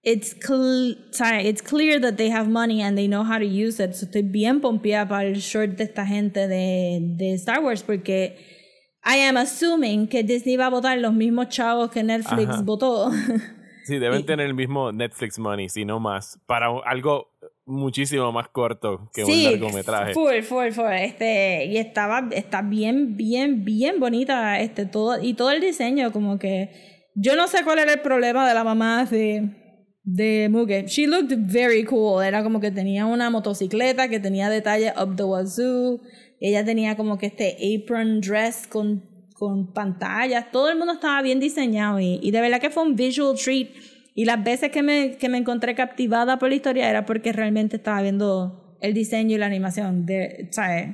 it's, 0.02 0.36
cl 0.36 0.98
it's 1.44 1.62
clear 1.62 2.02
that 2.02 2.16
they 2.16 2.32
have 2.32 2.50
money 2.50 2.82
and 2.82 2.98
they 2.98 3.08
know 3.08 3.24
how 3.24 3.38
to 3.38 3.46
use 3.46 3.80
it. 3.84 3.94
So 3.94 4.06
estoy 4.06 4.24
bien 4.24 4.60
pompeada 4.60 5.08
para 5.08 5.28
el 5.28 5.36
short 5.40 5.78
de 5.78 5.84
esta 5.84 6.06
gente 6.06 6.48
de, 6.48 7.00
de 7.16 7.34
Star 7.34 7.64
Wars 7.64 7.84
porque 7.84 8.38
I 9.06 9.20
am 9.22 9.38
assuming 9.38 10.08
que 10.08 10.24
Disney 10.24 10.58
va 10.58 10.66
a 10.66 10.70
votar 10.70 10.98
los 10.98 11.14
mismos 11.14 11.50
chavos 11.50 11.90
que 11.92 12.04
Netflix 12.04 12.50
Ajá. 12.50 12.62
votó. 12.64 13.12
Sí, 13.86 13.98
deben 13.98 14.20
Y- 14.20 14.24
tener 14.24 14.46
el 14.46 14.54
mismo 14.54 14.92
Netflix 14.92 15.40
money, 15.40 15.68
si 15.68 15.84
no 15.84 16.00
más, 16.00 16.40
para 16.46 16.68
algo 16.86 17.32
muchísimo 17.70 18.32
más 18.32 18.50
corto 18.50 19.10
que 19.14 19.24
sí, 19.24 19.46
un 19.46 19.52
largometraje. 19.52 20.14
Full, 20.14 20.42
full, 20.42 20.72
full. 20.72 20.92
Este, 20.92 21.66
y 21.66 21.78
estaba, 21.78 22.28
está 22.32 22.62
bien, 22.62 23.16
bien, 23.16 23.64
bien 23.64 24.00
bonita. 24.00 24.60
Este, 24.60 24.86
todo, 24.86 25.22
y 25.22 25.36
todo 25.36 25.52
el 25.52 25.62
diseño, 25.62 26.12
como 26.12 26.38
que. 26.38 26.98
Yo 27.16 27.36
no 27.36 27.48
sé 27.48 27.64
cuál 27.64 27.80
era 27.80 27.94
el 27.94 28.00
problema 28.00 28.48
de 28.48 28.54
la 28.54 28.64
mamá 28.64 29.06
de, 29.06 29.50
de 30.04 30.48
Muge. 30.50 30.86
She 30.88 31.08
looked 31.08 31.36
very 31.38 31.84
cool. 31.84 32.24
Era 32.24 32.44
como 32.44 32.60
que 32.60 32.72
tenía 32.72 33.06
una 33.06 33.30
motocicleta 33.30 34.08
que 34.08 34.20
tenía 34.20 34.50
detalles 34.50 34.94
up 34.98 35.16
the 35.16 35.24
wazoo. 35.24 36.02
Ella 36.40 36.64
tenía 36.64 36.96
como 36.96 37.18
que 37.18 37.26
este 37.26 37.58
apron 37.76 38.22
dress 38.22 38.68
con, 38.68 39.04
con 39.34 39.74
pantallas. 39.74 40.52
Todo 40.52 40.70
el 40.70 40.78
mundo 40.78 40.94
estaba 40.94 41.22
bien 41.22 41.40
diseñado. 41.40 42.00
Y, 42.00 42.20
y 42.22 42.32
de 42.32 42.42
verdad 42.42 42.62
que 42.62 42.70
fue 42.70 42.84
un 42.84 42.96
visual 42.96 43.36
treat. 43.38 43.70
Y 44.20 44.26
las 44.26 44.44
veces 44.44 44.70
que 44.70 44.84
me, 44.84 45.16
que 45.18 45.30
me 45.30 45.38
encontré 45.38 45.76
captivada 45.76 46.40
por 46.40 46.50
la 46.50 46.56
historia 46.56 46.90
era 46.90 47.06
porque 47.06 47.32
realmente 47.32 47.78
estaba 47.78 48.02
viendo 48.02 48.76
el 48.82 48.94
diseño 48.94 49.36
y 49.38 49.40
la 49.40 49.46
animación. 49.46 50.06
De, 50.06 50.50
¿sabes? 50.52 50.90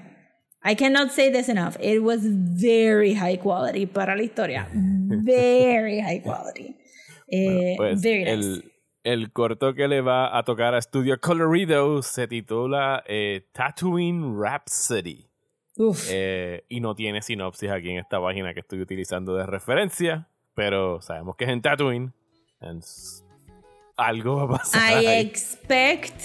I 0.64 0.76
cannot 0.76 1.10
say 1.10 1.32
this 1.32 1.50
enough. 1.50 1.76
It 1.82 2.02
was 2.04 2.20
very 2.24 3.16
high 3.16 3.40
quality 3.40 3.88
para 3.88 4.16
la 4.16 4.22
historia. 4.22 4.68
Very 4.74 6.02
high 6.02 6.22
quality. 6.22 6.76
Eh, 7.28 7.74
Pues 7.78 8.00
very 8.00 8.26
nice. 8.26 8.32
el, 8.34 8.72
el 9.04 9.32
corto 9.32 9.74
que 9.74 9.88
le 9.88 10.02
va 10.02 10.38
a 10.38 10.44
tocar 10.44 10.76
a 10.76 10.82
Studio 10.84 11.20
Colorido 11.20 12.04
se 12.04 12.28
titula 12.28 13.04
eh, 13.08 13.48
Tatooine 13.54 14.36
Rhapsody. 14.40 15.26
Uf. 15.78 16.10
Eh, 16.12 16.64
y 16.70 16.80
no 16.80 16.94
tiene 16.94 17.24
sinopsis 17.24 17.72
aquí 17.72 17.90
en 17.90 17.98
esta 17.98 18.22
página 18.22 18.54
que 18.54 18.60
estoy 18.60 18.82
utilizando 18.82 19.36
de 19.36 19.48
referencia, 19.48 20.30
pero 20.54 21.02
sabemos 21.02 21.36
que 21.38 21.46
es 21.46 21.50
en 21.50 21.64
Tatooine. 21.64 22.14
Algo 23.98 24.36
va 24.48 24.56
a 24.56 24.58
pasar. 24.60 25.04
I 25.04 25.06
ahí. 25.08 25.26
expect 25.26 26.22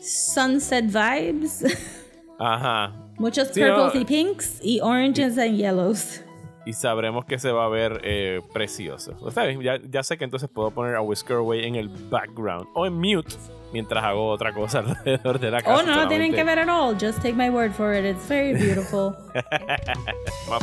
sunset 0.00 0.86
vibes. 0.86 1.64
Ajá. 2.38 2.92
Muchos 3.18 3.48
Sí, 3.48 3.60
purples 3.60 3.94
no. 3.94 4.00
y 4.00 4.04
pinks 4.04 4.58
y 4.62 4.80
oranges 4.80 5.38
and 5.38 5.56
yellows. 5.56 6.22
Y 6.64 6.72
sabremos 6.74 7.24
que 7.24 7.38
se 7.38 7.50
va 7.50 7.64
a 7.64 7.68
ver 7.68 8.00
eh, 8.04 8.40
precioso. 8.52 9.16
Está 9.28 9.44
bien, 9.44 9.60
ya, 9.62 9.78
ya 9.82 10.02
sé 10.02 10.16
que 10.16 10.24
entonces 10.24 10.48
puedo 10.48 10.70
poner 10.70 10.94
a 10.94 11.00
Whisker 11.02 11.36
Away 11.38 11.64
en 11.66 11.74
el 11.74 11.88
background 11.88 12.68
o 12.74 12.86
en 12.86 12.94
mute 12.94 13.34
mientras 13.72 14.04
hago 14.04 14.28
otra 14.28 14.52
cosa 14.52 14.78
alrededor 14.80 15.40
de 15.40 15.50
la 15.50 15.60
casa. 15.62 15.74
Oh, 15.76 15.82
no 15.82 15.94
lo 15.96 16.08
tienen 16.08 16.30
solamente 16.32 16.36
que 16.36 16.44
ver 16.44 16.58
at 16.60 16.68
all. 16.68 16.94
Just 16.98 17.20
take 17.20 17.34
my 17.34 17.50
word 17.50 17.72
for 17.72 17.92
it. 17.94 18.04
It's 18.04 18.26
very 18.28 18.54
beautiful. 18.54 19.14
Más 20.48 20.62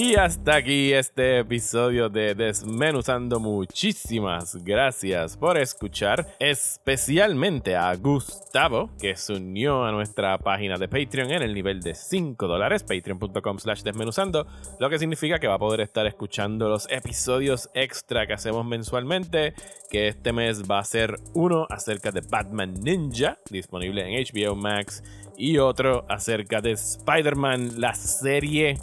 Y 0.00 0.14
hasta 0.14 0.54
aquí 0.54 0.92
este 0.92 1.40
episodio 1.40 2.08
de 2.08 2.36
Desmenuzando. 2.36 3.40
Muchísimas 3.40 4.54
gracias 4.62 5.36
por 5.36 5.58
escuchar, 5.58 6.24
especialmente 6.38 7.74
a 7.74 7.92
Gustavo, 7.96 8.90
que 9.00 9.16
se 9.16 9.32
unió 9.32 9.84
a 9.84 9.90
nuestra 9.90 10.38
página 10.38 10.76
de 10.76 10.86
Patreon 10.86 11.32
en 11.32 11.42
el 11.42 11.52
nivel 11.52 11.80
de 11.80 11.96
5 11.96 12.46
dólares, 12.46 12.84
patreon.com 12.84 13.58
slash 13.58 13.82
desmenuzando, 13.82 14.46
lo 14.78 14.88
que 14.88 15.00
significa 15.00 15.40
que 15.40 15.48
va 15.48 15.54
a 15.54 15.58
poder 15.58 15.80
estar 15.80 16.06
escuchando 16.06 16.68
los 16.68 16.88
episodios 16.92 17.68
extra 17.74 18.28
que 18.28 18.34
hacemos 18.34 18.64
mensualmente, 18.64 19.52
que 19.90 20.06
este 20.06 20.32
mes 20.32 20.62
va 20.70 20.78
a 20.78 20.84
ser 20.84 21.16
uno 21.34 21.66
acerca 21.70 22.12
de 22.12 22.20
Batman 22.20 22.72
Ninja, 22.74 23.40
disponible 23.50 24.02
en 24.06 24.24
HBO 24.24 24.54
Max, 24.54 25.02
y 25.36 25.58
otro 25.58 26.06
acerca 26.08 26.60
de 26.60 26.70
Spider-Man, 26.70 27.80
la 27.80 27.94
serie 27.94 28.78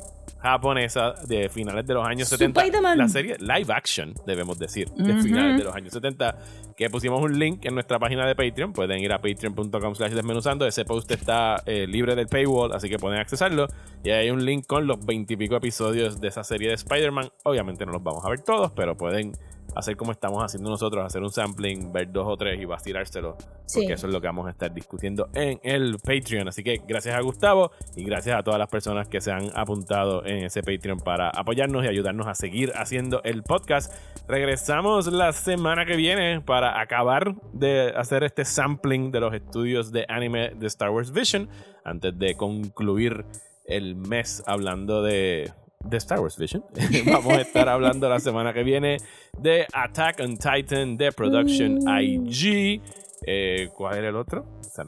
japonesa 0.46 1.14
de 1.28 1.50
finales 1.50 1.86
de 1.86 1.94
los 1.94 2.08
años 2.08 2.28
70. 2.30 2.62
Spider-Man. 2.62 2.98
La 2.98 3.08
serie 3.08 3.38
live 3.40 3.74
action, 3.74 4.14
debemos 4.26 4.58
decir, 4.58 4.90
de 4.92 5.22
finales 5.22 5.58
de 5.58 5.64
los 5.64 5.76
años 5.76 5.92
70, 5.94 6.38
que 6.76 6.90
pusimos 6.90 7.22
un 7.22 7.38
link 7.38 7.66
en 7.66 7.74
nuestra 7.74 8.00
página 8.00 8.26
de 8.28 8.36
Patreon. 8.36 8.74
Pueden 8.74 9.00
ir 9.00 9.12
a 9.12 9.20
patreon.com 9.20 9.96
slash 9.96 10.14
desmenuzando. 10.14 10.66
Ese 10.66 10.86
post 10.86 11.12
está 11.12 11.62
eh, 11.66 11.88
libre 11.88 12.16
del 12.16 12.28
paywall, 12.28 12.74
así 12.74 12.90
que 12.90 12.98
pueden 12.98 13.20
accesarlo. 13.20 13.68
Y 14.04 14.12
hay 14.12 14.30
un 14.30 14.46
link 14.46 14.66
con 14.68 14.88
los 14.88 15.06
20 15.06 15.34
y 15.34 15.38
pico 15.38 15.56
episodios 15.56 16.22
de 16.22 16.28
esa 16.28 16.44
serie 16.44 16.70
de 16.70 16.76
Spider-Man. 16.76 17.30
Obviamente 17.44 17.86
no 17.86 17.94
los 17.94 18.04
vamos 18.04 18.24
a 18.26 18.30
ver 18.30 18.42
todos, 18.42 18.72
pero 18.72 18.96
pueden 18.96 19.34
hacer 19.76 19.96
como 19.98 20.12
estamos 20.12 20.44
haciendo 20.44 20.70
nosotros, 20.70 21.06
hacer 21.06 21.22
un 21.22 21.32
sampling, 21.32 21.92
ver 21.92 22.12
dos 22.12 22.26
o 22.28 22.38
tres 22.38 22.60
y 22.60 22.66
vacilárselo. 22.66 23.38
Sí. 23.66 23.82
Porque 23.82 23.94
eso 23.94 24.08
es 24.08 24.14
lo 24.14 24.22
que 24.22 24.28
vamos 24.28 24.48
a 24.48 24.52
estar 24.52 24.74
discutiendo 24.74 25.30
en 25.34 25.60
el 25.64 25.98
Patreon. 26.00 26.48
Así 26.48 26.64
que 26.64 26.82
gracias 26.88 27.16
a 27.16 27.22
Gustavo 27.22 27.72
y 27.96 28.04
gracias 28.04 28.40
a 28.40 28.44
todas 28.44 28.60
las 28.60 28.70
personas 28.70 29.08
que 29.08 29.22
se 29.22 29.32
han 29.32 29.50
apuntado 29.56 30.26
en 30.26 30.46
ese 30.46 30.62
Patreon 30.62 31.00
para 31.00 31.30
apoyarnos 31.30 31.84
y 31.84 31.88
ayudarnos 31.88 32.28
a 32.28 32.36
seguir 32.36 32.72
haciendo 32.76 33.22
el 33.24 33.44
podcast. 33.44 33.94
Regresamos 34.28 35.08
la 35.08 35.34
semana 35.34 35.86
que 35.86 35.96
viene 35.96 36.42
para 36.42 36.80
acabar 36.80 37.36
de 37.54 37.94
hacer 37.96 38.24
este 38.24 38.46
sampling 38.46 39.12
de 39.12 39.20
los 39.20 39.34
estudios 39.34 39.92
de 39.92 40.06
anime 40.08 40.52
de 40.56 40.68
Star 40.68 40.90
Wars 40.90 41.12
Vision 41.12 41.50
antes 41.84 42.18
de 42.18 42.36
concluir 42.36 43.26
el 43.68 43.96
mes 43.96 44.44
hablando 44.46 45.02
de, 45.04 45.52
de 45.88 45.98
Star 45.98 46.20
Wars 46.20 46.38
Vision. 46.38 46.64
Vamos 47.06 47.34
a 47.34 47.42
estar 47.42 47.68
hablando 47.70 48.10
la 48.10 48.20
semana 48.20 48.54
que 48.54 48.64
viene 48.64 48.98
de 49.40 49.66
Attack 49.74 50.20
on 50.22 50.38
Titan 50.38 50.98
de 50.98 51.12
Production 51.12 51.80
IG. 51.88 52.82
Eh, 53.28 53.70
¿Cuál 53.76 53.98
era 53.98 54.10
el 54.10 54.16
otro? 54.16 54.46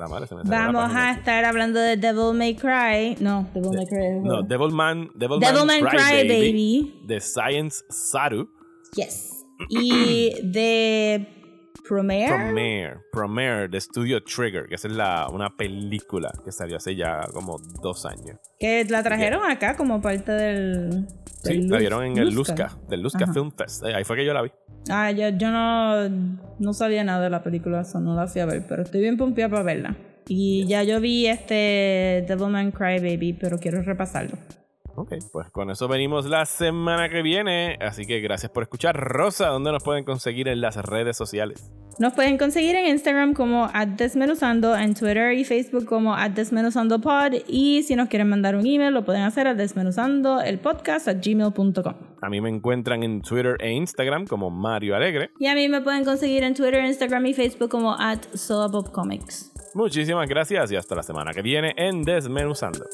Madre, 0.09 0.27
Vamos 0.43 0.91
a 0.93 1.11
aquí. 1.11 1.19
estar 1.19 1.45
hablando 1.45 1.79
de 1.79 1.95
Devil 1.95 2.33
May 2.37 2.55
Cry. 2.55 3.15
No, 3.21 3.47
Devil 3.53 3.71
May 3.73 3.85
Cry. 3.87 4.19
No, 4.21 4.43
Devilman, 4.43 5.09
Devilman, 5.15 5.39
Devilman 5.39 5.79
Cry, 5.79 5.89
Cry 5.97 6.27
Baby, 6.27 6.51
Baby. 6.51 7.01
de 7.05 7.21
Science 7.21 7.85
Saru. 7.89 8.49
Yes. 8.95 9.45
Y 9.69 10.33
de 10.43 11.25
Promare. 11.87 12.27
Promare, 12.27 12.97
Promare 13.11 13.67
de 13.67 13.79
Studio 13.81 14.23
Trigger, 14.23 14.65
que 14.67 14.75
esa 14.75 14.87
es 14.87 14.93
la, 14.93 15.27
una 15.31 15.55
película 15.55 16.31
que 16.43 16.51
salió 16.51 16.77
hace 16.77 16.95
ya 16.95 17.21
como 17.33 17.57
dos 17.81 18.05
años. 18.05 18.37
Que 18.59 18.85
la 18.85 19.03
trajeron 19.03 19.49
acá 19.49 19.75
como 19.75 20.01
parte 20.01 20.31
del. 20.31 21.07
Sí, 21.43 21.53
del 21.53 21.67
la 21.69 21.75
Luz- 21.75 21.79
vieron 21.79 22.03
en 22.05 22.17
el 22.17 22.29
Luzca. 22.33 22.63
Luzca, 22.63 22.79
del 22.89 23.01
Luzca 23.01 23.23
Ajá. 23.25 23.33
Film 23.33 23.51
Fest. 23.51 23.83
Eh, 23.85 23.93
ahí 23.95 24.03
fue 24.03 24.15
que 24.17 24.25
yo 24.25 24.33
la 24.33 24.41
vi. 24.41 24.51
Ah, 24.89 25.11
yo, 25.11 25.29
yo 25.29 25.51
no, 25.51 26.07
no 26.59 26.73
sabía 26.73 27.03
nada 27.03 27.23
de 27.23 27.29
la 27.29 27.43
película, 27.43 27.83
so 27.83 27.99
no 27.99 28.15
la 28.15 28.27
fui 28.27 28.41
a 28.41 28.45
ver, 28.45 28.63
pero 28.67 28.83
estoy 28.83 29.01
bien 29.01 29.17
pompeada 29.17 29.49
para 29.51 29.63
verla. 29.63 29.95
Y 30.29 30.65
ya 30.67 30.83
yo 30.83 30.99
vi 30.99 31.27
este 31.27 32.25
Devilman 32.27 32.71
Cry 32.71 32.99
Baby, 32.99 33.33
pero 33.39 33.59
quiero 33.59 33.81
repasarlo. 33.81 34.37
Ok, 34.99 35.13
pues 35.31 35.51
con 35.51 35.69
eso 35.69 35.87
venimos 35.87 36.25
la 36.25 36.47
semana 36.47 37.07
que 37.07 37.21
viene. 37.21 37.77
Así 37.79 38.07
que 38.07 38.19
gracias 38.19 38.51
por 38.51 38.63
escuchar. 38.63 38.97
Rosa, 38.97 39.49
¿dónde 39.49 39.71
nos 39.71 39.83
pueden 39.83 40.03
conseguir 40.03 40.47
en 40.47 40.59
las 40.59 40.75
redes 40.75 41.15
sociales? 41.15 41.71
Nos 41.99 42.13
pueden 42.13 42.39
conseguir 42.39 42.75
en 42.75 42.87
Instagram 42.87 43.35
como 43.35 43.69
desmenuzando, 43.95 44.75
en 44.75 44.95
Twitter 44.95 45.33
y 45.33 45.45
Facebook 45.45 45.85
como 45.85 46.15
desmenuzandopod 46.15 47.33
y 47.47 47.83
si 47.83 47.95
nos 47.95 48.09
quieren 48.09 48.27
mandar 48.27 48.55
un 48.55 48.65
email 48.65 48.91
lo 48.91 49.05
pueden 49.05 49.21
hacer 49.21 49.45
a 49.45 49.53
desmenuzando 49.53 50.41
el 50.41 50.57
podcast 50.57 51.07
gmail.com. 51.07 51.93
A 52.19 52.29
mí 52.29 52.41
me 52.41 52.49
encuentran 52.49 53.03
en 53.03 53.21
Twitter 53.21 53.55
e 53.59 53.71
Instagram 53.73 54.25
como 54.25 54.49
Mario 54.49 54.95
Alegre. 54.95 55.29
Y 55.37 55.45
a 55.45 55.53
mí 55.53 55.69
me 55.69 55.81
pueden 55.81 56.05
conseguir 56.05 56.43
en 56.43 56.55
Twitter, 56.55 56.83
Instagram 56.83 57.27
y 57.27 57.35
Facebook 57.35 57.69
como 57.69 57.93
at 57.93 58.21
Comics. 58.91 59.51
Muchísimas 59.75 60.27
gracias 60.27 60.71
y 60.71 60.75
hasta 60.75 60.95
la 60.95 61.03
semana 61.03 61.33
que 61.33 61.43
viene 61.43 61.75
en 61.77 62.01
Desmenuzando. 62.01 62.85